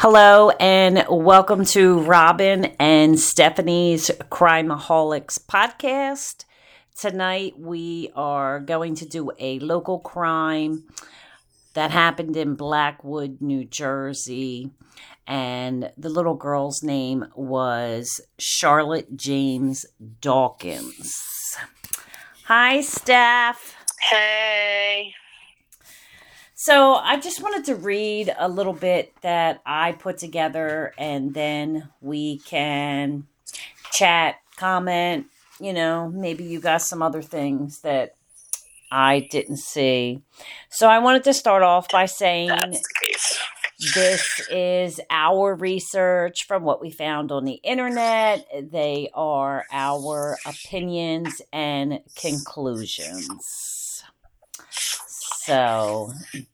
Hello 0.00 0.50
and 0.60 1.04
welcome 1.10 1.64
to 1.64 1.98
Robin 1.98 2.66
and 2.78 3.18
Stephanie's 3.18 4.12
Crimeaholics 4.30 5.40
podcast. 5.44 6.44
Tonight 6.94 7.58
we 7.58 8.12
are 8.14 8.60
going 8.60 8.94
to 8.94 9.04
do 9.04 9.32
a 9.40 9.58
local 9.58 9.98
crime 9.98 10.84
that 11.74 11.90
happened 11.90 12.36
in 12.36 12.54
Blackwood, 12.54 13.38
New 13.40 13.64
Jersey. 13.64 14.70
And 15.26 15.90
the 15.98 16.10
little 16.10 16.36
girl's 16.36 16.80
name 16.80 17.26
was 17.34 18.20
Charlotte 18.38 19.16
James 19.16 19.84
Dawkins. 20.20 21.12
Hi, 22.44 22.82
Steph. 22.82 23.74
Hey. 24.08 25.12
So 26.60 26.94
I 26.94 27.20
just 27.20 27.40
wanted 27.40 27.66
to 27.66 27.76
read 27.76 28.34
a 28.36 28.48
little 28.48 28.72
bit 28.72 29.12
that 29.20 29.62
I 29.64 29.92
put 29.92 30.18
together 30.18 30.92
and 30.98 31.32
then 31.32 31.88
we 32.00 32.38
can 32.38 33.28
chat, 33.92 34.40
comment, 34.56 35.26
you 35.60 35.72
know, 35.72 36.08
maybe 36.08 36.42
you 36.42 36.58
got 36.58 36.82
some 36.82 37.00
other 37.00 37.22
things 37.22 37.82
that 37.82 38.16
I 38.90 39.20
didn't 39.30 39.58
see. 39.58 40.24
So 40.68 40.88
I 40.88 40.98
wanted 40.98 41.22
to 41.24 41.32
start 41.32 41.62
off 41.62 41.90
by 41.92 42.06
saying 42.06 42.50
this 43.94 44.40
is 44.50 45.00
our 45.10 45.54
research 45.54 46.44
from 46.48 46.64
what 46.64 46.80
we 46.80 46.90
found 46.90 47.30
on 47.30 47.44
the 47.44 47.60
internet. 47.62 48.44
They 48.72 49.10
are 49.14 49.64
our 49.70 50.36
opinions 50.44 51.40
and 51.52 52.00
conclusions. 52.16 53.77
So 55.48 56.12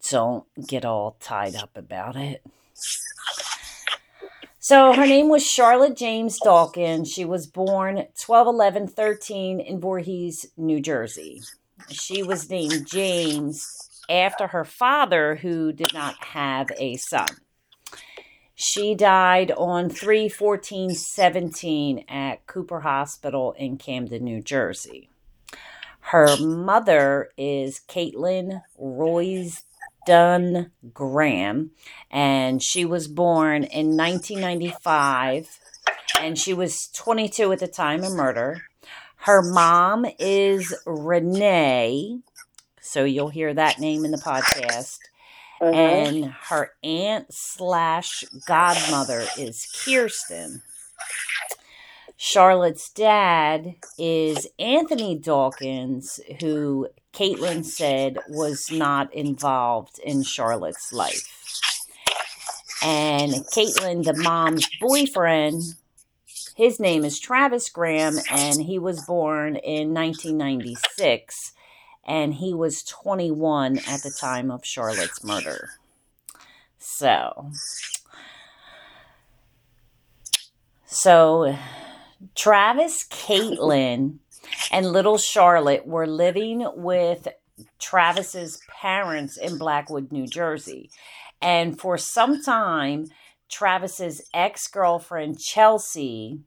don't 0.08 0.44
get 0.68 0.84
all 0.84 1.16
tied 1.18 1.56
up 1.56 1.76
about 1.76 2.14
it. 2.14 2.44
So 4.60 4.92
her 4.92 5.04
name 5.04 5.28
was 5.28 5.44
Charlotte 5.44 5.96
James 5.96 6.38
Dawkins. 6.38 7.10
She 7.10 7.24
was 7.24 7.48
born 7.48 8.06
12 8.20 8.46
11 8.46 8.86
13 8.86 9.58
in 9.58 9.80
Voorhees, 9.80 10.46
New 10.56 10.80
Jersey. 10.80 11.42
She 11.90 12.22
was 12.22 12.48
named 12.48 12.86
James 12.86 13.66
after 14.08 14.46
her 14.46 14.64
father, 14.64 15.34
who 15.34 15.72
did 15.72 15.92
not 15.92 16.14
have 16.26 16.68
a 16.78 16.94
son. 16.94 17.26
She 18.54 18.94
died 18.94 19.50
on 19.50 19.90
3 19.90 20.28
14 20.28 20.90
17 20.90 22.04
at 22.08 22.46
Cooper 22.46 22.78
Hospital 22.78 23.56
in 23.58 23.76
Camden, 23.76 24.22
New 24.22 24.40
Jersey. 24.40 25.10
Her 26.08 26.36
mother 26.38 27.30
is 27.38 27.80
Caitlin 27.88 28.60
Roysdon 28.78 30.70
Graham, 30.92 31.70
and 32.10 32.62
she 32.62 32.84
was 32.84 33.08
born 33.08 33.64
in 33.64 33.96
1995, 33.96 35.58
and 36.20 36.38
she 36.38 36.52
was 36.52 36.88
22 36.88 37.52
at 37.52 37.58
the 37.58 37.66
time 37.66 38.04
of 38.04 38.12
murder. 38.12 38.64
Her 39.16 39.40
mom 39.40 40.04
is 40.18 40.74
Renee, 40.84 42.18
so 42.82 43.04
you'll 43.04 43.30
hear 43.30 43.54
that 43.54 43.80
name 43.80 44.04
in 44.04 44.10
the 44.10 44.18
podcast. 44.18 44.98
Mm-hmm. 45.62 45.74
And 45.74 46.34
her 46.48 46.72
aunt 46.84 47.28
slash 47.30 48.24
godmother 48.46 49.24
is 49.38 49.66
Kirsten. 49.84 50.60
Charlotte's 52.16 52.90
dad 52.90 53.74
is 53.98 54.46
Anthony 54.58 55.18
Dawkins, 55.18 56.20
who 56.40 56.88
Caitlin 57.12 57.64
said 57.64 58.18
was 58.28 58.70
not 58.70 59.12
involved 59.12 59.98
in 59.98 60.22
Charlotte's 60.22 60.92
life. 60.92 61.28
And 62.82 63.32
Caitlin, 63.54 64.04
the 64.04 64.14
mom's 64.14 64.68
boyfriend, 64.80 65.62
his 66.54 66.78
name 66.78 67.04
is 67.04 67.18
Travis 67.18 67.68
Graham, 67.68 68.18
and 68.30 68.62
he 68.62 68.78
was 68.78 69.04
born 69.06 69.56
in 69.56 69.92
1996, 69.92 71.52
and 72.06 72.34
he 72.34 72.54
was 72.54 72.84
21 72.84 73.78
at 73.88 74.02
the 74.02 74.14
time 74.20 74.50
of 74.50 74.64
Charlotte's 74.64 75.24
murder. 75.24 75.70
So, 76.78 77.50
so 80.84 81.56
Travis, 82.34 83.06
Caitlin, 83.08 84.18
and 84.70 84.92
little 84.92 85.18
Charlotte 85.18 85.86
were 85.86 86.06
living 86.06 86.66
with 86.76 87.28
Travis's 87.78 88.60
parents 88.68 89.36
in 89.36 89.58
Blackwood, 89.58 90.12
New 90.12 90.26
Jersey. 90.26 90.90
And 91.40 91.78
for 91.78 91.98
some 91.98 92.42
time, 92.42 93.06
Travis's 93.50 94.22
ex 94.32 94.66
girlfriend, 94.68 95.38
Chelsea, 95.38 96.40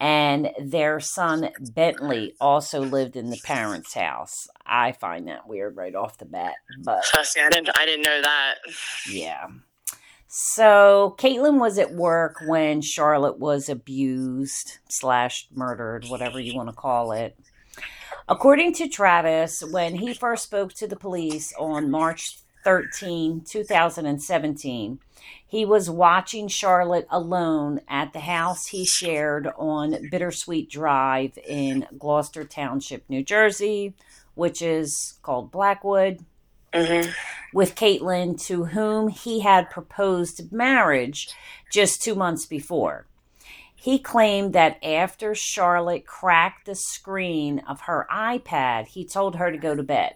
and 0.00 0.50
their 0.60 1.00
son, 1.00 1.50
Bentley, 1.72 2.34
also 2.40 2.80
lived 2.80 3.16
in 3.16 3.30
the 3.30 3.40
parents' 3.44 3.94
house. 3.94 4.48
I 4.66 4.92
find 4.92 5.28
that 5.28 5.46
weird 5.46 5.76
right 5.76 5.94
off 5.94 6.18
the 6.18 6.24
bat. 6.24 6.54
But 6.82 7.04
see, 7.22 7.40
I 7.40 7.48
didn't, 7.48 7.70
I 7.78 7.86
didn't 7.86 8.02
know 8.02 8.20
that. 8.20 8.54
Yeah. 9.08 9.46
So 10.36 11.14
Caitlin 11.16 11.60
was 11.60 11.78
at 11.78 11.94
work 11.94 12.38
when 12.44 12.80
Charlotte 12.80 13.38
was 13.38 13.68
abused 13.68 14.78
slash 14.88 15.46
murdered, 15.54 16.06
whatever 16.08 16.40
you 16.40 16.56
want 16.56 16.68
to 16.68 16.74
call 16.74 17.12
it. 17.12 17.38
According 18.28 18.72
to 18.74 18.88
Travis, 18.88 19.62
when 19.70 19.94
he 19.94 20.12
first 20.12 20.42
spoke 20.42 20.72
to 20.72 20.88
the 20.88 20.96
police 20.96 21.54
on 21.56 21.88
March 21.88 22.40
13, 22.64 23.44
2017, 23.48 24.98
he 25.46 25.64
was 25.64 25.88
watching 25.88 26.48
Charlotte 26.48 27.06
alone 27.12 27.80
at 27.86 28.12
the 28.12 28.18
house 28.18 28.66
he 28.66 28.84
shared 28.84 29.46
on 29.56 30.08
Bittersweet 30.10 30.68
Drive 30.68 31.38
in 31.46 31.86
Gloucester 31.96 32.42
Township, 32.42 33.08
New 33.08 33.22
Jersey, 33.22 33.94
which 34.34 34.62
is 34.62 35.16
called 35.22 35.52
Blackwood 35.52 36.24
mm-hmm. 36.74 37.10
with 37.52 37.74
Caitlin, 37.74 38.40
to 38.46 38.66
whom 38.66 39.08
he 39.08 39.40
had 39.40 39.70
proposed 39.70 40.52
marriage 40.52 41.28
just 41.70 42.02
two 42.02 42.14
months 42.14 42.46
before. 42.46 43.06
He 43.74 43.98
claimed 43.98 44.54
that 44.54 44.82
after 44.82 45.34
Charlotte 45.34 46.06
cracked 46.06 46.66
the 46.66 46.74
screen 46.74 47.60
of 47.68 47.82
her 47.82 48.06
iPad, 48.10 48.86
he 48.86 49.04
told 49.04 49.36
her 49.36 49.52
to 49.52 49.58
go 49.58 49.74
to 49.74 49.82
bed. 49.82 50.14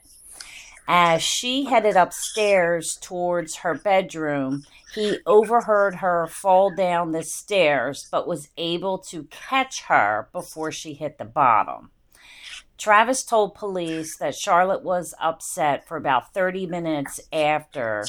As 0.90 1.22
she 1.22 1.66
headed 1.66 1.96
upstairs 1.96 2.96
towards 3.02 3.56
her 3.56 3.74
bedroom, 3.74 4.64
he 4.94 5.18
overheard 5.26 5.96
her 5.96 6.26
fall 6.28 6.74
down 6.74 7.12
the 7.12 7.22
stairs 7.22 8.08
but 8.10 8.26
was 8.26 8.48
able 8.56 8.96
to 9.10 9.24
catch 9.24 9.82
her 9.82 10.30
before 10.32 10.72
she 10.72 10.94
hit 10.94 11.18
the 11.18 11.26
bottom. 11.26 11.90
Travis 12.78 13.24
told 13.24 13.56
police 13.56 14.16
that 14.18 14.36
Charlotte 14.36 14.84
was 14.84 15.12
upset 15.20 15.86
for 15.86 15.96
about 15.96 16.32
30 16.32 16.66
minutes 16.66 17.20
after, 17.32 18.04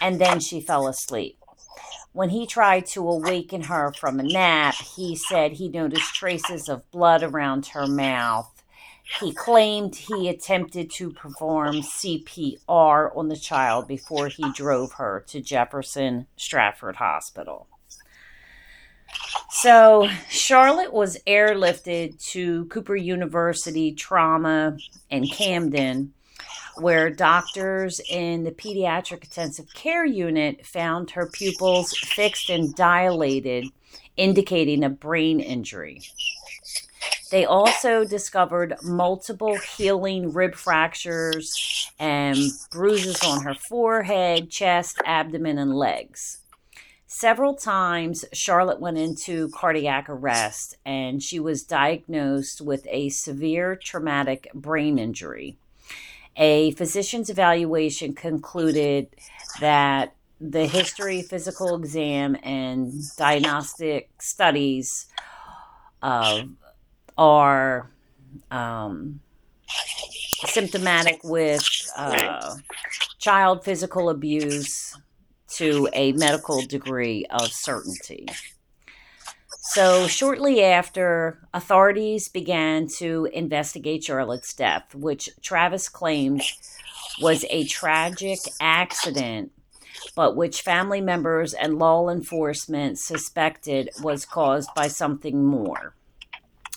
and 0.00 0.20
then 0.20 0.40
she 0.40 0.60
fell 0.60 0.88
asleep. 0.88 1.38
When 2.12 2.30
he 2.30 2.44
tried 2.44 2.86
to 2.86 3.08
awaken 3.08 3.62
her 3.62 3.92
from 3.92 4.18
a 4.18 4.24
nap, 4.24 4.74
he 4.74 5.14
said 5.14 5.52
he 5.52 5.68
noticed 5.68 6.12
traces 6.12 6.68
of 6.68 6.90
blood 6.90 7.22
around 7.22 7.66
her 7.66 7.86
mouth. 7.86 8.52
He 9.20 9.32
claimed 9.32 9.94
he 9.94 10.28
attempted 10.28 10.90
to 10.92 11.12
perform 11.12 11.76
CPR 11.76 13.16
on 13.16 13.28
the 13.28 13.36
child 13.36 13.86
before 13.86 14.26
he 14.26 14.52
drove 14.52 14.94
her 14.94 15.24
to 15.28 15.40
Jefferson 15.40 16.26
Stratford 16.36 16.96
Hospital. 16.96 17.68
So 19.50 20.08
Charlotte 20.28 20.92
was 20.92 21.18
airlifted 21.26 22.24
to 22.30 22.66
Cooper 22.66 22.96
University 22.96 23.92
Trauma 23.92 24.76
in 25.10 25.26
Camden, 25.26 26.14
where 26.76 27.10
doctors 27.10 28.00
in 28.08 28.44
the 28.44 28.52
pediatric 28.52 29.24
intensive 29.24 29.66
care 29.74 30.06
unit 30.06 30.64
found 30.64 31.10
her 31.10 31.26
pupils 31.26 31.92
fixed 31.98 32.48
and 32.48 32.74
dilated, 32.74 33.66
indicating 34.16 34.84
a 34.84 34.88
brain 34.88 35.40
injury. 35.40 36.00
They 37.30 37.44
also 37.44 38.04
discovered 38.04 38.76
multiple 38.82 39.56
healing 39.76 40.32
rib 40.32 40.54
fractures 40.54 41.90
and 41.98 42.38
bruises 42.72 43.22
on 43.24 43.44
her 43.44 43.54
forehead, 43.54 44.50
chest, 44.50 45.00
abdomen, 45.04 45.58
and 45.58 45.74
legs. 45.74 46.39
Several 47.12 47.54
times, 47.54 48.24
Charlotte 48.32 48.78
went 48.78 48.96
into 48.96 49.48
cardiac 49.48 50.08
arrest 50.08 50.76
and 50.86 51.20
she 51.20 51.40
was 51.40 51.64
diagnosed 51.64 52.60
with 52.60 52.86
a 52.88 53.08
severe 53.08 53.74
traumatic 53.74 54.48
brain 54.54 54.96
injury. 54.96 55.56
A 56.36 56.70
physician's 56.70 57.28
evaluation 57.28 58.14
concluded 58.14 59.08
that 59.58 60.14
the 60.40 60.68
history, 60.68 61.20
physical 61.22 61.74
exam, 61.74 62.36
and 62.44 62.92
diagnostic 63.16 64.08
studies 64.20 65.06
uh, 66.02 66.44
are 67.18 67.90
um, 68.52 69.18
symptomatic 70.46 71.18
with 71.24 71.68
uh, 71.96 72.54
child 73.18 73.64
physical 73.64 74.10
abuse 74.10 74.96
to 75.56 75.88
a 75.92 76.12
medical 76.12 76.62
degree 76.62 77.26
of 77.30 77.52
certainty. 77.52 78.26
So, 79.62 80.06
shortly 80.06 80.64
after, 80.64 81.38
authorities 81.54 82.28
began 82.28 82.88
to 82.98 83.28
investigate 83.32 84.04
Charlotte's 84.04 84.54
death, 84.54 84.94
which 84.94 85.28
Travis 85.42 85.88
claimed 85.88 86.42
was 87.20 87.44
a 87.50 87.64
tragic 87.64 88.38
accident, 88.60 89.52
but 90.16 90.34
which 90.34 90.62
family 90.62 91.00
members 91.00 91.54
and 91.54 91.78
law 91.78 92.08
enforcement 92.08 92.98
suspected 92.98 93.90
was 94.02 94.24
caused 94.24 94.70
by 94.74 94.88
something 94.88 95.44
more. 95.44 95.94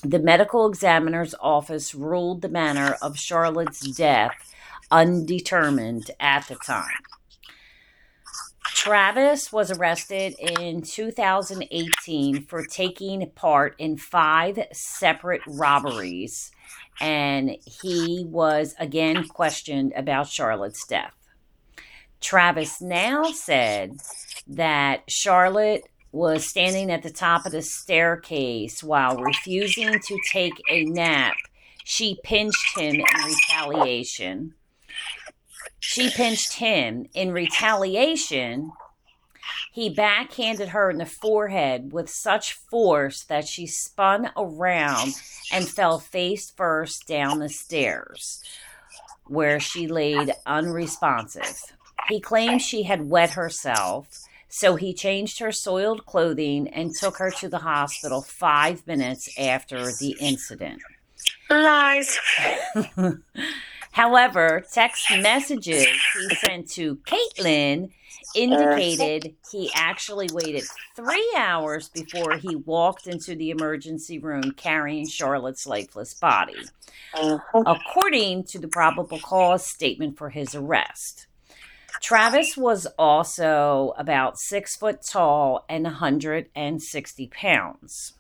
The 0.04 0.20
medical 0.20 0.68
examiner's 0.68 1.34
office 1.40 1.96
ruled 1.96 2.42
the 2.42 2.50
manner 2.50 2.98
of 3.02 3.18
Charlotte's 3.18 3.80
death 3.96 4.54
undetermined 4.92 6.12
at 6.20 6.48
the 6.48 6.56
time. 6.56 7.02
Travis 8.84 9.50
was 9.50 9.72
arrested 9.72 10.36
in 10.38 10.82
2018 10.82 12.44
for 12.48 12.66
taking 12.66 13.32
part 13.34 13.76
in 13.78 13.96
five 13.96 14.60
separate 14.74 15.40
robberies, 15.48 16.52
and 17.00 17.56
he 17.80 18.26
was 18.28 18.76
again 18.78 19.26
questioned 19.30 19.94
about 19.96 20.28
Charlotte's 20.28 20.86
death. 20.86 21.16
Travis 22.20 22.82
now 22.82 23.24
said 23.32 23.92
that 24.48 25.10
Charlotte 25.10 25.84
was 26.12 26.46
standing 26.46 26.92
at 26.92 27.04
the 27.04 27.10
top 27.10 27.46
of 27.46 27.54
the 27.54 27.62
staircase 27.62 28.84
while 28.84 29.16
refusing 29.16 29.98
to 29.98 30.20
take 30.30 30.62
a 30.70 30.84
nap. 30.84 31.36
She 31.86 32.20
pinched 32.26 32.78
him 32.78 32.96
in 32.96 33.06
retaliation. 33.24 34.56
She 35.86 36.10
pinched 36.10 36.54
him. 36.54 37.08
In 37.14 37.34
retaliation, 37.34 38.72
he 39.74 39.90
backhanded 39.90 40.70
her 40.70 40.90
in 40.90 40.98
the 40.98 41.06
forehead 41.06 41.92
with 41.92 42.10
such 42.10 42.54
force 42.54 43.24
that 43.26 43.48
she 43.48 43.68
spun 43.68 44.32
around 44.38 45.14
and 45.52 45.68
fell 45.68 46.00
face 46.00 46.50
first 46.52 47.06
down 47.06 47.40
the 47.40 47.50
stairs, 47.50 48.42
where 49.26 49.60
she 49.60 49.88
laid 49.88 50.34
unresponsive. 50.46 51.62
He 52.08 52.22
claimed 52.22 52.62
she 52.62 52.84
had 52.84 53.10
wet 53.10 53.32
herself 53.32 54.24
so 54.48 54.76
he 54.76 54.94
changed 54.94 55.40
her 55.40 55.52
soiled 55.52 56.06
clothing 56.06 56.68
and 56.68 56.94
took 56.96 57.18
her 57.18 57.32
to 57.32 57.50
the 57.50 57.58
hospital 57.58 58.22
five 58.22 58.86
minutes 58.86 59.28
after 59.38 59.92
the 59.92 60.16
incident. 60.22 60.80
Lies. 61.50 62.20
However, 63.94 64.66
text 64.74 65.06
messages 65.12 65.86
he 66.18 66.36
sent 66.36 66.70
to 66.72 66.98
Caitlin 66.98 67.92
indicated 68.36 69.36
he 69.52 69.72
actually 69.76 70.28
waited 70.34 70.64
three 70.96 71.34
hours 71.38 71.90
before 71.90 72.38
he 72.38 72.56
walked 72.56 73.06
into 73.06 73.36
the 73.36 73.52
emergency 73.52 74.18
room 74.18 74.52
carrying 74.58 75.08
Charlotte's 75.08 75.68
lifeless 75.68 76.16
body, 76.16 76.66
Uh-huh. 77.14 77.64
according 77.68 78.46
to 78.46 78.58
the 78.58 78.68
probable 78.68 79.20
cause 79.20 79.66
statement 79.66 80.18
for 80.18 80.32
his 80.32 80.56
arrest. 80.56 81.28
Travis 82.02 82.58
was 82.58 82.88
also 82.98 83.94
about 83.98 84.40
six 84.40 84.76
foot 84.76 85.04
tall 85.08 85.66
and 85.70 85.84
160 85.84 87.28
pounds. 87.28 88.14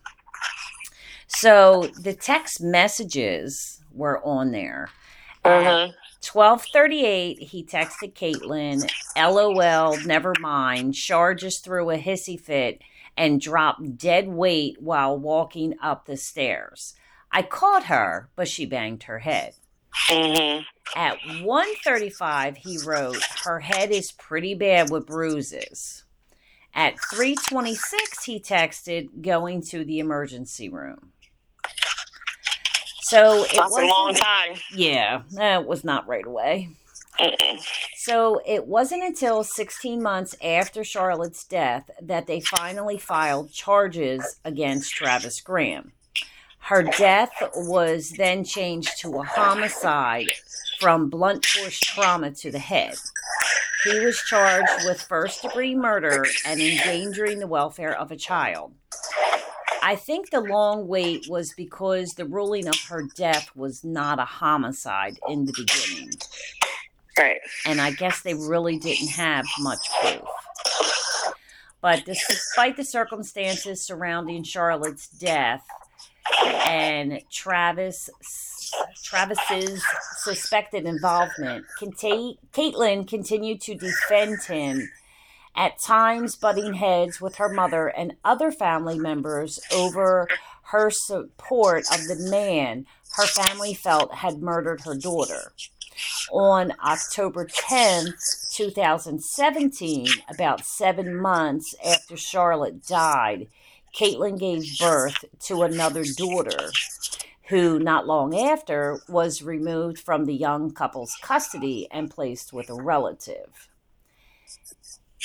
So 1.27 1.87
the 1.99 2.13
text 2.13 2.61
messages 2.61 3.81
were 3.91 4.23
on 4.23 4.51
there. 4.51 4.89
Uh-huh. 5.45 5.91
1238, 6.21 7.39
he 7.39 7.63
texted 7.63 8.13
Caitlin, 8.13 8.89
LOL, 9.17 9.97
never 10.05 10.33
mind. 10.39 10.95
Shar 10.95 11.33
just 11.35 11.63
threw 11.63 11.89
a 11.89 11.97
hissy 11.97 12.39
fit 12.39 12.81
and 13.17 13.41
dropped 13.41 13.97
dead 13.97 14.29
weight 14.29 14.81
while 14.81 15.17
walking 15.17 15.75
up 15.81 16.05
the 16.05 16.17
stairs. 16.17 16.95
I 17.31 17.41
caught 17.41 17.85
her, 17.85 18.29
but 18.35 18.47
she 18.47 18.65
banged 18.65 19.03
her 19.03 19.19
head. 19.19 19.55
hmm 20.07 20.61
At 20.95 21.17
135, 21.41 22.57
he 22.57 22.77
wrote, 22.85 23.17
Her 23.43 23.59
head 23.59 23.91
is 23.91 24.11
pretty 24.11 24.55
bad 24.55 24.89
with 24.89 25.07
bruises. 25.07 26.05
At 26.73 26.99
326, 27.11 28.23
he 28.23 28.39
texted, 28.39 29.21
going 29.21 29.61
to 29.63 29.83
the 29.85 29.99
emergency 29.99 30.69
room. 30.69 31.12
So 33.13 33.43
it 33.43 33.51
That's 33.55 33.77
a 33.77 33.85
long 33.85 34.15
time. 34.15 34.55
yeah, 34.73 35.21
it 35.31 35.67
was 35.67 35.83
not 35.83 36.07
right 36.07 36.25
away. 36.25 36.69
Mm-mm. 37.19 37.63
So 37.95 38.41
it 38.43 38.65
wasn't 38.65 39.03
until 39.03 39.43
16 39.43 40.01
months 40.01 40.35
after 40.43 40.83
Charlotte's 40.83 41.45
death 41.45 41.91
that 42.01 42.25
they 42.25 42.39
finally 42.39 42.97
filed 42.97 43.51
charges 43.51 44.39
against 44.43 44.93
Travis 44.93 45.41
Graham. 45.41 45.91
Her 46.57 46.81
death 46.81 47.33
was 47.55 48.13
then 48.17 48.43
changed 48.43 48.99
to 49.01 49.19
a 49.19 49.23
homicide 49.23 50.31
from 50.79 51.11
blunt 51.11 51.45
force 51.45 51.79
trauma 51.79 52.31
to 52.31 52.49
the 52.51 52.57
head. 52.57 52.95
He 53.83 53.99
was 53.99 54.17
charged 54.27 54.71
with 54.85 55.01
first 55.01 55.43
degree 55.43 55.75
murder 55.75 56.25
and 56.47 56.59
endangering 56.59 57.37
the 57.37 57.47
welfare 57.47 57.95
of 57.95 58.11
a 58.11 58.15
child. 58.15 58.73
I 59.85 59.97
think 59.97 60.29
the 60.29 60.39
long 60.39 60.87
wait 60.87 61.27
was 61.29 61.53
because 61.53 62.13
the 62.13 62.25
ruling 62.25 62.67
of 62.69 62.79
her 62.83 63.03
death 63.15 63.49
was 63.53 63.83
not 63.83 64.17
a 64.17 64.25
homicide 64.25 65.19
in 65.27 65.45
the 65.45 65.53
beginning 65.53 66.11
Right. 67.19 67.41
and 67.65 67.81
I 67.81 67.91
guess 67.91 68.21
they 68.21 68.33
really 68.33 68.79
didn't 68.79 69.09
have 69.09 69.45
much 69.59 69.85
proof. 70.01 70.21
But 71.81 72.05
despite 72.05 72.77
the 72.77 72.85
circumstances 72.85 73.83
surrounding 73.83 74.43
Charlotte's 74.43 75.09
death 75.09 75.65
and 76.65 77.19
Travis 77.29 78.09
Travis's 79.03 79.83
suspected 80.17 80.85
involvement, 80.85 81.65
Caitlin 81.81 83.07
continued 83.07 83.59
to 83.61 83.75
defend 83.75 84.41
him, 84.43 84.89
at 85.55 85.79
times 85.81 86.35
butting 86.35 86.73
heads 86.73 87.21
with 87.21 87.35
her 87.35 87.49
mother 87.49 87.87
and 87.87 88.15
other 88.23 88.51
family 88.51 88.97
members 88.97 89.59
over 89.73 90.27
her 90.63 90.89
support 90.89 91.83
of 91.91 92.07
the 92.07 92.27
man 92.29 92.85
her 93.15 93.27
family 93.27 93.73
felt 93.73 94.13
had 94.15 94.41
murdered 94.41 94.81
her 94.81 94.95
daughter 94.95 95.53
on 96.31 96.73
October 96.83 97.45
10th, 97.45 98.51
2017, 98.53 100.07
about 100.29 100.65
seven 100.65 101.15
months 101.15 101.75
after 101.85 102.17
Charlotte 102.17 102.85
died, 102.85 103.47
Caitlin 103.95 104.39
gave 104.39 104.79
birth 104.79 105.23
to 105.41 105.61
another 105.61 106.03
daughter 106.17 106.71
who, 107.49 107.77
not 107.77 108.07
long 108.07 108.35
after, 108.35 108.99
was 109.07 109.43
removed 109.43 109.99
from 109.99 110.25
the 110.25 110.33
young 110.33 110.71
couple's 110.71 111.15
custody 111.21 111.87
and 111.91 112.09
placed 112.09 112.53
with 112.53 112.69
a 112.69 112.81
relative. 112.81 113.69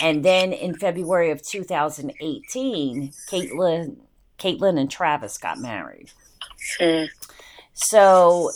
And 0.01 0.25
then 0.25 0.53
in 0.53 0.75
February 0.75 1.31
of 1.31 1.43
2018, 1.43 3.13
Caitlin, 3.31 3.97
Caitlin 4.39 4.79
and 4.79 4.91
Travis 4.91 5.39
got 5.39 5.59
married. 5.59 6.11
Mm. 6.81 7.09
So 7.75 8.51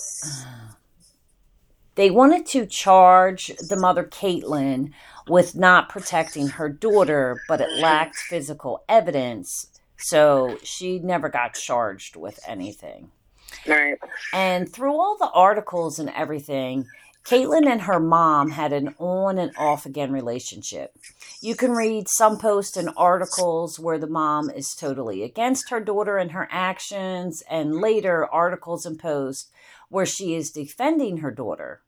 they 1.94 2.10
wanted 2.10 2.46
to 2.46 2.66
charge 2.66 3.52
the 3.68 3.76
mother, 3.76 4.04
Caitlin, 4.04 4.92
with 5.28 5.54
not 5.54 5.88
protecting 5.88 6.48
her 6.48 6.68
daughter, 6.68 7.40
but 7.48 7.60
it 7.60 7.80
lacked 7.80 8.16
physical 8.16 8.84
evidence. 8.88 9.68
So 9.98 10.58
she 10.62 10.98
never 10.98 11.28
got 11.28 11.54
charged 11.54 12.16
with 12.16 12.40
anything. 12.46 13.10
Right. 13.66 13.98
And 14.32 14.72
through 14.72 14.94
all 14.94 15.16
the 15.18 15.30
articles 15.30 15.98
and 15.98 16.10
everything, 16.10 16.86
Caitlin 17.24 17.66
and 17.66 17.82
her 17.82 18.00
mom 18.00 18.50
had 18.50 18.72
an 18.72 18.94
on 18.98 19.38
and 19.38 19.52
off 19.56 19.86
again 19.86 20.12
relationship. 20.12 20.96
You 21.40 21.54
can 21.54 21.70
read 21.72 22.08
some 22.08 22.38
posts 22.38 22.76
and 22.76 22.90
articles 22.96 23.78
where 23.78 23.98
the 23.98 24.08
mom 24.08 24.50
is 24.50 24.74
totally 24.78 25.22
against 25.22 25.70
her 25.70 25.80
daughter 25.80 26.16
and 26.18 26.32
her 26.32 26.48
actions, 26.50 27.42
and 27.48 27.80
later 27.80 28.26
articles 28.26 28.84
and 28.84 28.98
posts 28.98 29.50
where 29.88 30.06
she 30.06 30.34
is 30.34 30.50
defending 30.50 31.18
her 31.18 31.30
daughter. 31.30 31.80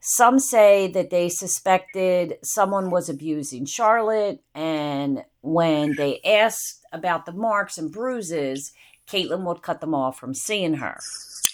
Some 0.00 0.38
say 0.38 0.88
that 0.88 1.10
they 1.10 1.28
suspected 1.28 2.38
someone 2.42 2.90
was 2.90 3.08
abusing 3.08 3.66
Charlotte, 3.66 4.42
and 4.54 5.24
when 5.42 5.94
they 5.96 6.20
asked 6.24 6.84
about 6.92 7.26
the 7.26 7.32
marks 7.32 7.78
and 7.78 7.92
bruises, 7.92 8.72
Caitlin 9.06 9.44
would 9.44 9.62
cut 9.62 9.80
them 9.80 9.94
off 9.94 10.18
from 10.18 10.34
seeing 10.34 10.74
her. 10.74 10.98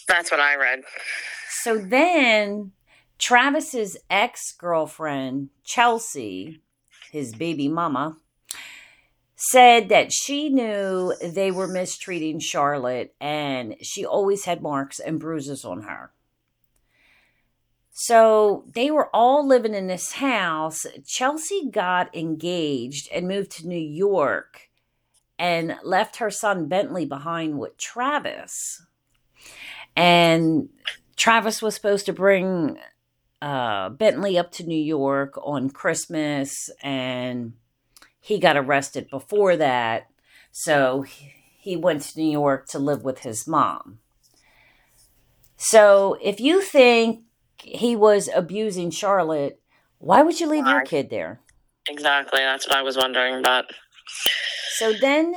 That's 0.06 0.30
what 0.30 0.40
I 0.40 0.56
read. 0.56 0.82
So 1.62 1.78
then 1.78 2.72
Travis's 3.18 3.96
ex 4.10 4.52
girlfriend, 4.52 5.50
Chelsea, 5.64 6.60
his 7.10 7.34
baby 7.34 7.68
mama, 7.68 8.16
said 9.36 9.88
that 9.88 10.12
she 10.12 10.48
knew 10.48 11.14
they 11.22 11.50
were 11.50 11.68
mistreating 11.68 12.40
Charlotte 12.40 13.14
and 13.20 13.76
she 13.82 14.04
always 14.04 14.44
had 14.44 14.62
marks 14.62 14.98
and 14.98 15.20
bruises 15.20 15.64
on 15.64 15.82
her. 15.82 16.10
So 17.98 18.64
they 18.72 18.90
were 18.90 19.08
all 19.14 19.46
living 19.46 19.74
in 19.74 19.86
this 19.86 20.12
house. 20.12 20.84
Chelsea 21.06 21.70
got 21.70 22.14
engaged 22.14 23.08
and 23.10 23.26
moved 23.26 23.52
to 23.52 23.66
New 23.66 23.78
York 23.78 24.68
and 25.38 25.76
left 25.82 26.16
her 26.16 26.30
son 26.30 26.66
Bentley 26.66 27.06
behind 27.06 27.58
with 27.58 27.78
Travis. 27.78 28.82
And 29.94 30.68
Travis 31.16 31.62
was 31.62 31.74
supposed 31.74 32.04
to 32.06 32.12
bring 32.12 32.78
uh, 33.42 33.90
Bentley 33.90 34.38
up 34.38 34.50
to 34.52 34.64
New 34.64 34.82
York 34.82 35.38
on 35.42 35.70
Christmas, 35.70 36.70
and 36.82 37.52
he 38.20 38.38
got 38.38 38.56
arrested 38.56 39.08
before 39.10 39.56
that. 39.56 40.08
So 40.50 41.04
he 41.58 41.76
went 41.76 42.02
to 42.02 42.20
New 42.20 42.30
York 42.30 42.66
to 42.68 42.78
live 42.78 43.02
with 43.02 43.20
his 43.20 43.46
mom. 43.46 43.98
So 45.56 46.16
if 46.22 46.40
you 46.40 46.60
think 46.60 47.24
he 47.58 47.96
was 47.96 48.28
abusing 48.34 48.90
Charlotte, 48.90 49.60
why 49.98 50.22
would 50.22 50.38
you 50.38 50.46
leave 50.46 50.66
your 50.66 50.82
kid 50.82 51.10
there? 51.10 51.40
Exactly. 51.88 52.40
That's 52.40 52.66
what 52.66 52.76
I 52.76 52.82
was 52.82 52.96
wondering 52.96 53.36
about. 53.36 53.66
So 54.74 54.92
then 54.92 55.34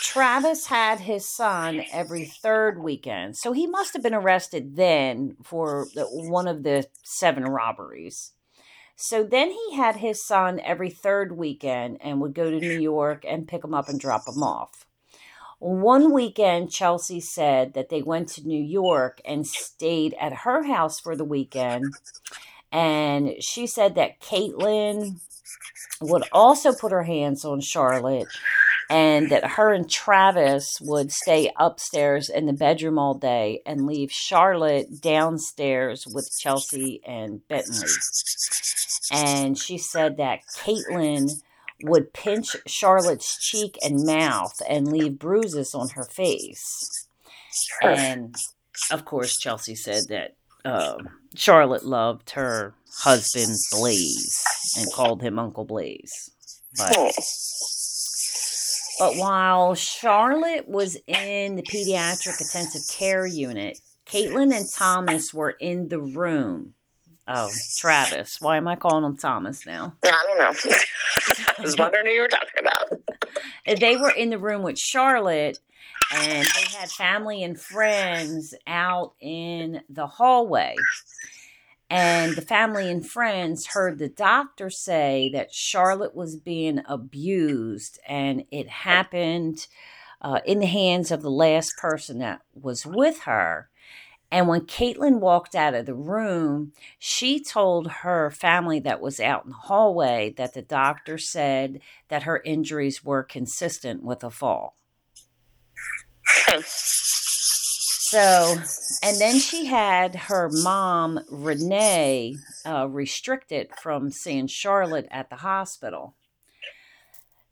Travis 0.00 0.66
had 0.66 1.00
his 1.00 1.28
son 1.28 1.84
every 1.92 2.24
third 2.24 2.82
weekend. 2.82 3.36
So 3.36 3.52
he 3.52 3.66
must 3.66 3.92
have 3.92 4.02
been 4.02 4.14
arrested 4.14 4.76
then 4.76 5.36
for 5.42 5.86
one 5.94 6.48
of 6.48 6.62
the 6.62 6.86
seven 7.02 7.44
robberies. 7.44 8.32
So 8.96 9.22
then 9.22 9.50
he 9.50 9.76
had 9.76 9.96
his 9.96 10.24
son 10.26 10.60
every 10.60 10.90
third 10.90 11.36
weekend 11.36 11.98
and 12.00 12.20
would 12.20 12.34
go 12.34 12.50
to 12.50 12.58
New 12.58 12.80
York 12.80 13.24
and 13.28 13.46
pick 13.46 13.62
him 13.62 13.74
up 13.74 13.88
and 13.88 14.00
drop 14.00 14.26
him 14.26 14.42
off. 14.42 14.86
One 15.58 16.12
weekend, 16.12 16.70
Chelsea 16.70 17.20
said 17.20 17.74
that 17.74 17.90
they 17.90 18.00
went 18.00 18.28
to 18.30 18.46
New 18.46 18.62
York 18.62 19.20
and 19.26 19.46
stayed 19.46 20.14
at 20.18 20.32
her 20.32 20.64
house 20.64 20.98
for 20.98 21.14
the 21.14 21.24
weekend. 21.24 21.84
And 22.72 23.34
she 23.40 23.66
said 23.66 23.94
that 23.96 24.20
Caitlin 24.20 25.20
would 26.00 26.24
also 26.32 26.72
put 26.72 26.92
her 26.92 27.02
hands 27.02 27.44
on 27.44 27.60
Charlotte 27.60 28.28
and 28.90 29.30
that 29.30 29.44
her 29.52 29.72
and 29.72 29.88
Travis 29.88 30.68
would 30.80 31.12
stay 31.12 31.50
upstairs 31.56 32.28
in 32.28 32.46
the 32.46 32.52
bedroom 32.52 32.98
all 32.98 33.14
day 33.14 33.62
and 33.64 33.86
leave 33.86 34.10
Charlotte 34.10 35.00
downstairs 35.00 36.06
with 36.12 36.28
Chelsea 36.38 37.00
and 37.06 37.46
Bentley. 37.48 37.88
And 39.12 39.56
she 39.58 39.78
said 39.78 40.16
that 40.18 40.40
Caitlin 40.58 41.30
would 41.84 42.12
pinch 42.12 42.54
Charlotte's 42.66 43.38
cheek 43.38 43.78
and 43.82 44.04
mouth 44.04 44.60
and 44.68 44.90
leave 44.92 45.18
bruises 45.18 45.74
on 45.74 45.88
her 45.90 46.04
face. 46.04 47.06
And 47.82 48.34
of 48.90 49.04
course, 49.04 49.38
Chelsea 49.38 49.74
said 49.74 50.04
that 50.08 50.34
um 50.64 51.08
Charlotte 51.34 51.84
loved 51.86 52.30
her 52.30 52.74
husband 52.98 53.56
Blaze 53.72 54.44
and 54.76 54.92
called 54.92 55.22
him 55.22 55.38
Uncle 55.38 55.64
Blaze. 55.64 56.30
But 56.76 56.94
Hmm. 56.94 57.08
But 59.00 59.16
while 59.16 59.74
Charlotte 59.74 60.68
was 60.68 60.96
in 61.06 61.56
the 61.56 61.62
pediatric 61.62 62.38
intensive 62.38 62.82
care 62.94 63.26
unit, 63.26 63.80
Caitlin 64.04 64.54
and 64.54 64.66
Thomas 64.76 65.32
were 65.32 65.56
in 65.58 65.88
the 65.88 65.98
room. 65.98 66.74
Oh, 67.26 67.48
Travis. 67.78 68.36
Why 68.40 68.58
am 68.58 68.68
I 68.68 68.76
calling 68.76 69.04
him 69.04 69.16
Thomas 69.16 69.64
now? 69.64 69.94
I 70.04 70.24
don't 70.26 70.38
know. 70.38 70.76
I 71.58 71.62
was 71.62 71.78
wondering 71.78 72.06
who 72.06 72.12
you 72.12 72.20
were 72.20 72.28
talking 72.28 72.60
about. 72.60 73.78
They 73.80 73.96
were 73.96 74.10
in 74.10 74.28
the 74.28 74.38
room 74.38 74.62
with 74.62 74.78
Charlotte, 74.78 75.58
and 76.12 76.44
they 76.44 76.76
had 76.76 76.90
family 76.90 77.42
and 77.42 77.58
friends 77.58 78.52
out 78.66 79.14
in 79.20 79.80
the 79.88 80.06
hallway. 80.06 80.76
And 81.90 82.36
the 82.36 82.42
family 82.42 82.88
and 82.88 83.04
friends 83.04 83.66
heard 83.66 83.98
the 83.98 84.08
doctor 84.08 84.70
say 84.70 85.28
that 85.32 85.52
Charlotte 85.52 86.14
was 86.14 86.36
being 86.36 86.82
abused, 86.86 87.98
and 88.06 88.44
it 88.52 88.68
happened 88.68 89.66
uh, 90.22 90.38
in 90.46 90.60
the 90.60 90.66
hands 90.66 91.10
of 91.10 91.22
the 91.22 91.30
last 91.30 91.72
person 91.78 92.20
that 92.20 92.42
was 92.54 92.86
with 92.86 93.22
her. 93.22 93.70
And 94.30 94.46
when 94.46 94.60
Caitlin 94.60 95.18
walked 95.18 95.56
out 95.56 95.74
of 95.74 95.86
the 95.86 95.94
room, 95.94 96.72
she 97.00 97.42
told 97.42 97.90
her 97.90 98.30
family 98.30 98.78
that 98.78 99.00
was 99.00 99.18
out 99.18 99.44
in 99.44 99.50
the 99.50 99.56
hallway 99.56 100.32
that 100.36 100.54
the 100.54 100.62
doctor 100.62 101.18
said 101.18 101.80
that 102.08 102.22
her 102.22 102.40
injuries 102.44 103.04
were 103.04 103.24
consistent 103.24 104.04
with 104.04 104.22
a 104.22 104.30
fall. 104.30 104.76
So, 108.10 108.56
and 109.04 109.18
then 109.20 109.38
she 109.38 109.66
had 109.66 110.16
her 110.16 110.50
mom, 110.52 111.20
Renee, 111.30 112.34
uh, 112.66 112.88
restricted 112.88 113.68
from 113.80 114.10
seeing 114.10 114.48
Charlotte 114.48 115.06
at 115.12 115.30
the 115.30 115.36
hospital. 115.36 116.16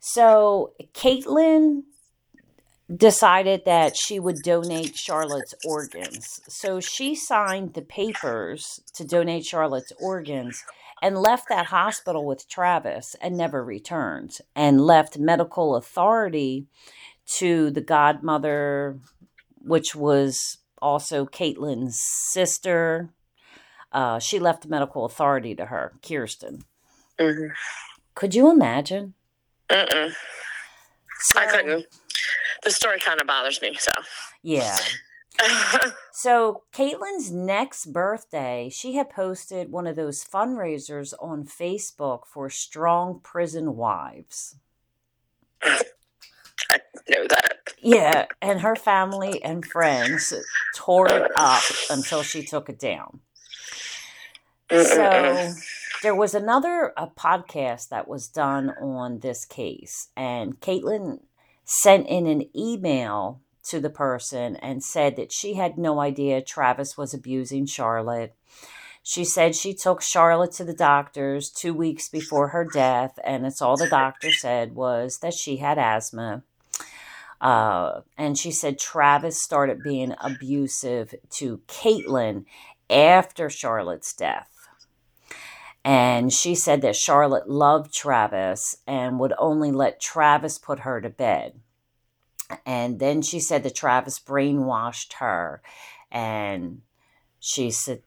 So, 0.00 0.72
Caitlin 0.94 1.84
decided 2.92 3.66
that 3.66 3.96
she 3.96 4.18
would 4.18 4.38
donate 4.42 4.96
Charlotte's 4.96 5.54
organs. 5.64 6.26
So, 6.48 6.80
she 6.80 7.14
signed 7.14 7.74
the 7.74 7.82
papers 7.82 8.80
to 8.94 9.06
donate 9.06 9.44
Charlotte's 9.44 9.92
organs 10.00 10.64
and 11.00 11.18
left 11.18 11.48
that 11.50 11.66
hospital 11.66 12.26
with 12.26 12.48
Travis 12.48 13.14
and 13.20 13.36
never 13.36 13.62
returned 13.62 14.38
and 14.56 14.80
left 14.80 15.20
medical 15.20 15.76
authority 15.76 16.66
to 17.36 17.70
the 17.70 17.80
godmother 17.80 18.98
which 19.68 19.94
was 19.94 20.58
also 20.80 21.26
Caitlin's 21.26 22.00
sister. 22.00 23.10
Uh, 23.92 24.18
she 24.18 24.38
left 24.38 24.62
the 24.62 24.68
medical 24.68 25.04
authority 25.04 25.54
to 25.54 25.66
her, 25.66 25.94
Kirsten. 26.06 26.64
Mhm. 27.18 27.52
Could 28.14 28.34
you 28.34 28.50
imagine? 28.50 29.14
Mm-mm. 29.70 30.14
I 31.36 31.46
couldn't. 31.46 31.86
The 32.62 32.70
story 32.70 33.00
kind 33.00 33.20
of 33.20 33.26
bothers 33.26 33.60
me, 33.62 33.74
so. 33.78 33.92
Yeah. 34.42 34.78
So, 36.20 36.64
Caitlin's 36.72 37.30
next 37.30 37.92
birthday, 37.92 38.70
she 38.72 38.94
had 38.94 39.08
posted 39.08 39.70
one 39.70 39.86
of 39.86 39.94
those 39.94 40.24
fundraisers 40.24 41.14
on 41.20 41.44
Facebook 41.44 42.26
for 42.26 42.50
strong 42.50 43.20
prison 43.22 43.76
wives. 43.76 44.56
I 45.62 45.78
know 47.08 47.28
that. 47.28 47.57
Yeah, 47.80 48.26
and 48.42 48.60
her 48.60 48.76
family 48.76 49.42
and 49.42 49.64
friends 49.64 50.34
tore 50.74 51.08
it 51.08 51.30
up 51.36 51.62
until 51.90 52.22
she 52.22 52.44
took 52.44 52.68
it 52.68 52.78
down. 52.78 53.20
So 54.70 55.52
there 56.02 56.14
was 56.14 56.34
another 56.34 56.92
a 56.96 57.06
podcast 57.06 57.88
that 57.88 58.08
was 58.08 58.28
done 58.28 58.70
on 58.80 59.20
this 59.20 59.44
case, 59.44 60.08
and 60.16 60.60
Caitlin 60.60 61.20
sent 61.64 62.06
in 62.08 62.26
an 62.26 62.44
email 62.56 63.40
to 63.64 63.80
the 63.80 63.90
person 63.90 64.56
and 64.56 64.82
said 64.82 65.16
that 65.16 65.32
she 65.32 65.54
had 65.54 65.78
no 65.78 66.00
idea 66.00 66.40
Travis 66.40 66.96
was 66.96 67.14
abusing 67.14 67.66
Charlotte. 67.66 68.34
She 69.02 69.24
said 69.24 69.54
she 69.54 69.74
took 69.74 70.02
Charlotte 70.02 70.52
to 70.52 70.64
the 70.64 70.74
doctors 70.74 71.50
two 71.50 71.74
weeks 71.74 72.08
before 72.08 72.48
her 72.48 72.64
death, 72.64 73.18
and 73.24 73.46
it's 73.46 73.62
all 73.62 73.76
the 73.76 73.88
doctor 73.88 74.32
said 74.32 74.74
was 74.74 75.18
that 75.18 75.34
she 75.34 75.58
had 75.58 75.78
asthma. 75.78 76.42
Uh, 77.40 78.00
and 78.16 78.36
she 78.36 78.50
said 78.50 78.78
Travis 78.78 79.40
started 79.40 79.82
being 79.82 80.14
abusive 80.20 81.14
to 81.30 81.58
Caitlin 81.68 82.44
after 82.90 83.48
Charlotte's 83.48 84.12
death. 84.12 84.50
And 85.84 86.32
she 86.32 86.54
said 86.54 86.82
that 86.82 86.96
Charlotte 86.96 87.48
loved 87.48 87.94
Travis 87.94 88.76
and 88.86 89.18
would 89.20 89.32
only 89.38 89.70
let 89.70 90.00
Travis 90.00 90.58
put 90.58 90.80
her 90.80 91.00
to 91.00 91.08
bed. 91.08 91.60
And 92.66 92.98
then 92.98 93.22
she 93.22 93.40
said 93.40 93.62
that 93.62 93.74
Travis 93.74 94.18
brainwashed 94.18 95.14
her 95.14 95.62
and 96.10 96.82
she 97.40 97.70
said 97.70 98.02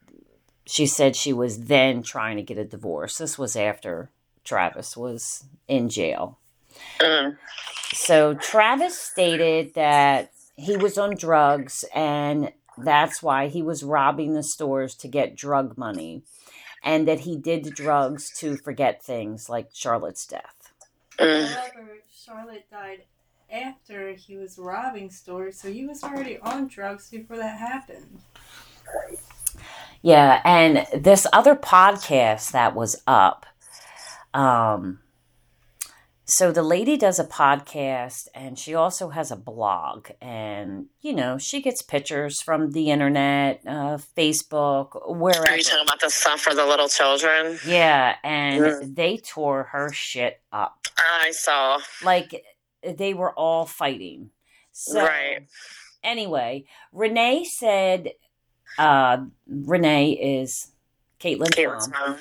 she 0.65 0.85
said 0.85 1.15
she 1.15 1.33
was 1.33 1.65
then 1.65 2.03
trying 2.03 2.37
to 2.37 2.43
get 2.43 2.57
a 2.57 2.65
divorce. 2.65 3.17
This 3.17 3.37
was 3.37 3.55
after 3.55 4.11
Travis 4.43 4.95
was 4.95 5.45
in 5.67 5.89
jail. 5.89 6.37
Mm. 6.99 7.37
So 7.93 8.33
Travis 8.35 8.97
stated 8.97 9.73
that 9.73 10.31
he 10.55 10.77
was 10.77 10.97
on 10.97 11.15
drugs 11.15 11.83
and 11.93 12.51
that's 12.77 13.21
why 13.21 13.47
he 13.47 13.61
was 13.61 13.83
robbing 13.83 14.33
the 14.33 14.43
stores 14.43 14.95
to 14.95 15.07
get 15.07 15.35
drug 15.35 15.77
money 15.77 16.23
and 16.83 17.07
that 17.07 17.21
he 17.21 17.37
did 17.37 17.73
drugs 17.75 18.31
to 18.39 18.57
forget 18.57 19.03
things 19.03 19.49
like 19.49 19.69
Charlotte's 19.73 20.25
death. 20.25 20.71
However, 21.19 21.99
Charlotte 22.11 22.65
died 22.71 23.03
after 23.51 24.13
he 24.13 24.37
was 24.37 24.57
robbing 24.57 25.11
stores, 25.11 25.59
so 25.59 25.71
he 25.71 25.85
was 25.85 26.03
already 26.03 26.39
on 26.39 26.67
drugs 26.67 27.09
before 27.09 27.37
that 27.37 27.59
happened. 27.59 28.21
Yeah, 30.01 30.41
and 30.43 30.87
this 30.93 31.27
other 31.31 31.55
podcast 31.55 32.51
that 32.51 32.75
was 32.75 33.01
up 33.05 33.45
um 34.33 34.99
so 36.31 36.51
the 36.51 36.63
lady 36.63 36.95
does 36.97 37.19
a 37.19 37.25
podcast 37.25 38.27
and 38.33 38.57
she 38.57 38.73
also 38.73 39.09
has 39.09 39.31
a 39.31 39.35
blog 39.35 40.09
and 40.21 40.85
you 41.01 41.13
know 41.13 41.37
she 41.37 41.61
gets 41.61 41.81
pictures 41.81 42.41
from 42.41 42.71
the 42.71 42.89
internet 42.89 43.61
uh, 43.67 43.97
facebook 44.17 44.89
wherever 45.17 45.47
Are 45.49 45.57
you 45.57 45.63
talking 45.63 45.83
about 45.85 45.99
the 45.99 46.09
stuff 46.09 46.39
for 46.41 46.53
the 46.53 46.65
little 46.65 46.87
children? 46.87 47.59
yeah 47.65 48.15
and 48.23 48.63
Mm. 48.63 48.95
they 48.95 49.17
tore 49.17 49.63
her 49.71 49.91
shit 49.91 50.41
up 50.53 50.87
I 50.97 51.31
saw. 51.31 51.79
like 52.03 52.43
they 52.83 53.13
were 53.13 53.33
all 53.33 53.65
fighting 53.65 54.29
so 54.71 55.01
Right. 55.03 55.47
anyway 56.03 56.63
renee 56.93 57.43
said 57.45 58.11
uh 58.77 59.17
renee 59.47 60.11
is 60.11 60.71
caitlin's 61.19 61.55
Caitlin's 61.55 61.89
mom 61.89 62.09
mom. 62.13 62.19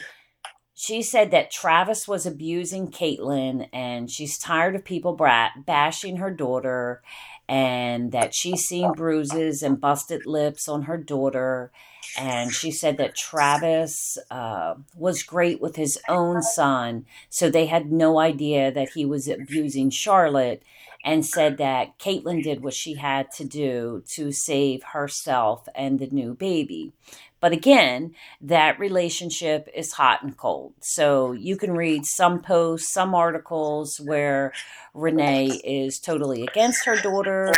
She 0.80 1.02
said 1.02 1.30
that 1.30 1.50
Travis 1.50 2.08
was 2.08 2.25
abusing 2.25 2.90
Caitlin 2.90 3.68
and 3.70 4.10
she's 4.10 4.38
tired 4.38 4.75
of 4.75 4.82
people 4.82 5.12
brat- 5.12 5.66
bashing 5.66 6.16
her 6.16 6.30
daughter 6.30 7.02
and 7.46 8.12
that 8.12 8.34
she's 8.34 8.62
seen 8.62 8.92
bruises 8.92 9.62
and 9.62 9.78
busted 9.78 10.25
lips 10.25 10.68
on 10.68 10.84
her 10.84 10.96
daughter. 10.96 11.70
And 12.18 12.50
she 12.50 12.70
said 12.70 12.96
that 12.96 13.14
Travis 13.14 14.16
uh, 14.30 14.76
was 14.96 15.22
great 15.22 15.60
with 15.60 15.76
his 15.76 15.99
own 16.08 16.40
son, 16.40 17.04
so 17.28 17.50
they 17.50 17.66
had 17.66 17.92
no 17.92 18.18
idea 18.18 18.72
that 18.72 18.90
he 18.94 19.04
was 19.04 19.28
abusing 19.28 19.90
Charlotte, 19.90 20.62
and 21.04 21.25
said 21.25 21.58
that 21.58 21.99
Caitlin 21.99 22.42
did 22.42 22.62
what 22.62 22.75
she 22.75 22.94
had 22.94 23.30
to 23.32 23.44
do 23.44 24.02
to 24.14 24.32
save 24.32 24.82
herself 24.92 25.66
and 25.75 25.99
the 25.99 26.08
new 26.08 26.34
baby. 26.34 26.92
But 27.40 27.52
again, 27.52 28.14
that 28.40 28.78
relationship 28.78 29.68
is 29.75 29.92
hot 29.92 30.23
and 30.23 30.37
cold. 30.37 30.75
So 30.80 31.32
you 31.32 31.56
can 31.56 31.73
read 31.73 32.04
some 32.04 32.42
posts, 32.42 32.92
some 32.92 33.14
articles 33.14 33.99
where 33.99 34.52
Renee 34.92 35.61
is 35.64 35.99
totally 35.99 36.42
against 36.42 36.85
her 36.85 37.00
daughter, 37.00 37.52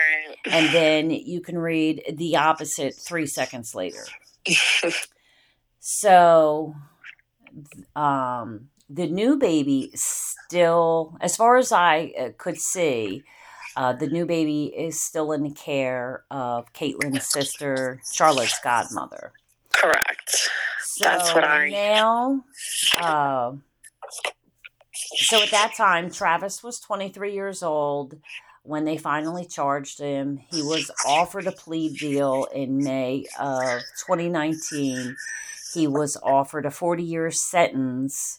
and 0.49 0.73
then 0.73 1.11
you 1.11 1.41
can 1.41 1.59
read 1.59 2.03
the 2.13 2.37
opposite 2.37 2.95
three 2.95 3.27
seconds 3.27 3.75
later. 3.75 4.05
So, 5.85 6.77
um, 7.97 8.69
the 8.89 9.09
new 9.09 9.37
baby 9.37 9.91
still, 9.95 11.17
as 11.21 11.35
far 11.35 11.57
as 11.57 11.73
I 11.73 12.13
uh, 12.17 12.29
could 12.39 12.57
see, 12.57 13.25
uh, 13.77 13.93
the 13.93 14.07
new 14.07 14.25
baby 14.25 14.67
is 14.67 15.03
still 15.03 15.33
in 15.33 15.43
the 15.43 15.51
care 15.51 16.23
of 16.31 16.73
Caitlin's 16.73 17.29
sister, 17.29 18.01
Charlotte's 18.15 18.61
godmother. 18.63 19.33
Correct. 19.83 20.49
So 20.85 21.05
That's 21.05 21.35
what 21.35 21.45
I- 21.45 21.69
now. 21.71 22.45
Uh, 22.99 23.53
so 24.93 25.43
at 25.43 25.51
that 25.51 25.75
time, 25.77 26.11
Travis 26.11 26.63
was 26.63 26.79
23 26.79 27.35
years 27.35 27.63
old 27.65 28.15
when 28.63 28.85
they 28.85 28.97
finally 28.97 29.45
charged 29.45 29.99
him. 29.99 30.39
He 30.53 30.63
was 30.63 30.91
offered 31.05 31.49
a 31.49 31.53
plea 31.53 31.89
deal 31.93 32.47
in 32.55 32.79
May 32.79 33.27
of 33.41 33.81
2019. 34.07 35.17
He 35.75 35.87
was 35.89 36.17
offered 36.23 36.65
a 36.65 36.71
40 36.71 37.03
year 37.03 37.31
sentence 37.33 38.39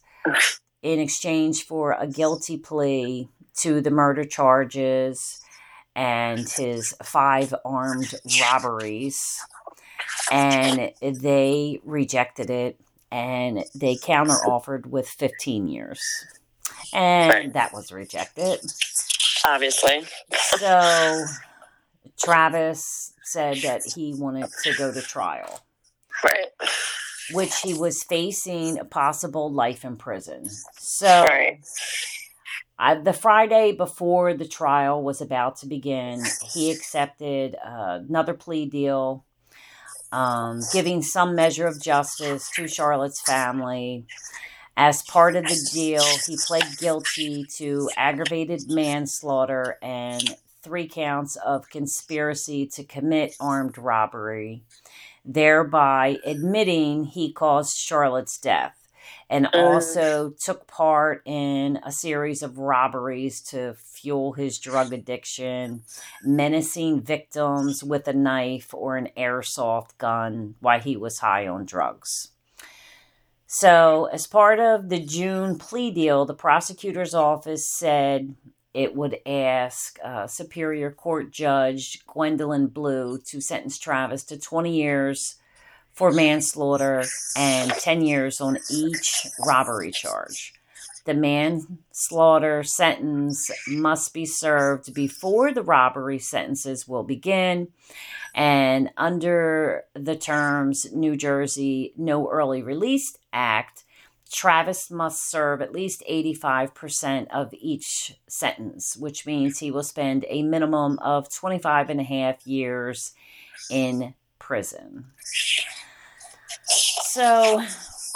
in 0.82 1.00
exchange 1.00 1.66
for 1.66 1.92
a 2.00 2.08
guilty 2.08 2.58
plea 2.58 3.28
to 3.58 3.82
the 3.82 3.92
murder 3.92 4.24
charges 4.24 5.42
and 5.96 6.50
his 6.50 6.96
five 7.04 7.54
armed 7.66 8.16
robberies 8.42 9.40
and 10.32 10.92
they 11.02 11.80
rejected 11.84 12.50
it 12.50 12.80
and 13.12 13.64
they 13.76 13.96
counter 13.96 14.34
offered 14.34 14.92
with 14.92 15.08
15 15.08 15.68
years 15.68 16.02
and 16.94 17.34
Right. 17.34 17.54
that 17.54 17.74
was 17.74 17.92
rejected 17.92 18.60
Obviously. 19.46 20.06
so 20.58 21.26
travis 22.20 23.14
said 23.24 23.58
that 23.58 23.82
he 23.96 24.14
wanted 24.16 24.50
to 24.64 24.74
go 24.78 24.92
to 24.92 25.02
trial 25.02 25.62
Right. 26.24 26.48
which 27.34 27.60
he 27.62 27.74
was 27.74 28.04
facing 28.04 28.80
a 28.80 28.86
possible 28.86 29.52
life 29.52 29.84
in 29.86 29.98
prison 29.98 30.50
so 30.78 31.26
Right. 31.28 31.60
I, 32.80 32.96
the 32.96 33.14
Friday 33.14 33.72
before 33.74 34.34
the 34.34 34.48
trial 34.48 35.04
was 35.04 35.22
about 35.22 35.58
to 35.58 35.68
begin, 35.68 36.24
he 36.52 36.72
accepted 36.72 37.56
uh, 37.64 38.00
another 38.10 38.34
plea 38.34 38.66
deal, 38.66 39.24
um, 40.14 40.62
giving 40.72 41.02
some 41.02 41.36
measure 41.36 41.66
of 41.66 41.82
justice 41.82 42.50
to 42.52 42.68
Charlotte's 42.68 43.22
family. 43.22 44.06
As 44.78 45.02
part 45.02 45.36
of 45.36 45.46
the 45.46 45.70
deal, 45.74 46.04
he 46.28 46.38
pled 46.48 46.78
guilty 46.78 47.46
to 47.58 47.90
aggravated 47.98 48.70
manslaughter 48.70 49.78
and 49.82 50.36
three 50.62 50.88
counts 50.88 51.36
of 51.38 51.70
conspiracy 51.70 52.66
to 52.68 52.84
commit 52.84 53.36
armed 53.40 53.78
robbery, 53.78 54.64
thereby 55.26 56.18
admitting 56.26 57.06
he 57.06 57.34
caused 57.34 57.76
Charlotte's 57.76 58.38
death 58.38 58.83
and 59.30 59.46
Mm. 59.48 59.64
also 59.64 60.32
took 60.40 60.68
part 60.68 61.22
in 61.26 61.80
a 61.84 61.92
series 61.92 62.42
of 62.44 62.58
robberies 62.58 63.42
to 63.42 63.74
fuel 63.76 64.34
his 64.34 64.60
drug 64.60 64.94
addiction, 64.94 65.84
menacing 66.24 67.02
victims 67.02 67.84
with 67.84 68.08
a 68.08 68.14
knife 68.14 68.74
or 68.74 68.98
an 68.98 69.10
airsoft 69.18 69.98
gun 69.98 70.56
while 70.60 70.80
he 70.80 70.96
was 70.98 71.20
high 71.20 71.48
on 71.48 71.66
drugs. 71.66 72.30
So, 73.48 74.06
as 74.12 74.26
part 74.26 74.60
of 74.60 74.90
the 74.90 75.00
June 75.00 75.58
plea 75.58 75.92
deal, 75.92 76.26
the 76.26 76.34
prosecutor's 76.34 77.14
office 77.14 77.70
said 77.70 78.36
it 78.74 78.96
would 78.96 79.20
ask 79.28 80.00
uh, 80.04 80.26
Superior 80.26 80.90
Court 80.92 81.32
Judge 81.32 82.04
Gwendolyn 82.08 82.68
Blue 82.68 83.20
to 83.28 83.40
sentence 83.42 83.78
Travis 83.78 84.24
to 84.26 84.40
20 84.40 84.76
years 84.76 85.36
for 85.94 86.12
manslaughter 86.12 87.04
and 87.38 87.72
10 87.72 88.02
years 88.02 88.42
on 88.42 88.58
each 88.70 89.28
robbery 89.46 89.92
charge. 89.92 90.54
The 91.06 91.14
manslaughter 91.14 92.64
sentence 92.64 93.52
must 93.68 94.14
be 94.14 94.26
served 94.26 94.94
before 94.94 95.54
the 95.54 95.62
robbery 95.62 96.20
sentences 96.20 96.88
will 96.88 97.04
begin. 97.04 97.70
And 98.34 98.90
under 98.98 99.84
the 99.94 100.16
terms 100.16 100.88
New 100.94 101.16
Jersey 101.18 101.94
No 101.98 102.30
Early 102.30 102.64
Release 102.64 103.18
Act, 103.34 103.84
Travis 104.32 104.90
must 104.90 105.30
serve 105.30 105.62
at 105.62 105.74
least 105.74 106.04
85% 106.10 107.28
of 107.28 107.54
each 107.54 108.16
sentence, 108.28 108.98
which 108.98 109.28
means 109.28 109.60
he 109.60 109.70
will 109.70 109.84
spend 109.84 110.26
a 110.28 110.42
minimum 110.42 110.98
of 111.00 111.32
25 111.32 111.92
and 111.92 112.00
a 112.00 112.04
half 112.04 112.48
years 112.48 113.14
in 113.70 114.16
prison. 114.44 115.06
So 117.12 117.64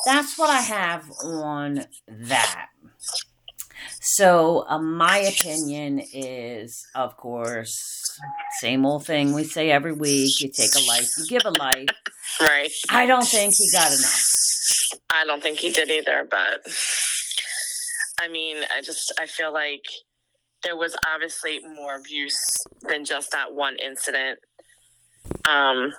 that's 0.05 0.37
what 0.37 0.49
I 0.49 0.61
have 0.61 1.09
on 1.23 1.85
that. 2.07 2.67
So, 4.01 4.65
uh, 4.67 4.79
my 4.79 5.17
opinion 5.17 6.01
is, 6.13 6.85
of 6.95 7.17
course, 7.17 8.19
same 8.59 8.85
old 8.85 9.05
thing 9.05 9.33
we 9.33 9.43
say 9.43 9.69
every 9.69 9.91
week 9.93 10.41
you 10.41 10.49
take 10.49 10.73
a 10.75 10.87
life, 10.87 11.09
you 11.17 11.27
give 11.27 11.45
a 11.45 11.51
life. 11.51 11.87
Right. 12.41 12.71
I 12.89 13.05
don't 13.05 13.27
think 13.27 13.55
he 13.55 13.69
got 13.71 13.91
enough. 13.91 14.23
I 15.09 15.25
don't 15.25 15.43
think 15.43 15.59
he 15.59 15.71
did 15.71 15.89
either, 15.89 16.27
but 16.29 16.65
I 18.19 18.27
mean, 18.27 18.57
I 18.75 18.81
just 18.81 19.13
I 19.19 19.25
feel 19.25 19.53
like 19.53 19.85
there 20.63 20.75
was 20.75 20.95
obviously 21.13 21.59
more 21.75 21.95
abuse 21.95 22.39
than 22.81 23.05
just 23.05 23.31
that 23.31 23.53
one 23.53 23.75
incident. 23.77 24.39
Um 25.47 25.93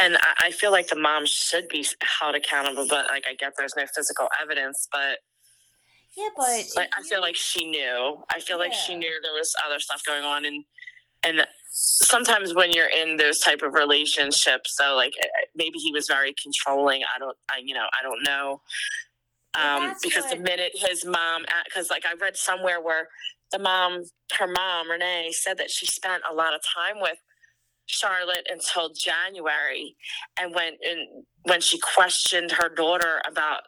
and 0.00 0.16
I, 0.16 0.46
I 0.46 0.52
feel 0.52 0.72
like 0.72 0.88
the 0.88 0.96
mom 0.96 1.24
should 1.26 1.68
be 1.68 1.86
held 2.20 2.36
accountable, 2.36 2.86
but 2.88 3.06
like 3.08 3.24
I 3.30 3.34
get 3.36 3.54
there's 3.58 3.74
no 3.76 3.84
physical 3.94 4.28
evidence, 4.42 4.88
but 4.92 5.18
Yeah, 6.16 6.28
but 6.36 6.64
like 6.76 6.90
I 6.98 7.02
feel 7.02 7.20
like 7.22 7.36
she 7.36 7.66
knew. 7.70 8.24
I 8.34 8.40
feel 8.40 8.58
like 8.58 8.74
she 8.74 8.96
knew 8.96 9.20
there 9.22 9.32
was 9.32 9.54
other 9.66 9.80
stuff 9.80 10.02
going 10.06 10.24
on, 10.24 10.44
and 10.46 10.64
and 11.24 11.46
sometimes 11.70 12.54
when 12.54 12.72
you're 12.72 12.88
in 12.90 13.16
those 13.16 13.40
type 13.40 13.62
of 13.62 13.74
relationships, 13.74 14.76
so 14.76 14.96
like 14.96 15.14
eh, 15.22 15.28
maybe 15.56 15.78
he 15.78 15.92
was 15.92 16.06
very 16.08 16.34
controlling. 16.42 17.02
I 17.04 17.18
don't, 17.20 17.36
I 17.50 17.60
you 17.64 17.74
know, 17.74 17.86
I 17.98 18.02
don't 18.02 18.22
know. 18.24 18.62
Um, 19.54 19.94
because 20.02 20.30
the 20.30 20.36
minute 20.36 20.72
his 20.74 21.04
mom, 21.04 21.44
because 21.64 21.90
like 21.90 22.04
I 22.06 22.14
read 22.20 22.36
somewhere 22.36 22.80
where 22.80 23.08
the 23.52 23.58
mom, 23.58 24.04
her 24.38 24.46
mom 24.46 24.90
Renee, 24.90 25.30
said 25.32 25.58
that 25.58 25.70
she 25.70 25.86
spent 25.86 26.22
a 26.30 26.34
lot 26.34 26.54
of 26.54 26.60
time 26.62 27.00
with 27.00 27.18
Charlotte 27.90 28.46
until 28.50 28.90
January, 28.92 29.96
and 30.40 30.54
when 30.54 30.74
when 31.44 31.60
she 31.60 31.78
questioned 31.78 32.52
her 32.52 32.68
daughter 32.68 33.20
about 33.30 33.62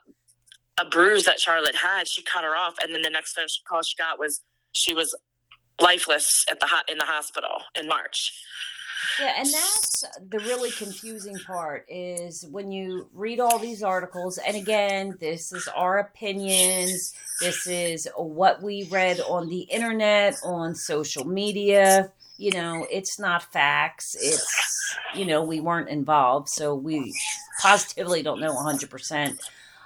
a 0.80 0.84
bruise 0.84 1.24
that 1.24 1.40
Charlotte 1.40 1.76
had, 1.76 2.08
she 2.08 2.22
cut 2.22 2.44
her 2.44 2.56
off, 2.56 2.74
and 2.82 2.94
then 2.94 3.02
the 3.02 3.10
next 3.10 3.34
phone 3.34 3.46
call 3.68 3.82
she 3.82 3.96
got 3.96 4.18
was 4.18 4.40
she 4.72 4.94
was 4.94 5.14
lifeless 5.80 6.44
at 6.50 6.60
the 6.60 6.66
ho- 6.66 6.82
in 6.88 6.98
the 6.98 7.04
hospital 7.04 7.62
in 7.78 7.88
March. 7.88 8.32
Yeah, 9.18 9.34
and 9.36 9.46
that's 9.46 10.04
the 10.30 10.38
really 10.38 10.70
confusing 10.70 11.36
part 11.38 11.84
is 11.88 12.46
when 12.50 12.70
you 12.70 13.08
read 13.12 13.40
all 13.40 13.58
these 13.58 13.82
articles, 13.82 14.38
and 14.38 14.56
again, 14.56 15.16
this 15.20 15.52
is 15.52 15.68
our 15.74 15.98
opinions, 15.98 17.12
this 17.40 17.66
is 17.66 18.08
what 18.16 18.62
we 18.62 18.84
read 18.84 19.20
on 19.20 19.48
the 19.48 19.62
internet, 19.62 20.38
on 20.44 20.74
social 20.74 21.24
media. 21.24 22.12
You 22.42 22.50
know, 22.50 22.88
it's 22.90 23.20
not 23.20 23.52
facts. 23.52 24.16
It's, 24.20 24.96
you 25.14 25.24
know, 25.24 25.42
we 25.44 25.60
weren't 25.60 25.88
involved, 25.88 26.48
so 26.48 26.74
we 26.74 27.14
positively 27.60 28.20
don't 28.24 28.40
know 28.40 28.52
100% 28.52 29.38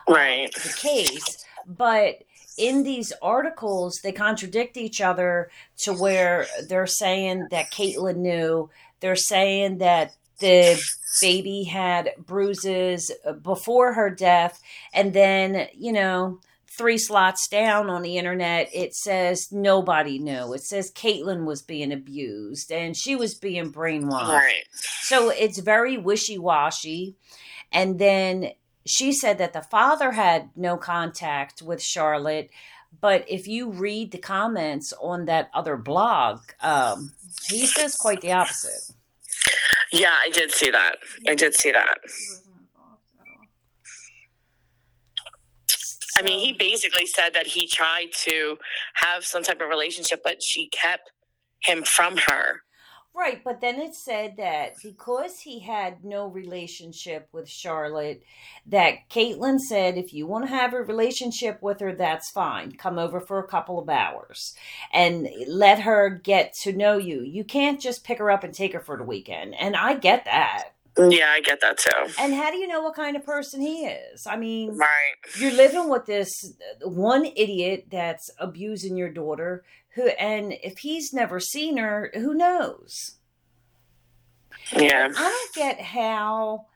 Right. 0.09 0.51
the 0.55 0.75
case. 0.75 1.45
But 1.67 2.23
in 2.57 2.83
these 2.83 3.13
articles, 3.21 4.01
they 4.03 4.13
contradict 4.13 4.79
each 4.79 5.03
other 5.03 5.51
to 5.85 5.93
where 5.93 6.47
they're 6.67 6.87
saying 6.87 7.49
that 7.51 7.71
Caitlyn 7.71 8.17
knew, 8.17 8.71
they're 9.01 9.17
saying 9.17 9.77
that 9.79 10.15
the 10.39 10.81
baby 11.21 11.65
had 11.65 12.13
bruises 12.19 13.11
uh, 13.27 13.33
before 13.33 13.93
her 13.93 14.09
death, 14.09 14.63
and 14.95 15.13
then, 15.13 15.69
you 15.75 15.93
know, 15.93 16.41
three 16.77 16.99
slots 16.99 17.49
down 17.49 17.89
on 17.89 18.03
the 18.03 18.19
internet, 18.19 18.69
it 18.73 18.95
says 18.95 19.49
nobody 19.51 20.19
knew. 20.19 20.53
It 20.53 20.63
says 20.63 20.93
Caitlyn 20.93 21.45
was 21.45 21.63
being 21.63 21.93
abused 21.93 22.71
and 22.71 22.97
she 22.97 23.17
was 23.17 23.35
being 23.35 23.73
brainwashed. 23.73 24.29
Right. 24.29 24.65
So 25.03 25.31
it's 25.31 25.59
very 25.59 25.97
wishy 25.97 26.39
washy. 26.39 27.17
And 27.73 27.99
then 27.99 28.51
she 28.87 29.13
said 29.13 29.39
that 29.39 29.53
the 29.53 29.63
father 29.63 30.13
had 30.13 30.51
no 30.55 30.77
contact 30.77 31.63
with 31.63 31.83
Charlotte. 31.83 32.51
But 33.01 33.25
if 33.29 33.47
you 33.47 33.71
read 33.71 34.13
the 34.13 34.19
comments 34.19 34.93
on 35.01 35.27
that 35.27 35.51
other 35.53 35.77
blog, 35.77 36.41
um, 36.61 37.13
he 37.49 37.67
says 37.67 37.97
quite 37.97 38.21
the 38.21 38.33
opposite. 38.33 38.95
Yeah, 39.93 40.15
I 40.21 40.31
did 40.31 40.51
see 40.53 40.71
that. 40.71 40.97
I 41.29 41.35
did 41.35 41.55
see 41.55 41.73
that. 41.73 41.99
He 42.05 42.11
wasn't 42.11 42.57
involved 42.71 43.03
at 43.21 43.27
all. 43.29 43.47
I 46.17 46.23
mean, 46.23 46.41
he 46.41 46.53
um, 46.53 46.57
basically 46.59 47.07
said 47.07 47.35
that 47.35 47.47
he 47.47 47.67
tried 47.67 48.13
to 48.25 48.59
have 48.95 49.25
some 49.25 49.43
type 49.43 49.61
of 49.61 49.69
relationship, 49.69 50.23
but 50.25 50.43
she 50.43 50.69
kept 50.69 51.13
him 51.63 51.83
from 51.83 52.17
her. 52.29 52.63
Right, 53.17 53.43
but 53.43 53.63
then 53.63 53.81
it 53.81 53.95
said 53.95 54.35
that 54.37 54.75
because 54.83 55.41
he 55.41 55.61
had 55.61 56.05
no 56.05 56.27
relationship 56.27 57.31
with 57.33 57.49
Charlotte, 57.49 58.23
that 58.67 59.09
Caitlin 59.09 59.59
said, 59.59 59.97
if 59.97 60.13
you 60.13 60.27
want 60.27 60.45
to 60.45 60.51
have 60.51 60.75
a 60.75 60.83
relationship 60.83 61.63
with 61.63 61.81
her, 61.81 61.95
that's 61.95 62.31
fine. 62.31 62.73
Come 62.73 62.99
over 62.99 63.19
for 63.19 63.39
a 63.39 63.49
couple 63.49 63.79
of 63.79 63.89
hours 63.89 64.55
and 64.93 65.31
let 65.49 65.81
her 65.81 66.11
get 66.11 66.53
to 66.65 66.75
know 66.75 66.99
you. 66.99 67.23
You 67.23 67.43
can't 67.43 67.81
just 67.81 68.05
pick 68.05 68.19
her 68.19 68.31
up 68.31 68.45
and 68.45 68.53
take 68.53 68.75
her 68.75 68.81
for 68.81 68.99
the 68.99 69.03
weekend. 69.03 69.55
And 69.55 69.77
I 69.77 69.95
get 69.95 70.27
that. 70.27 70.76
Yeah, 70.99 71.29
I 71.31 71.41
get 71.41 71.61
that 71.61 71.79
too. 71.79 71.91
And 72.19 72.33
how 72.35 72.51
do 72.51 72.57
you 72.57 72.67
know 72.67 72.81
what 72.83 72.95
kind 72.95 73.17
of 73.17 73.25
person 73.25 73.61
he 73.61 73.85
is? 73.87 74.27
I 74.27 74.37
mean, 74.37 74.77
Right. 74.77 75.15
you're 75.39 75.53
living 75.53 75.89
with 75.91 76.07
this 76.07 76.55
uh, 76.85 76.89
one 76.89 77.27
idiot 77.37 77.87
that's 77.91 78.31
abusing 78.39 78.97
your 78.97 79.11
daughter 79.11 79.63
who 79.95 80.09
and 80.09 80.53
if 80.63 80.79
he's 80.79 81.13
never 81.13 81.41
seen 81.41 81.77
her 81.79 82.11
who 82.15 82.35
knows 82.35 83.17
Yeah. 84.73 85.09
i 85.17 85.23
don't 85.23 85.55
get 85.55 85.81
how 85.81 86.67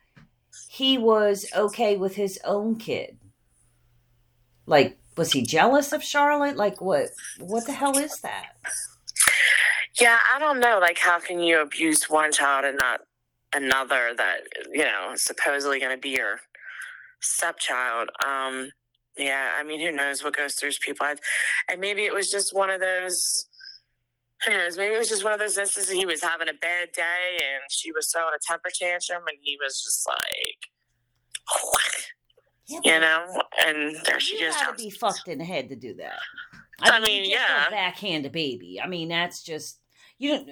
he 0.70 0.96
was 0.96 1.44
okay 1.54 1.96
with 1.98 2.14
his 2.16 2.38
own 2.44 2.76
kid 2.76 3.18
like 4.64 4.98
was 5.18 5.32
he 5.32 5.42
jealous 5.42 5.92
of 5.92 6.02
charlotte 6.02 6.56
like 6.56 6.80
what 6.80 7.08
what 7.38 7.66
the 7.66 7.72
hell 7.72 7.98
is 7.98 8.20
that 8.22 8.52
Yeah, 10.00 10.18
I 10.34 10.38
don't 10.38 10.60
know. 10.60 10.78
Like, 10.80 10.98
how 10.98 11.18
can 11.20 11.40
you 11.40 11.60
abuse 11.60 12.04
one 12.08 12.32
child 12.32 12.64
and 12.64 12.78
not 12.78 13.00
another 13.54 14.12
that, 14.16 14.40
you 14.72 14.84
know, 14.84 15.12
is 15.14 15.24
supposedly 15.24 15.78
going 15.80 15.94
to 15.94 16.00
be 16.00 16.10
your 16.10 16.40
stepchild? 17.20 18.10
Um, 18.26 18.70
yeah, 19.16 19.50
I 19.58 19.62
mean, 19.64 19.80
who 19.80 19.92
knows 19.92 20.22
what 20.24 20.36
goes 20.36 20.54
through 20.54 20.70
people? 20.84 21.06
I- 21.06 21.16
And 21.68 21.80
maybe 21.80 22.04
it 22.04 22.14
was 22.14 22.30
just 22.30 22.54
one 22.54 22.70
of 22.70 22.80
those, 22.80 23.46
who 24.46 24.52
knows, 24.52 24.76
maybe 24.76 24.94
it 24.94 24.98
was 24.98 25.08
just 25.08 25.24
one 25.24 25.32
of 25.32 25.38
those 25.38 25.58
instances 25.58 25.92
he 25.92 26.06
was 26.06 26.22
having 26.22 26.48
a 26.48 26.54
bad 26.54 26.92
day 26.92 27.38
and 27.52 27.62
she 27.70 27.92
was 27.92 28.10
throwing 28.10 28.32
a 28.34 28.38
temper 28.46 28.70
tantrum 28.72 29.22
and 29.26 29.36
he 29.42 29.58
was 29.62 29.82
just 29.82 30.06
like, 30.08 31.90
Yeah, 32.68 32.80
you 32.94 33.00
know, 33.00 33.42
and 33.66 33.96
there 34.06 34.20
she 34.20 34.40
goes. 34.40 34.54
gotta 34.54 34.76
be 34.76 34.90
fucked 34.90 35.28
in 35.28 35.38
the 35.38 35.44
head 35.44 35.68
to 35.70 35.76
do 35.76 35.94
that 35.94 36.20
I 36.82 36.96
you 36.98 37.04
mean, 37.04 37.24
just 37.30 37.32
yeah. 37.48 37.68
backhand 37.68 38.24
a 38.24 38.30
baby 38.30 38.80
i 38.82 38.86
mean 38.86 39.08
that's 39.08 39.42
just 39.42 39.80
you 40.18 40.30
don't 40.36 40.48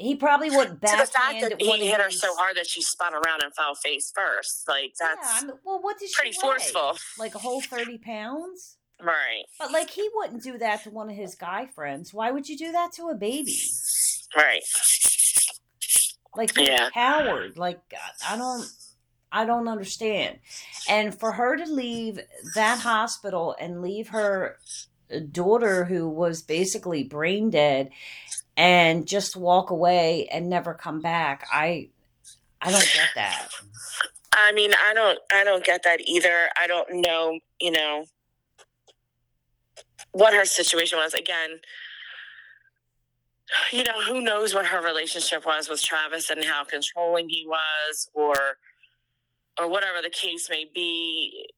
he 0.00 0.14
probably 0.16 0.50
wouldn't 0.50 0.80
To 0.80 0.96
the 0.98 1.06
fact 1.06 1.40
that 1.42 1.60
he 1.60 1.86
hit 1.86 2.00
her 2.00 2.10
so 2.10 2.34
hard 2.36 2.56
that 2.56 2.66
she 2.66 2.80
spun 2.82 3.14
around 3.14 3.42
and 3.42 3.54
fell 3.54 3.74
face 3.74 4.10
first, 4.14 4.66
like 4.68 4.94
that's 4.98 5.20
yeah, 5.22 5.38
I 5.42 5.46
mean, 5.46 5.56
well 5.64 5.80
what 5.82 5.98
did 5.98 6.08
she 6.08 6.14
pretty 6.14 6.36
weigh? 6.42 6.48
forceful. 6.48 6.96
like 7.18 7.34
a 7.34 7.38
whole 7.38 7.60
30 7.60 7.98
pounds 7.98 8.76
right, 9.02 9.44
But 9.58 9.72
like 9.72 9.90
he 9.90 10.08
wouldn't 10.14 10.42
do 10.42 10.58
that 10.58 10.82
to 10.84 10.90
one 10.90 11.08
of 11.10 11.16
his 11.16 11.34
guy 11.34 11.66
friends. 11.66 12.12
Why 12.12 12.30
would 12.30 12.48
you 12.48 12.56
do 12.58 12.72
that 12.72 12.92
to 12.96 13.08
a 13.08 13.14
baby? 13.14 13.56
right. 14.36 14.62
Like 16.36 16.56
you're 16.56 16.66
Yeah. 16.66 16.86
a 16.88 16.90
coward. 16.90 17.56
Like 17.58 17.80
I 18.28 18.36
don't 18.36 18.66
I 19.32 19.44
don't 19.44 19.68
understand. 19.68 20.38
And 20.88 21.18
for 21.18 21.32
her 21.32 21.56
to 21.56 21.64
leave 21.64 22.20
that 22.54 22.80
hospital 22.80 23.54
and 23.60 23.80
leave 23.80 24.08
her 24.08 24.58
daughter 25.32 25.84
who 25.84 26.08
was 26.08 26.42
basically 26.42 27.02
brain 27.04 27.50
dead 27.50 27.90
and 28.60 29.06
just 29.06 29.36
walk 29.36 29.70
away 29.70 30.28
and 30.30 30.50
never 30.50 30.74
come 30.74 31.00
back. 31.00 31.46
I 31.50 31.88
I 32.60 32.70
don't 32.70 32.92
get 32.92 33.08
that. 33.14 33.48
I 34.32 34.52
mean, 34.52 34.72
I 34.86 34.92
don't, 34.92 35.18
I 35.32 35.44
don't 35.44 35.64
get 35.64 35.82
that 35.84 36.00
either. 36.06 36.50
I 36.60 36.66
don't 36.66 37.00
know, 37.00 37.38
you 37.58 37.70
know, 37.70 38.04
what 40.12 40.34
her 40.34 40.44
situation 40.44 40.98
was. 40.98 41.14
Again, 41.14 41.60
you 43.72 43.82
know, 43.82 44.02
who 44.06 44.20
knows 44.20 44.54
what 44.54 44.66
her 44.66 44.82
relationship 44.84 45.46
was 45.46 45.70
with 45.70 45.82
Travis 45.82 46.28
and 46.28 46.44
how 46.44 46.64
controlling 46.64 47.30
he 47.30 47.46
was, 47.46 48.10
or, 48.12 48.34
or 49.58 49.70
whatever 49.70 50.02
the 50.02 50.10
case 50.10 50.50
may 50.50 50.66
be. 50.72 51.48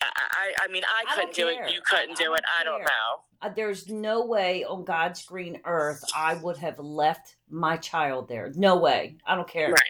I, 0.00 0.52
I, 0.62 0.68
mean, 0.68 0.82
I 0.84 1.10
I 1.10 1.14
couldn't 1.14 1.34
do 1.34 1.48
it. 1.48 1.72
You 1.72 1.80
couldn't 1.88 2.16
do 2.16 2.34
it. 2.34 2.42
I 2.58 2.64
don't 2.64 2.78
care. 2.78 2.84
know. 2.84 3.22
Uh, 3.42 3.50
there's 3.54 3.88
no 3.88 4.24
way 4.24 4.64
on 4.64 4.84
God's 4.84 5.24
green 5.24 5.60
earth 5.64 6.02
I 6.14 6.34
would 6.34 6.56
have 6.58 6.78
left 6.78 7.36
my 7.48 7.76
child 7.76 8.28
there. 8.28 8.52
No 8.54 8.76
way. 8.76 9.16
I 9.26 9.34
don't 9.34 9.48
care. 9.48 9.70
Right. 9.70 9.82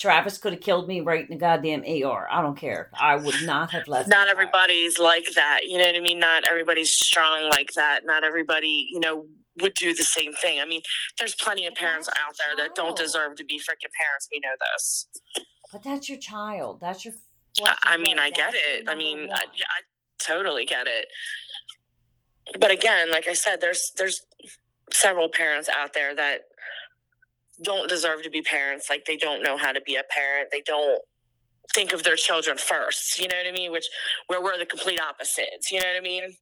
Travis 0.00 0.38
could 0.38 0.52
have 0.52 0.62
killed 0.62 0.88
me 0.88 1.00
right 1.00 1.22
in 1.22 1.30
the 1.30 1.36
goddamn 1.36 1.84
AR. 1.84 2.26
I 2.28 2.42
don't 2.42 2.56
care. 2.56 2.90
I 2.98 3.14
would 3.16 3.42
not 3.44 3.70
have 3.70 3.86
left. 3.86 4.08
not 4.08 4.26
child. 4.26 4.30
everybody's 4.30 4.98
like 4.98 5.26
that. 5.36 5.60
You 5.64 5.78
know 5.78 5.86
what 5.86 5.94
I 5.94 6.00
mean? 6.00 6.18
Not 6.18 6.42
everybody's 6.48 6.92
strong 6.92 7.48
like 7.50 7.72
that. 7.74 8.00
Not 8.04 8.24
everybody, 8.24 8.88
you 8.90 8.98
know, 8.98 9.26
would 9.60 9.74
do 9.74 9.94
the 9.94 10.02
same 10.02 10.32
thing. 10.34 10.60
I 10.60 10.64
mean, 10.64 10.80
there's 11.18 11.36
plenty 11.36 11.66
of 11.66 11.74
parents 11.74 12.08
out 12.08 12.34
there 12.36 12.64
that 12.64 12.74
don't 12.74 12.96
deserve 12.96 13.36
to 13.36 13.44
be 13.44 13.58
freaking 13.58 13.92
parents. 13.96 14.28
We 14.32 14.40
know 14.40 14.56
this. 14.72 15.06
But 15.70 15.82
that's 15.84 16.08
your 16.08 16.18
child. 16.18 16.80
That's 16.80 17.04
your. 17.04 17.14
I, 17.60 17.76
I 17.84 17.96
mean. 17.96 18.18
I 18.18 18.30
get 18.30 18.54
it. 18.54 18.88
I 18.88 18.94
mean, 18.94 19.28
I, 19.32 19.44
yeah, 19.54 19.66
I 19.68 19.82
totally 20.18 20.64
get 20.64 20.86
it. 20.86 21.06
But 22.58 22.70
again, 22.70 23.10
like 23.10 23.28
I 23.28 23.34
said, 23.34 23.60
there's 23.60 23.92
there's 23.96 24.20
several 24.92 25.28
parents 25.28 25.68
out 25.68 25.94
there 25.94 26.14
that 26.14 26.42
don't 27.62 27.88
deserve 27.88 28.22
to 28.22 28.30
be 28.30 28.42
parents. 28.42 28.90
Like 28.90 29.04
they 29.04 29.16
don't 29.16 29.42
know 29.42 29.56
how 29.56 29.72
to 29.72 29.80
be 29.80 29.96
a 29.96 30.02
parent. 30.10 30.48
They 30.50 30.62
don't 30.62 31.00
think 31.74 31.92
of 31.92 32.02
their 32.02 32.16
children 32.16 32.58
first. 32.58 33.18
You 33.18 33.28
know 33.28 33.36
what 33.36 33.46
I 33.46 33.56
mean? 33.56 33.72
Which 33.72 33.86
where 34.26 34.42
we're 34.42 34.58
the 34.58 34.66
complete 34.66 35.00
opposites. 35.00 35.70
You 35.70 35.80
know 35.80 35.86
what 35.86 35.96
I 35.96 36.00
mean? 36.00 36.34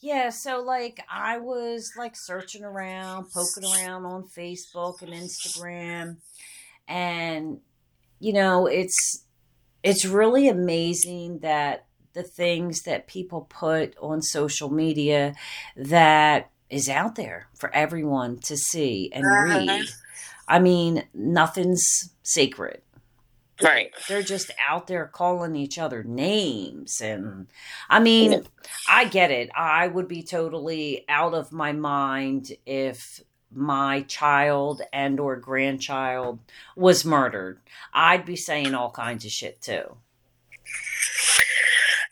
Yeah, 0.00 0.30
so 0.30 0.60
like 0.60 1.00
I 1.10 1.38
was 1.38 1.92
like 1.96 2.14
searching 2.14 2.62
around, 2.62 3.30
poking 3.32 3.64
around 3.64 4.04
on 4.04 4.28
Facebook 4.28 5.02
and 5.02 5.12
Instagram 5.12 6.18
and 6.86 7.58
you 8.20 8.32
know, 8.32 8.66
it's 8.66 9.24
it's 9.82 10.04
really 10.04 10.48
amazing 10.48 11.38
that 11.40 11.86
the 12.14 12.22
things 12.22 12.82
that 12.82 13.06
people 13.06 13.42
put 13.42 13.96
on 14.00 14.22
social 14.22 14.70
media 14.70 15.34
that 15.76 16.50
is 16.70 16.88
out 16.88 17.14
there 17.14 17.48
for 17.58 17.74
everyone 17.74 18.38
to 18.40 18.56
see 18.56 19.10
and 19.12 19.26
Uh-huh. 19.26 19.58
read. 19.58 19.86
I 20.48 20.58
mean, 20.58 21.04
nothing's 21.14 21.84
sacred 22.22 22.82
Right. 23.60 23.90
they're 24.06 24.22
just 24.22 24.52
out 24.68 24.86
there 24.86 25.06
calling 25.06 25.56
each 25.56 25.78
other 25.78 26.04
names 26.04 27.00
and 27.00 27.48
i 27.90 27.98
mean 27.98 28.44
i 28.88 29.04
get 29.04 29.32
it 29.32 29.50
i 29.56 29.88
would 29.88 30.06
be 30.06 30.22
totally 30.22 31.04
out 31.08 31.34
of 31.34 31.50
my 31.50 31.72
mind 31.72 32.52
if 32.66 33.20
my 33.52 34.02
child 34.02 34.82
and 34.92 35.18
or 35.20 35.36
grandchild 35.36 36.38
was 36.76 37.04
murdered 37.04 37.60
i'd 37.94 38.24
be 38.26 38.36
saying 38.36 38.74
all 38.74 38.90
kinds 38.90 39.24
of 39.24 39.30
shit 39.30 39.60
too 39.60 39.96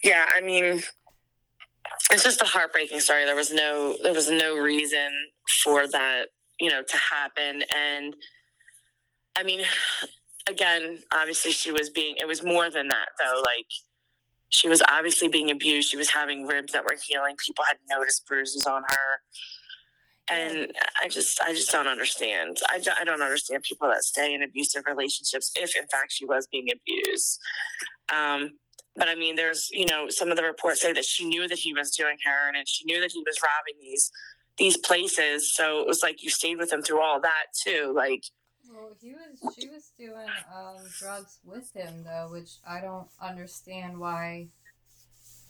Yeah, 0.03 0.27
I 0.37 0.41
mean, 0.41 0.83
it's 2.11 2.23
just 2.23 2.41
a 2.43 2.45
heartbreaking 2.45 3.01
story. 3.01 3.25
There 3.25 3.35
was 3.35 3.53
no 3.53 3.97
there 4.03 4.15
was 4.15 4.31
no 4.31 4.57
reason 4.57 5.11
for 5.65 5.87
that, 5.89 6.27
you 6.61 6.71
know, 6.71 6.83
to 6.83 6.97
happen. 6.97 7.63
And 7.75 8.15
I 9.37 9.43
mean, 9.43 9.63
again, 10.49 11.01
obviously 11.13 11.51
she 11.51 11.73
was 11.73 11.91
being, 11.91 12.17
it 12.19 12.27
was 12.29 12.45
more 12.45 12.71
than 12.71 12.89
that 12.89 13.09
though. 13.19 13.41
Like, 13.41 13.67
she 14.49 14.69
was 14.69 14.83
obviously 14.89 15.29
being 15.29 15.51
abused. 15.51 15.91
She 15.91 15.97
was 15.97 16.11
having 16.11 16.47
ribs 16.47 16.73
that 16.73 16.85
were 16.85 16.97
healing. 17.05 17.35
People 17.45 17.65
had 17.67 17.79
noticed 17.91 18.27
bruises 18.27 18.65
on 18.65 18.83
her. 18.83 19.21
And 20.29 20.73
I 21.03 21.09
just, 21.09 21.41
I 21.41 21.53
just 21.53 21.71
don't 21.71 21.87
understand. 21.87 22.59
I, 22.69 22.83
I 23.01 23.05
don't 23.05 23.23
understand 23.23 23.63
people 23.63 23.89
that 23.89 24.03
stay 24.03 24.35
in 24.35 24.43
abusive 24.43 24.83
relationships 24.87 25.53
if, 25.57 25.77
in 25.77 25.87
fact, 25.87 26.13
she 26.13 26.25
was 26.25 26.49
being 26.49 26.69
abused. 26.73 27.39
Um, 28.13 28.53
but 28.97 29.09
I 29.09 29.15
mean, 29.15 29.37
there's, 29.37 29.69
you 29.71 29.87
know, 29.87 30.07
some 30.09 30.31
of 30.31 30.37
the 30.37 30.43
reports 30.43 30.81
say 30.81 30.93
that 30.93 31.05
she 31.05 31.27
knew 31.27 31.47
that 31.49 31.59
he 31.59 31.73
was 31.73 31.91
doing 31.91 32.17
her 32.25 32.49
and 32.49 32.67
she 32.67 32.85
knew 32.87 33.01
that 33.01 33.13
he 33.13 33.21
was 33.21 33.37
robbing 33.43 33.81
these 33.81 34.11
these 34.57 34.77
places. 34.79 35.55
So 35.55 35.81
it 35.81 35.87
was 35.87 36.03
like 36.03 36.23
you 36.23 36.31
stayed 36.31 36.57
with 36.57 36.73
him 36.73 36.83
through 36.83 37.03
all 37.03 37.21
that 37.21 37.47
too. 37.63 37.93
Like, 37.95 38.25
well, 38.73 38.97
he 39.01 39.13
was 39.13 39.55
she 39.55 39.69
was 39.69 39.93
doing 39.99 40.29
um, 40.55 40.83
drugs 40.99 41.39
with 41.45 41.71
him 41.75 42.05
though, 42.05 42.29
which 42.33 42.53
I 42.67 42.81
don't 42.81 43.09
understand 43.21 43.99
why. 43.99 44.49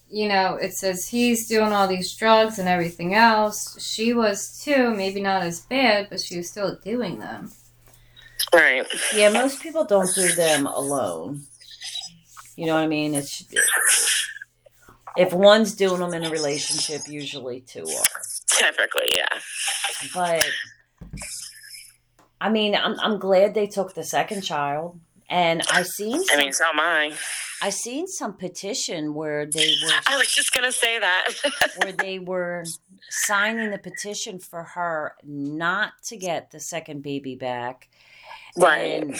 You 0.09 0.29
know, 0.29 0.55
it 0.55 0.73
says 0.73 1.07
he's 1.09 1.47
doing 1.47 1.73
all 1.73 1.87
these 1.87 2.15
drugs 2.15 2.59
and 2.59 2.69
everything 2.69 3.13
else. 3.13 3.81
She 3.83 4.13
was 4.13 4.61
too, 4.63 4.91
maybe 4.95 5.21
not 5.21 5.43
as 5.43 5.59
bad, 5.61 6.07
but 6.09 6.21
she 6.21 6.37
was 6.37 6.49
still 6.49 6.77
doing 6.83 7.19
them. 7.19 7.51
right. 8.53 8.85
Yeah, 9.13 9.29
most 9.29 9.61
people 9.61 9.83
don't 9.83 10.13
do 10.15 10.29
them 10.29 10.65
alone. 10.65 11.41
You 12.55 12.67
know 12.67 12.75
what 12.75 12.83
I 12.83 12.87
mean? 12.87 13.13
It's 13.13 13.43
if 15.17 15.33
one's 15.33 15.75
doing 15.75 15.99
them 15.99 16.13
in 16.13 16.23
a 16.23 16.29
relationship, 16.29 17.01
usually 17.07 17.61
two 17.61 17.81
are. 17.81 18.21
Typically, 18.47 19.09
yeah. 19.15 19.39
But 20.13 20.47
I 22.39 22.49
mean, 22.49 22.75
I'm 22.75 22.99
I'm 22.99 23.19
glad 23.19 23.53
they 23.53 23.67
took 23.67 23.93
the 23.93 24.03
second 24.03 24.41
child, 24.41 24.99
and 25.29 25.61
I 25.71 25.83
seen 25.83 26.21
I 26.31 26.37
mean, 26.37 26.53
so 26.53 26.65
am 26.65 26.79
I. 26.79 27.13
I 27.61 27.69
seen 27.69 28.07
some 28.07 28.33
petition 28.33 29.13
where 29.13 29.45
they 29.45 29.73
were 29.83 29.91
I 30.07 30.17
was 30.17 30.33
just 30.33 30.53
gonna 30.53 30.71
say 30.71 30.99
that. 30.99 31.27
where 31.81 31.91
they 31.97 32.19
were 32.19 32.63
signing 33.09 33.71
the 33.71 33.77
petition 33.77 34.39
for 34.39 34.63
her 34.63 35.15
not 35.23 35.93
to 36.05 36.17
get 36.17 36.51
the 36.51 36.59
second 36.59 37.03
baby 37.03 37.35
back. 37.35 37.89
right. 38.57 39.03
And 39.03 39.19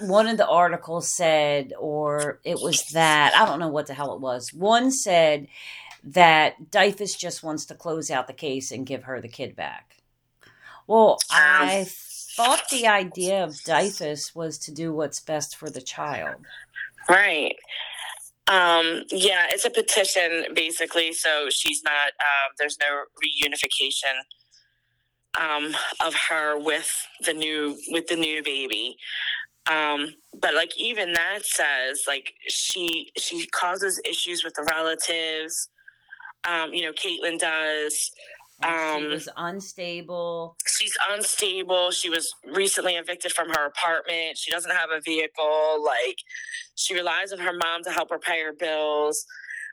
one 0.00 0.26
of 0.26 0.38
the 0.38 0.48
articles 0.48 1.14
said, 1.14 1.72
or 1.78 2.40
it 2.44 2.58
was 2.60 2.84
that, 2.92 3.34
I 3.36 3.44
don't 3.44 3.60
know 3.60 3.68
what 3.68 3.86
the 3.86 3.94
hell 3.94 4.14
it 4.14 4.20
was. 4.20 4.52
One 4.52 4.90
said 4.90 5.46
that 6.02 6.70
DYFS 6.70 7.18
just 7.18 7.42
wants 7.42 7.66
to 7.66 7.74
close 7.74 8.10
out 8.10 8.26
the 8.26 8.32
case 8.32 8.72
and 8.72 8.86
give 8.86 9.04
her 9.04 9.20
the 9.20 9.28
kid 9.28 9.54
back. 9.54 9.96
Well, 10.86 11.18
I 11.30 11.86
thought 11.88 12.62
the 12.70 12.86
idea 12.86 13.44
of 13.44 13.50
DYFS 13.52 14.34
was 14.34 14.58
to 14.58 14.72
do 14.72 14.92
what's 14.92 15.20
best 15.20 15.56
for 15.56 15.68
the 15.68 15.82
child. 15.82 16.36
Right. 17.10 17.56
Um, 18.48 19.04
yeah, 19.10 19.46
it's 19.50 19.64
a 19.64 19.70
petition 19.70 20.46
basically. 20.54 21.12
So 21.12 21.48
she's 21.50 21.82
not. 21.84 22.08
Um, 22.20 22.52
there's 22.58 22.78
no 22.80 23.04
reunification 23.24 24.20
um, 25.40 25.76
of 26.04 26.14
her 26.30 26.58
with 26.58 26.90
the 27.26 27.34
new 27.34 27.78
with 27.90 28.08
the 28.08 28.16
new 28.16 28.42
baby. 28.44 28.96
Um, 29.70 30.14
but 30.40 30.54
like 30.54 30.72
even 30.78 31.14
that 31.14 31.40
says 31.44 32.04
like 32.08 32.34
she 32.48 33.12
she 33.18 33.46
causes 33.48 34.00
issues 34.08 34.44
with 34.44 34.54
the 34.54 34.66
relatives. 34.70 35.68
Um, 36.48 36.74
you 36.74 36.82
know, 36.84 36.92
Caitlin 36.92 37.38
does. 37.38 38.10
And 38.62 39.00
she 39.00 39.06
Um, 39.06 39.10
was 39.10 39.28
unstable. 39.36 40.56
she's 40.66 40.96
unstable. 41.08 41.90
She 41.90 42.10
was 42.10 42.34
recently 42.44 42.96
evicted 42.96 43.32
from 43.32 43.48
her 43.50 43.66
apartment. 43.66 44.38
She 44.38 44.50
doesn't 44.50 44.70
have 44.70 44.90
a 44.90 45.00
vehicle. 45.00 45.82
Like, 45.84 46.18
she 46.74 46.94
relies 46.94 47.32
on 47.32 47.38
her 47.40 47.52
mom 47.52 47.82
to 47.84 47.90
help 47.90 48.10
her 48.10 48.18
pay 48.18 48.40
her 48.42 48.52
bills. 48.52 49.24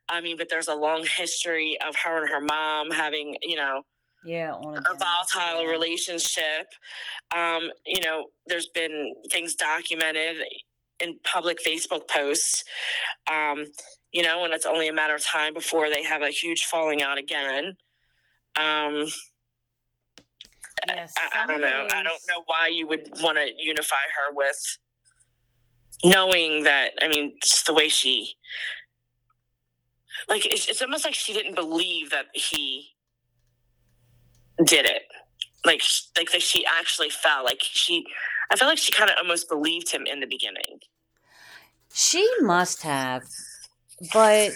I 0.09 0.21
mean, 0.21 0.37
but 0.37 0.49
there's 0.49 0.69
a 0.69 0.75
long 0.75 1.05
history 1.05 1.77
of 1.85 1.95
her 2.03 2.21
and 2.23 2.29
her 2.29 2.39
mom 2.41 2.91
having, 2.91 3.37
you 3.41 3.57
know, 3.57 3.83
Yeah, 4.23 4.53
on 4.53 4.77
a 4.77 4.93
volatile 4.95 5.65
relationship. 5.65 6.67
Um, 7.35 7.71
you 7.85 8.01
know, 8.01 8.27
there's 8.45 8.67
been 8.67 9.13
things 9.31 9.55
documented 9.55 10.37
in 10.99 11.19
public 11.23 11.59
Facebook 11.65 12.07
posts. 12.09 12.63
Um, 13.31 13.65
you 14.11 14.23
know, 14.23 14.45
and 14.45 14.53
it's 14.53 14.65
only 14.65 14.87
a 14.87 14.93
matter 14.93 15.15
of 15.15 15.23
time 15.23 15.53
before 15.53 15.89
they 15.89 16.03
have 16.03 16.21
a 16.21 16.29
huge 16.29 16.63
falling 16.65 17.03
out 17.03 17.17
again. 17.17 17.75
Um, 18.57 19.07
Yes, 20.87 21.13
I, 21.17 21.43
I 21.43 21.47
don't 21.47 21.61
know. 21.61 21.87
I 21.91 22.03
don't 22.03 22.21
know 22.29 22.43
why 22.45 22.69
you 22.71 22.87
would 22.87 23.09
want 23.21 23.37
to 23.37 23.49
unify 23.57 23.95
her 23.95 24.33
with 24.33 24.77
knowing 26.03 26.63
that. 26.63 26.91
I 27.01 27.07
mean, 27.07 27.33
just 27.41 27.65
the 27.65 27.73
way 27.73 27.89
she, 27.89 28.35
like, 30.29 30.45
it's, 30.45 30.67
it's 30.67 30.81
almost 30.81 31.03
like 31.03 31.13
she 31.13 31.33
didn't 31.33 31.55
believe 31.55 32.11
that 32.11 32.25
he 32.33 32.89
did 34.63 34.85
it. 34.85 35.03
Like, 35.65 35.81
like 36.15 36.31
that 36.31 36.41
she 36.41 36.65
actually 36.65 37.09
fell. 37.09 37.43
Like 37.43 37.59
she, 37.61 38.05
I 38.51 38.55
feel 38.55 38.67
like 38.67 38.77
she 38.77 38.91
kind 38.91 39.09
of 39.09 39.17
almost 39.19 39.49
believed 39.49 39.91
him 39.91 40.05
in 40.05 40.19
the 40.19 40.27
beginning. 40.27 40.79
She 41.93 42.29
must 42.41 42.83
have, 42.83 43.23
but 44.13 44.51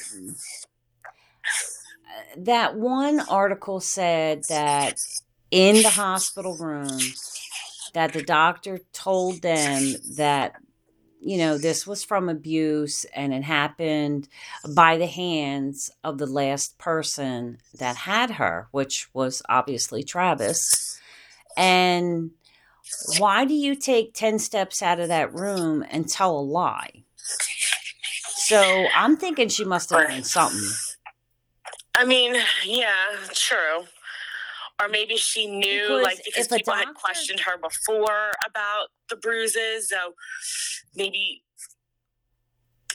that 2.37 2.75
one 2.75 3.19
article 3.21 3.79
said 3.79 4.43
that 4.49 4.99
in 5.49 5.81
the 5.81 5.89
hospital 5.89 6.57
room 6.57 6.99
that 7.93 8.13
the 8.13 8.23
doctor 8.23 8.79
told 8.93 9.41
them 9.41 9.95
that 10.15 10.55
you 11.19 11.37
know 11.37 11.57
this 11.57 11.85
was 11.85 12.03
from 12.03 12.29
abuse 12.29 13.05
and 13.13 13.33
it 13.33 13.43
happened 13.43 14.27
by 14.75 14.97
the 14.97 15.07
hands 15.07 15.91
of 16.03 16.17
the 16.17 16.25
last 16.25 16.77
person 16.77 17.57
that 17.77 17.95
had 17.95 18.31
her 18.31 18.67
which 18.71 19.09
was 19.13 19.41
obviously 19.49 20.03
Travis 20.03 20.99
and 21.57 22.31
why 23.19 23.45
do 23.45 23.53
you 23.53 23.75
take 23.75 24.13
10 24.13 24.39
steps 24.39 24.81
out 24.81 24.99
of 24.99 25.09
that 25.09 25.33
room 25.33 25.85
and 25.89 26.09
tell 26.09 26.37
a 26.37 26.41
lie 26.41 27.03
so 28.51 28.85
I'm 28.93 29.15
thinking 29.15 29.47
she 29.47 29.63
must 29.63 29.91
have 29.91 30.07
done 30.09 30.23
something. 30.23 30.69
I 31.95 32.05
mean, 32.05 32.35
yeah, 32.65 32.93
true. 33.33 33.85
Or 34.81 34.87
maybe 34.87 35.15
she 35.17 35.45
knew, 35.45 35.83
Because 35.83 36.03
like, 36.03 36.21
because 36.25 36.47
people 36.47 36.73
had 36.73 36.93
questioned 36.95 37.39
her 37.41 37.57
before 37.57 38.31
about 38.47 38.87
the 39.09 39.15
bruises. 39.15 39.89
So 39.89 40.15
maybe 40.95 41.43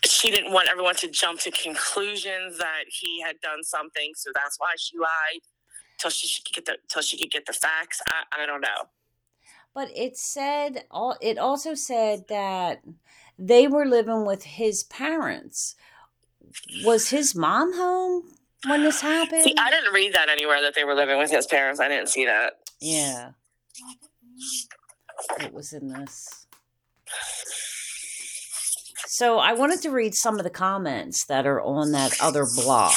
she 0.05 0.31
didn't 0.31 0.53
want 0.53 0.69
everyone 0.69 0.97
to 0.97 1.09
jump 1.09 1.41
to 1.41 1.51
conclusions 1.51 2.59
that 2.59 2.85
he 2.89 3.21
had 3.21 3.41
done 3.41 3.63
something. 3.63 4.13
So 4.17 4.31
that's 4.35 4.59
why 4.59 4.75
she 4.79 4.99
lied 4.99 5.41
till 5.99 6.11
she, 6.11 6.27
she 6.27 6.43
could 6.43 6.55
get 6.55 6.65
the 6.65 6.79
till 6.89 7.03
she 7.03 7.17
could 7.17 7.31
get 7.31 7.47
the 7.47 7.53
facts. 7.53 8.03
I, 8.09 8.43
I 8.43 8.47
don't 8.47 8.61
know. 8.61 8.89
But 9.75 9.91
it 9.95 10.17
said 10.17 10.85
all 10.91 11.17
it 11.21 11.39
also 11.39 11.75
said 11.75 12.29
that 12.29 12.83
they 13.39 13.67
were 13.67 13.87
living 13.87 14.25
with 14.25 14.43
his 14.43 14.85
parents. 14.85 15.77
Was 16.85 17.11
his 17.11 17.35
mom 17.35 17.75
home 17.75 18.36
when 18.67 18.83
this 18.83 19.01
happened? 19.01 19.43
See, 19.43 19.55
I 19.59 19.71
didn't 19.71 19.93
read 19.93 20.15
that 20.15 20.29
anywhere 20.29 20.61
that 20.63 20.75
they 20.75 20.85
were 20.85 20.95
living 20.95 21.19
with 21.19 21.31
his 21.31 21.47
parents. 21.47 21.81
I 21.81 21.89
didn't 21.89 22.09
see 22.09 22.25
that. 22.27 22.55
yeah. 22.81 23.31
It 25.41 25.53
was 25.55 25.73
in 25.73 25.89
this. 25.89 26.47
So 29.09 29.39
I 29.39 29.53
wanted 29.55 29.81
to 29.83 29.91
read 29.91 30.15
some 30.15 30.39
of 30.39 30.45
the 30.45 30.51
comments 30.51 31.25
that 31.27 31.47
are 31.47 31.61
on 31.61 31.93
that 31.93 32.13
other 32.21 32.45
blog. 32.55 32.93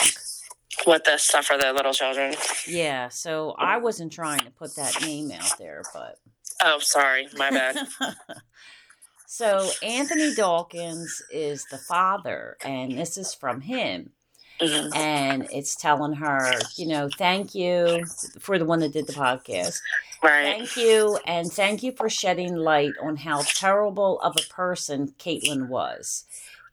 What 0.85 1.05
the 1.05 1.17
stuff 1.17 1.45
for 1.45 1.57
the 1.57 1.71
little 1.73 1.93
children? 1.93 2.35
Yeah, 2.67 3.09
so 3.09 3.55
I 3.57 3.77
wasn't 3.77 4.11
trying 4.11 4.41
to 4.41 4.51
put 4.51 4.75
that 4.75 5.01
name 5.01 5.31
out 5.31 5.57
there, 5.57 5.83
but 5.93 6.17
Oh, 6.61 6.79
sorry, 6.81 7.27
my 7.37 7.51
bad. 7.51 7.77
so 9.27 9.69
Anthony 9.81 10.35
Dawkins 10.35 11.21
is 11.31 11.65
the 11.71 11.77
father, 11.77 12.57
and 12.63 12.97
this 12.97 13.17
is 13.17 13.33
from 13.33 13.61
him. 13.61 14.11
Mhm. 14.61 14.95
And 14.95 15.47
it's 15.51 15.75
telling 15.75 16.13
her, 16.13 16.51
you 16.75 16.87
know, 16.87 17.09
thank 17.17 17.55
you 17.55 18.05
for 18.39 18.57
the 18.59 18.65
one 18.65 18.79
that 18.79 18.93
did 18.93 19.07
the 19.07 19.13
podcast. 19.13 19.79
Right. 20.21 20.43
Thank 20.43 20.75
you, 20.75 21.17
and 21.25 21.51
thank 21.51 21.81
you 21.81 21.93
for 21.93 22.09
shedding 22.09 22.55
light 22.55 22.93
on 23.01 23.15
how 23.17 23.43
terrible 23.43 24.19
of 24.19 24.35
a 24.37 24.53
person 24.53 25.13
Caitlin 25.17 25.69
was. 25.69 26.25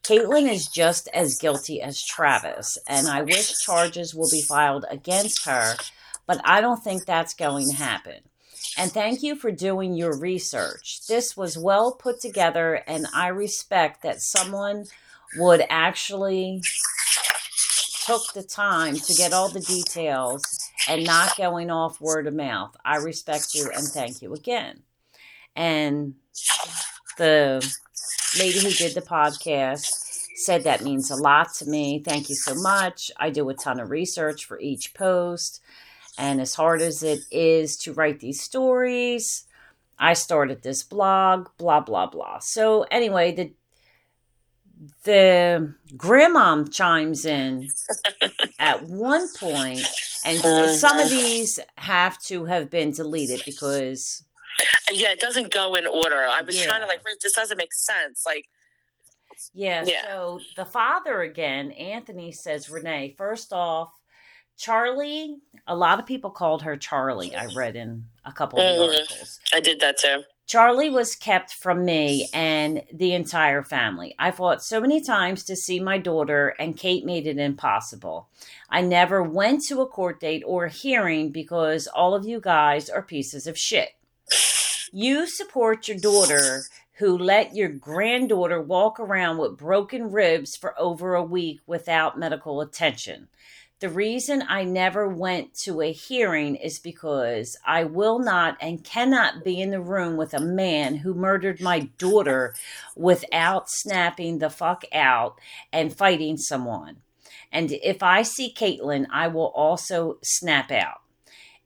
Caitlin 0.03 0.51
is 0.51 0.66
just 0.66 1.09
as 1.14 1.38
guilty 1.38 1.81
as 1.81 2.03
Travis, 2.03 2.77
and 2.88 3.09
I 3.09 3.22
wish 3.22 3.59
charges 3.61 4.14
will 4.14 4.29
be 4.31 4.42
filed 4.42 4.85
against 4.90 5.44
her, 5.46 5.77
but 6.27 6.40
I 6.44 6.61
don't 6.61 6.83
think 6.83 7.05
that's 7.05 7.35
going 7.35 7.68
to 7.70 7.77
happen. 7.77 8.22
And 8.79 8.92
thank 8.92 9.22
you 9.22 9.37
for 9.37 9.51
doing 9.51 9.94
your 9.94 10.16
research. 10.16 11.07
This 11.09 11.37
was 11.37 11.57
well 11.57 11.92
put 11.92 12.20
together, 12.20 12.83
and 12.87 13.07
I 13.14 13.29
respect 13.29 14.03
that 14.03 14.20
someone 14.20 14.87
would 15.38 15.64
actually 15.68 16.62
took 18.07 18.33
the 18.33 18.42
time 18.42 18.97
to 18.97 19.14
get 19.14 19.33
all 19.33 19.49
the 19.49 19.61
details 19.61 20.42
and 20.88 21.05
not 21.05 21.37
going 21.37 21.71
off 21.71 22.01
word 22.01 22.27
of 22.27 22.35
mouth. 22.35 22.77
I 22.85 22.97
respect 22.97 23.55
you 23.55 23.69
and 23.75 23.87
thank 23.87 24.23
you 24.23 24.33
again. 24.33 24.83
And 25.57 26.14
the 27.19 27.66
lady 28.38 28.61
who 28.61 28.71
did 28.71 28.95
the 28.95 29.03
podcast 29.03 29.88
said 30.37 30.64
that 30.64 30.85
means 30.85 31.11
a 31.11 31.16
lot 31.16 31.53
to 31.55 31.66
me. 31.66 32.03
Thank 32.05 32.29
you 32.29 32.37
so 32.37 32.55
much. 32.55 33.11
I 33.16 33.31
do 33.31 33.49
a 33.49 33.55
ton 33.55 33.81
of 33.81 33.90
research 33.90 34.45
for 34.45 34.61
each 34.61 34.95
post. 34.95 35.61
And 36.19 36.40
as 36.40 36.55
hard 36.55 36.81
as 36.83 37.03
it 37.03 37.21
is 37.31 37.77
to 37.79 37.92
write 37.92 38.21
these 38.21 38.40
stories, 38.40 39.47
I 39.99 40.12
started 40.12 40.62
this 40.62 40.83
blog, 40.83 41.49
blah, 41.59 41.81
blah, 41.81 42.07
blah. 42.07 42.38
So, 42.38 42.83
anyway, 42.90 43.33
the 43.35 43.53
the 45.05 45.75
grandmom 45.97 46.73
chimes 46.73 47.25
in 47.25 47.69
at 48.59 48.83
one 48.85 49.29
point, 49.39 49.87
and 50.25 50.41
some 50.71 50.99
of 50.99 51.11
these 51.11 51.61
have 51.77 52.21
to 52.25 52.45
have 52.45 52.71
been 52.71 52.93
deleted 52.93 53.43
because 53.45 54.25
Yeah, 54.93 55.11
it 55.11 55.21
doesn't 55.21 55.53
go 55.53 55.75
in 55.75 55.87
order. 55.87 56.17
I 56.17 56.43
was 56.43 56.57
trying 56.62 56.81
to 56.83 56.87
like, 56.87 57.01
this 57.23 57.33
doesn't 57.35 57.59
make 57.59 57.73
sense. 57.75 58.25
Like, 58.27 58.47
Yeah, 59.55 59.85
Yeah. 59.87 60.03
So 60.05 60.41
the 60.57 60.65
father 60.65 61.23
again, 61.23 61.73
Anthony 61.73 62.33
says, 62.33 62.71
Renee, 62.71 63.15
first 63.19 63.53
off, 63.53 63.93
Charlie, 64.59 65.37
a 65.67 65.77
lot 65.77 65.99
of 65.99 66.07
people 66.07 66.31
called 66.31 66.62
her 66.62 66.77
Charlie. 66.77 67.35
I 67.35 67.47
read 67.47 67.77
in 67.77 68.05
a 68.25 68.33
couple 68.33 68.59
of 68.59 68.67
the 68.67 68.73
Mhm. 68.73 68.97
articles. 69.01 69.41
I 69.53 69.61
did 69.61 69.81
that 69.81 69.99
too. 69.99 70.25
Charlie 70.47 70.91
was 70.91 71.17
kept 71.17 71.53
from 71.53 71.85
me 71.85 72.29
and 72.33 72.85
the 72.93 73.15
entire 73.15 73.65
family. 73.65 74.15
I 74.17 74.31
fought 74.31 74.63
so 74.63 74.81
many 74.81 75.01
times 75.01 75.43
to 75.45 75.57
see 75.57 75.81
my 75.81 75.99
daughter, 75.99 76.55
and 76.61 76.77
Kate 76.77 77.05
made 77.05 77.27
it 77.27 77.39
impossible. 77.39 78.29
I 78.71 78.81
never 78.81 79.25
went 79.25 79.65
to 79.65 79.81
a 79.81 79.89
court 79.89 80.21
date 80.21 80.45
or 80.47 80.67
a 80.67 80.71
hearing 80.71 81.33
because 81.33 81.89
all 81.89 82.15
of 82.15 82.25
you 82.25 82.41
guys 82.41 82.89
are 82.89 83.03
pieces 83.03 83.49
of 83.49 83.59
shit. 83.59 83.91
You 84.93 85.27
support 85.27 85.89
your 85.89 85.99
daughter 85.99 86.63
who 86.99 87.19
let 87.19 87.55
your 87.55 87.69
granddaughter 87.69 88.61
walk 88.61 89.01
around 89.01 89.39
with 89.39 89.59
broken 89.59 90.13
ribs 90.13 90.57
for 90.57 90.79
over 90.81 91.15
a 91.15 91.23
week 91.23 91.61
without 91.67 92.19
medical 92.19 92.61
attention. 92.61 93.29
The 93.79 93.91
reason 93.91 94.43
I 94.49 94.65
never 94.65 95.07
went 95.07 95.55
to 95.65 95.83
a 95.83 95.93
hearing 95.93 96.57
is 96.57 96.79
because 96.79 97.59
I 97.67 97.85
will 97.85 98.19
not 98.19 98.57
and 98.59 98.83
cannot 98.83 99.45
be 99.45 99.61
in 99.61 99.71
the 99.71 99.83
room 99.83 100.17
with 100.17 100.33
a 100.33 100.41
man 100.41 100.97
who 100.97 101.12
murdered 101.12 101.61
my 101.61 101.91
daughter 101.99 102.55
without 102.97 103.69
snapping 103.69 104.39
the 104.39 104.49
fuck 104.49 104.85
out 104.95 105.39
and 105.75 105.95
fighting 105.95 106.39
someone. 106.39 107.03
And 107.53 107.71
if 107.71 108.03
I 108.03 108.23
see 108.23 108.51
Caitlin, 108.51 109.09
I 109.12 109.29
will 109.29 109.53
also 109.55 110.21
snap 110.23 110.71
out. 110.71 111.03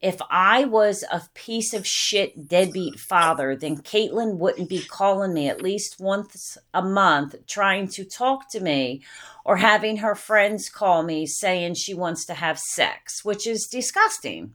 If 0.00 0.18
I 0.30 0.64
was 0.64 1.04
a 1.12 1.22
piece 1.34 1.74
of 1.74 1.86
shit 1.86 2.48
deadbeat 2.48 2.98
father, 2.98 3.54
then 3.54 3.82
Caitlin 3.82 4.38
wouldn't 4.38 4.70
be 4.70 4.82
calling 4.82 5.34
me 5.34 5.46
at 5.46 5.60
least 5.60 6.00
once 6.00 6.56
a 6.72 6.80
month 6.80 7.34
trying 7.46 7.88
to 7.88 8.04
talk 8.04 8.50
to 8.52 8.60
me 8.60 9.02
or 9.44 9.58
having 9.58 9.98
her 9.98 10.14
friends 10.14 10.70
call 10.70 11.02
me 11.02 11.26
saying 11.26 11.74
she 11.74 11.92
wants 11.92 12.24
to 12.26 12.34
have 12.34 12.58
sex, 12.58 13.26
which 13.26 13.46
is 13.46 13.66
disgusting. 13.66 14.54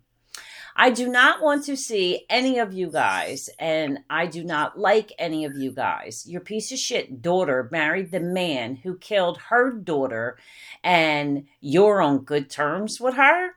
I 0.76 0.90
do 0.90 1.08
not 1.08 1.44
want 1.44 1.64
to 1.66 1.78
see 1.78 2.26
any 2.28 2.58
of 2.58 2.74
you 2.74 2.90
guys, 2.90 3.48
and 3.60 4.00
I 4.10 4.26
do 4.26 4.44
not 4.44 4.80
like 4.80 5.14
any 5.18 5.46
of 5.46 5.56
you 5.56 5.72
guys. 5.72 6.26
Your 6.28 6.42
piece 6.42 6.72
of 6.72 6.80
shit 6.80 7.22
daughter 7.22 7.70
married 7.72 8.12
the 8.12 8.20
man 8.20 8.78
who 8.78 8.98
killed 8.98 9.38
her 9.50 9.72
daughter, 9.72 10.38
and 10.84 11.46
you're 11.62 12.02
on 12.02 12.26
good 12.26 12.50
terms 12.50 13.00
with 13.00 13.14
her? 13.14 13.52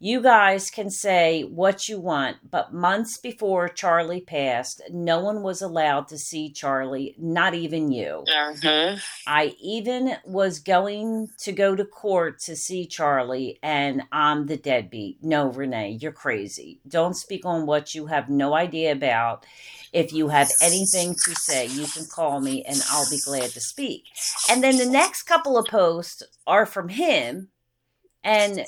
You 0.00 0.22
guys 0.22 0.70
can 0.70 0.90
say 0.90 1.42
what 1.42 1.88
you 1.88 1.98
want, 1.98 2.52
but 2.52 2.72
months 2.72 3.18
before 3.18 3.68
Charlie 3.68 4.20
passed, 4.20 4.80
no 4.92 5.18
one 5.18 5.42
was 5.42 5.60
allowed 5.60 6.06
to 6.08 6.18
see 6.18 6.50
Charlie, 6.50 7.16
not 7.18 7.52
even 7.52 7.90
you. 7.90 8.24
Uh-huh. 8.32 8.96
I 9.26 9.56
even 9.60 10.12
was 10.24 10.60
going 10.60 11.30
to 11.38 11.50
go 11.50 11.74
to 11.74 11.84
court 11.84 12.38
to 12.42 12.54
see 12.54 12.86
Charlie, 12.86 13.58
and 13.60 14.02
I'm 14.12 14.46
the 14.46 14.56
deadbeat. 14.56 15.18
No, 15.20 15.50
Renee, 15.50 15.98
you're 16.00 16.12
crazy. 16.12 16.78
Don't 16.86 17.14
speak 17.14 17.44
on 17.44 17.66
what 17.66 17.92
you 17.92 18.06
have 18.06 18.28
no 18.28 18.54
idea 18.54 18.92
about. 18.92 19.44
If 19.92 20.12
you 20.12 20.28
have 20.28 20.48
anything 20.62 21.16
to 21.24 21.34
say, 21.34 21.66
you 21.66 21.86
can 21.86 22.06
call 22.06 22.40
me 22.40 22.62
and 22.62 22.80
I'll 22.92 23.10
be 23.10 23.18
glad 23.24 23.50
to 23.50 23.60
speak. 23.60 24.04
And 24.48 24.62
then 24.62 24.76
the 24.76 24.86
next 24.86 25.24
couple 25.24 25.58
of 25.58 25.66
posts 25.66 26.22
are 26.46 26.66
from 26.66 26.88
him, 26.88 27.48
and 28.22 28.64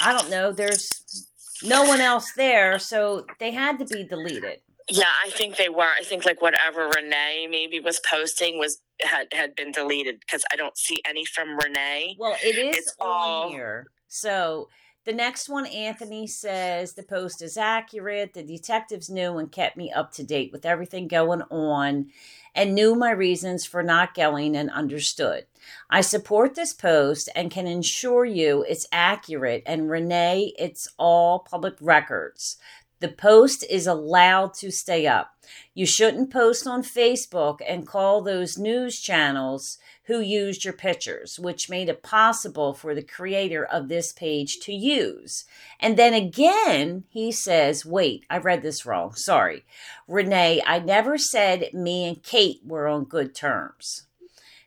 I 0.00 0.12
don't 0.12 0.30
know, 0.30 0.52
there's 0.52 1.26
no 1.62 1.84
one 1.84 2.00
else 2.00 2.32
there, 2.32 2.78
so 2.78 3.26
they 3.38 3.50
had 3.52 3.78
to 3.78 3.84
be 3.84 4.04
deleted. 4.04 4.60
Yeah, 4.88 5.04
I 5.24 5.30
think 5.30 5.56
they 5.56 5.68
were. 5.68 5.82
I 5.98 6.02
think 6.02 6.26
like 6.26 6.42
whatever 6.42 6.88
Renee 6.88 7.46
maybe 7.48 7.78
was 7.78 8.00
posting 8.08 8.58
was 8.58 8.80
had 9.00 9.28
had 9.32 9.54
been 9.54 9.70
deleted 9.70 10.18
because 10.20 10.42
I 10.52 10.56
don't 10.56 10.76
see 10.76 11.00
any 11.08 11.24
from 11.24 11.56
Renee. 11.56 12.16
Well, 12.18 12.36
it 12.44 12.56
is 12.58 12.76
It's 12.76 12.94
on 12.98 13.06
all- 13.08 13.48
here. 13.50 13.86
So 14.08 14.68
the 15.04 15.12
next 15.12 15.48
one, 15.48 15.66
Anthony 15.66 16.26
says 16.26 16.94
the 16.94 17.02
post 17.04 17.42
is 17.42 17.56
accurate. 17.56 18.34
The 18.34 18.42
detectives 18.42 19.08
knew 19.08 19.38
and 19.38 19.50
kept 19.52 19.76
me 19.76 19.90
up 19.92 20.12
to 20.14 20.24
date 20.24 20.50
with 20.52 20.66
everything 20.66 21.06
going 21.08 21.42
on 21.42 22.10
and 22.54 22.74
knew 22.74 22.94
my 22.94 23.10
reasons 23.10 23.64
for 23.64 23.82
not 23.82 24.14
going 24.14 24.56
and 24.56 24.70
understood. 24.70 25.46
I 25.88 26.00
support 26.00 26.54
this 26.54 26.72
post 26.72 27.28
and 27.34 27.50
can 27.50 27.66
ensure 27.66 28.24
you 28.24 28.64
it's 28.68 28.86
accurate. 28.92 29.62
And 29.66 29.90
Renee, 29.90 30.54
it's 30.58 30.88
all 30.98 31.40
public 31.40 31.74
records. 31.80 32.56
The 33.00 33.08
post 33.08 33.64
is 33.68 33.86
allowed 33.86 34.54
to 34.54 34.70
stay 34.70 35.06
up. 35.06 35.32
You 35.74 35.86
shouldn't 35.86 36.32
post 36.32 36.66
on 36.66 36.82
Facebook 36.82 37.58
and 37.66 37.86
call 37.86 38.22
those 38.22 38.58
news 38.58 39.00
channels 39.00 39.78
who 40.12 40.20
used 40.20 40.62
your 40.62 40.74
pictures, 40.74 41.38
which 41.38 41.70
made 41.70 41.88
it 41.88 42.02
possible 42.02 42.74
for 42.74 42.94
the 42.94 43.02
creator 43.02 43.64
of 43.64 43.88
this 43.88 44.12
page 44.12 44.58
to 44.60 44.70
use. 44.70 45.46
And 45.80 45.96
then 45.96 46.12
again, 46.12 47.04
he 47.08 47.32
says, 47.32 47.86
Wait, 47.86 48.26
I 48.28 48.36
read 48.36 48.60
this 48.60 48.84
wrong. 48.84 49.14
Sorry. 49.14 49.64
Renee, 50.06 50.62
I 50.66 50.80
never 50.80 51.16
said 51.16 51.72
me 51.72 52.06
and 52.06 52.22
Kate 52.22 52.60
were 52.62 52.86
on 52.86 53.04
good 53.04 53.34
terms. 53.34 54.02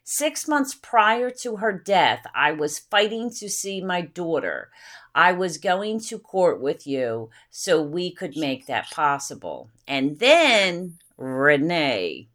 Six 0.04 0.48
months 0.48 0.74
prior 0.74 1.30
to 1.42 1.58
her 1.58 1.72
death, 1.72 2.26
I 2.34 2.52
was 2.52 2.80
fighting 2.80 3.30
to 3.40 3.48
see 3.48 3.82
my 3.82 4.02
daughter. 4.02 4.72
I 5.14 5.32
was 5.32 5.60
going 5.60 6.00
to 6.08 6.18
court 6.18 6.60
with 6.60 6.88
you 6.88 7.30
so 7.52 7.84
we 7.84 8.12
could 8.12 8.36
make 8.36 8.66
that 8.66 8.90
possible. 8.90 9.70
And 9.88 10.18
then, 10.18 10.98
Renee, 11.18 12.30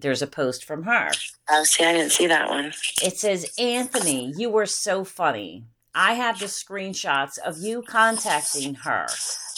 there's 0.00 0.22
a 0.22 0.26
post 0.26 0.64
from 0.64 0.84
her. 0.84 1.10
Oh, 1.48 1.64
see, 1.64 1.84
I 1.84 1.92
didn't 1.92 2.12
see 2.12 2.26
that 2.26 2.48
one. 2.48 2.72
It 3.02 3.18
says, 3.18 3.52
Anthony, 3.58 4.32
you 4.36 4.50
were 4.50 4.66
so 4.66 5.04
funny. 5.04 5.64
I 5.94 6.14
have 6.14 6.38
the 6.38 6.46
screenshots 6.46 7.38
of 7.38 7.58
you 7.58 7.82
contacting 7.82 8.74
her. 8.74 9.06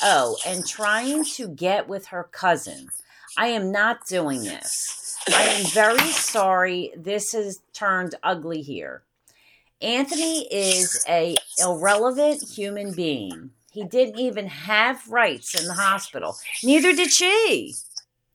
Oh, 0.02 0.36
and 0.46 0.66
trying 0.66 1.24
to 1.36 1.48
get 1.48 1.88
with 1.88 2.06
her 2.06 2.24
cousin. 2.24 2.88
I 3.36 3.48
am 3.48 3.70
not 3.70 4.06
doing 4.06 4.42
this. 4.42 5.16
I 5.28 5.42
am 5.42 5.66
very 5.66 5.98
sorry 5.98 6.92
this 6.96 7.32
has 7.32 7.60
turned 7.72 8.14
ugly 8.22 8.62
here. 8.62 9.02
Anthony 9.82 10.46
is 10.50 11.04
a 11.08 11.36
irrelevant 11.58 12.42
human 12.42 12.92
being. 12.92 13.50
He 13.70 13.84
didn't 13.84 14.18
even 14.18 14.46
have 14.46 15.08
rights 15.08 15.58
in 15.58 15.66
the 15.68 15.74
hospital. 15.74 16.36
Neither 16.64 16.92
did 16.92 17.12
she. 17.12 17.74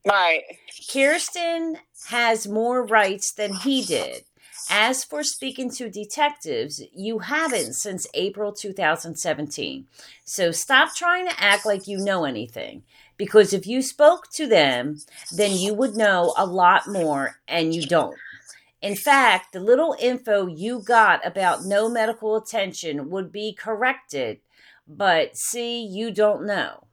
Right. 0.06 0.44
Kirsten 0.92 1.78
has 2.08 2.46
more 2.46 2.86
rights 2.86 3.32
than 3.32 3.54
he 3.54 3.82
did. 3.82 4.22
As 4.70 5.04
for 5.04 5.22
speaking 5.22 5.70
to 5.72 5.90
detectives, 5.90 6.82
you 6.94 7.20
haven't 7.20 7.74
since 7.74 8.06
April 8.14 8.52
2017. 8.52 9.86
So 10.24 10.52
stop 10.52 10.94
trying 10.94 11.26
to 11.26 11.42
act 11.42 11.66
like 11.66 11.88
you 11.88 11.98
know 11.98 12.24
anything. 12.24 12.84
Because 13.16 13.52
if 13.52 13.66
you 13.66 13.82
spoke 13.82 14.30
to 14.32 14.46
them, 14.46 14.98
then 15.34 15.56
you 15.56 15.74
would 15.74 15.96
know 15.96 16.34
a 16.36 16.46
lot 16.46 16.86
more, 16.86 17.40
and 17.48 17.74
you 17.74 17.82
don't. 17.86 18.16
In 18.82 18.94
fact, 18.94 19.52
the 19.52 19.60
little 19.60 19.96
info 19.98 20.46
you 20.46 20.80
got 20.80 21.26
about 21.26 21.64
no 21.64 21.88
medical 21.88 22.36
attention 22.36 23.10
would 23.10 23.32
be 23.32 23.52
corrected, 23.52 24.38
but 24.86 25.36
see, 25.36 25.84
you 25.84 26.12
don't 26.12 26.46
know. 26.46 26.84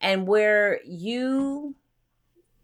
And 0.00 0.28
where 0.28 0.80
you 0.84 1.74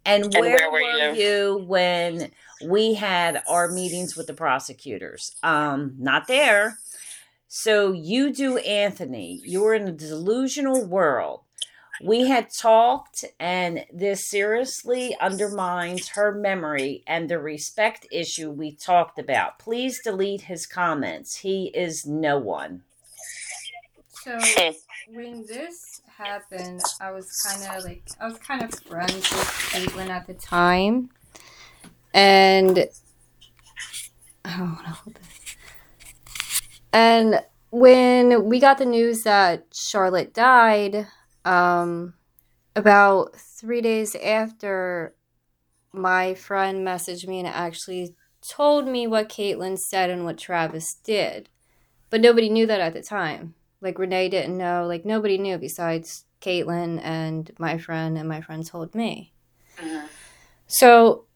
and 0.05 0.33
where, 0.35 0.43
where 0.43 0.71
were 0.71 0.81
were 1.11 1.15
you? 1.15 1.65
when 1.67 2.31
we 2.65 2.95
had 2.95 3.43
our 3.49 3.69
meetings 3.69 4.17
with 4.17 4.27
the 4.27 4.35
prosecutors? 4.35 5.37
Um, 5.43 5.95
not 5.99 6.27
there. 6.27 6.79
So 7.49 7.93
you 7.93 8.33
do, 8.33 8.57
Anthony. 8.59 9.41
You're 9.45 9.75
in 9.75 9.89
a 9.89 9.93
delusional 9.93 10.87
world. 10.87 11.41
We 12.03 12.27
had 12.27 12.49
talked, 12.61 13.25
and 13.39 13.85
this 13.93 14.29
seriously 14.29 15.15
undermines 15.21 16.09
her 16.09 16.33
memory 16.33 17.05
and 17.07 17.29
the 17.29 17.39
respect 17.39 18.07
issue 18.11 18.51
we 18.51 18.75
talked 18.75 19.19
about. 19.19 19.59
Please 19.59 20.01
delete 20.03 20.43
his 20.43 20.67
comments. 20.67 21.37
He 21.37 21.71
is 21.75 22.05
no 22.07 22.39
one. 22.39 22.83
So 24.25 24.39
when 25.09 25.45
this 25.47 26.01
happened, 26.27 26.83
I 27.01 27.11
was 27.11 27.31
kind 27.43 27.77
of 27.77 27.85
like 27.85 28.03
I 28.21 28.27
was 28.27 28.39
kind 28.39 28.63
of 28.63 28.75
friends 28.75 29.15
with 29.15 29.49
Caitlin 29.71 30.09
at 30.09 30.27
the 30.27 30.35
time, 30.35 31.11
and 32.15 32.87
I 34.45 34.57
don't 34.57 34.73
want 34.73 34.85
to 34.85 34.91
hold 34.91 35.17
this. 35.17 35.57
And 36.93 37.43
when 37.71 38.45
we 38.45 38.61
got 38.61 38.79
the 38.79 38.85
news 38.85 39.23
that 39.23 39.67
Charlotte 39.73 40.35
died, 40.35 41.07
um, 41.45 42.15
about 42.77 43.35
three 43.37 43.81
days 43.81 44.15
after, 44.15 45.15
my 45.93 46.35
friend 46.35 46.87
messaged 46.87 47.27
me 47.27 47.39
and 47.39 47.49
actually 47.49 48.15
told 48.47 48.87
me 48.87 49.07
what 49.07 49.29
Caitlin 49.29 49.79
said 49.79 50.11
and 50.11 50.25
what 50.25 50.39
Travis 50.39 50.95
did. 50.95 51.49
But 52.11 52.21
nobody 52.21 52.49
knew 52.51 52.67
that 52.67 52.81
at 52.81 52.93
the 52.93 53.03
time. 53.03 53.55
Like 53.83 53.99
Renee 53.99 54.29
didn't 54.29 54.57
know. 54.57 54.87
Like 54.87 55.05
nobody 55.05 55.37
knew 55.37 55.59
besides 55.59 56.25
Caitlyn 56.41 57.01
and 57.03 57.51
my 57.59 57.79
friend, 57.79 58.17
and 58.17 58.29
my 58.29 58.41
friend 58.41 58.65
told 58.67 58.95
me. 58.95 59.33
Mhm. 59.79 60.09
So 60.67 61.27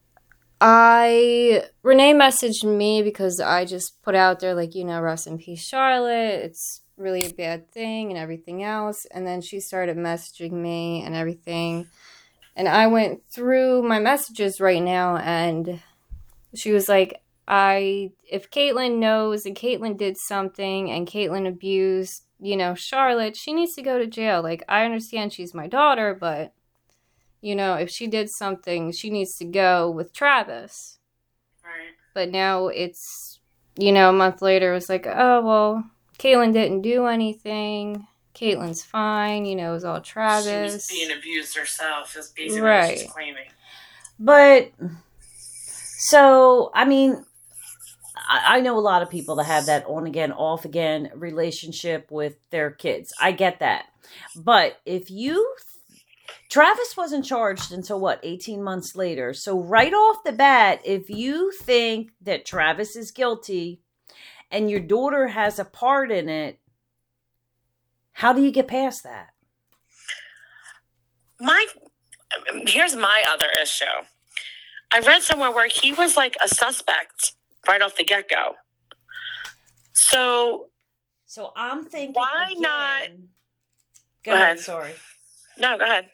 I 0.60 1.64
Renee 1.82 2.14
messaged 2.14 2.64
me 2.64 3.02
because 3.02 3.40
I 3.40 3.64
just 3.64 4.00
put 4.02 4.14
out 4.14 4.40
there 4.40 4.54
like 4.54 4.74
you 4.74 4.84
know 4.84 5.00
rest 5.00 5.26
in 5.26 5.38
peace 5.38 5.62
Charlotte. 5.62 6.44
It's 6.44 6.82
really 6.96 7.26
a 7.26 7.32
bad 7.32 7.70
thing 7.70 8.10
and 8.10 8.18
everything 8.18 8.62
else. 8.62 9.06
And 9.10 9.26
then 9.26 9.40
she 9.42 9.60
started 9.60 9.96
messaging 9.96 10.52
me 10.52 11.02
and 11.02 11.14
everything. 11.14 11.88
And 12.54 12.68
I 12.68 12.86
went 12.86 13.22
through 13.30 13.82
my 13.82 13.98
messages 13.98 14.60
right 14.60 14.82
now 14.82 15.18
and 15.18 15.82
she 16.54 16.72
was 16.72 16.88
like, 16.88 17.20
I 17.46 18.12
if 18.28 18.50
Caitlyn 18.50 18.98
knows 18.98 19.44
and 19.44 19.54
Caitlyn 19.54 19.96
did 19.98 20.16
something 20.16 20.90
and 20.90 21.06
Caitlyn 21.06 21.46
abused, 21.46 22.25
you 22.40 22.56
know, 22.56 22.74
Charlotte, 22.74 23.36
she 23.36 23.52
needs 23.52 23.74
to 23.74 23.82
go 23.82 23.98
to 23.98 24.06
jail. 24.06 24.42
Like 24.42 24.62
I 24.68 24.84
understand 24.84 25.32
she's 25.32 25.54
my 25.54 25.66
daughter, 25.66 26.14
but 26.18 26.52
you 27.40 27.54
know, 27.54 27.74
if 27.74 27.90
she 27.90 28.06
did 28.06 28.28
something, 28.30 28.92
she 28.92 29.10
needs 29.10 29.36
to 29.38 29.44
go 29.44 29.90
with 29.90 30.12
Travis. 30.12 30.98
Right. 31.64 31.94
But 32.14 32.30
now 32.30 32.68
it's 32.68 33.40
you 33.78 33.92
know, 33.92 34.08
a 34.08 34.12
month 34.12 34.40
later 34.40 34.70
it 34.72 34.74
was 34.74 34.88
like, 34.88 35.06
oh 35.06 35.42
well, 35.44 35.84
Caitlyn 36.18 36.52
didn't 36.52 36.82
do 36.82 37.06
anything. 37.06 38.06
Caitlyn's 38.34 38.82
fine, 38.82 39.46
you 39.46 39.56
know, 39.56 39.70
it 39.70 39.74
was 39.74 39.84
all 39.84 40.02
She 40.02 40.12
Travis. 40.12 40.72
was 40.74 40.86
being 40.88 41.10
abused 41.16 41.56
herself. 41.56 42.16
Is 42.16 42.28
basically 42.36 42.60
Right. 42.62 42.88
what 42.90 42.98
she's 42.98 43.10
claiming. 43.12 43.48
But 44.18 44.72
so, 45.98 46.70
I 46.74 46.84
mean, 46.84 47.24
I, 48.26 48.56
I 48.56 48.60
know 48.60 48.78
a 48.78 48.80
lot 48.80 49.02
of 49.02 49.10
people 49.10 49.36
that 49.36 49.44
have 49.44 49.66
that 49.66 49.86
on 49.86 50.06
again, 50.06 50.32
off 50.32 50.64
again 50.64 51.10
relationship 51.14 52.10
with 52.10 52.36
their 52.50 52.70
kids. 52.70 53.12
I 53.20 53.32
get 53.32 53.60
that. 53.60 53.86
But 54.36 54.80
if 54.84 55.10
you, 55.10 55.54
Travis 56.50 56.96
wasn't 56.96 57.24
charged 57.24 57.72
until 57.72 58.00
what, 58.00 58.20
18 58.22 58.62
months 58.62 58.94
later. 58.94 59.34
So, 59.34 59.58
right 59.60 59.92
off 59.92 60.24
the 60.24 60.32
bat, 60.32 60.80
if 60.84 61.10
you 61.10 61.52
think 61.52 62.10
that 62.22 62.44
Travis 62.44 62.96
is 62.96 63.10
guilty 63.10 63.80
and 64.50 64.70
your 64.70 64.80
daughter 64.80 65.28
has 65.28 65.58
a 65.58 65.64
part 65.64 66.10
in 66.10 66.28
it, 66.28 66.60
how 68.12 68.32
do 68.32 68.42
you 68.42 68.50
get 68.50 68.68
past 68.68 69.02
that? 69.02 69.30
My 71.40 71.66
here's 72.66 72.96
my 72.96 73.24
other 73.28 73.48
issue. 73.62 73.84
I 74.90 75.00
read 75.00 75.22
somewhere 75.22 75.50
where 75.50 75.68
he 75.68 75.92
was 75.92 76.16
like 76.16 76.36
a 76.42 76.48
suspect 76.48 77.32
right 77.68 77.82
off 77.82 77.96
the 77.96 78.04
get 78.04 78.28
go. 78.28 78.54
So 79.92 80.66
So, 81.26 81.52
I'm 81.56 81.84
thinking. 81.84 82.14
Why 82.14 82.54
not- 82.56 83.08
Go, 84.24 84.32
Go 84.32 84.32
ahead. 84.32 84.42
ahead. 84.56 84.60
Sorry. 84.60 84.94
no, 85.58 85.76
go 85.78 85.84
ahead. 85.84 86.10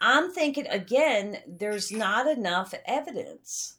I'm 0.00 0.32
thinking 0.32 0.66
again, 0.68 1.38
there's 1.48 1.90
not 1.90 2.26
enough 2.26 2.74
evidence. 2.86 3.76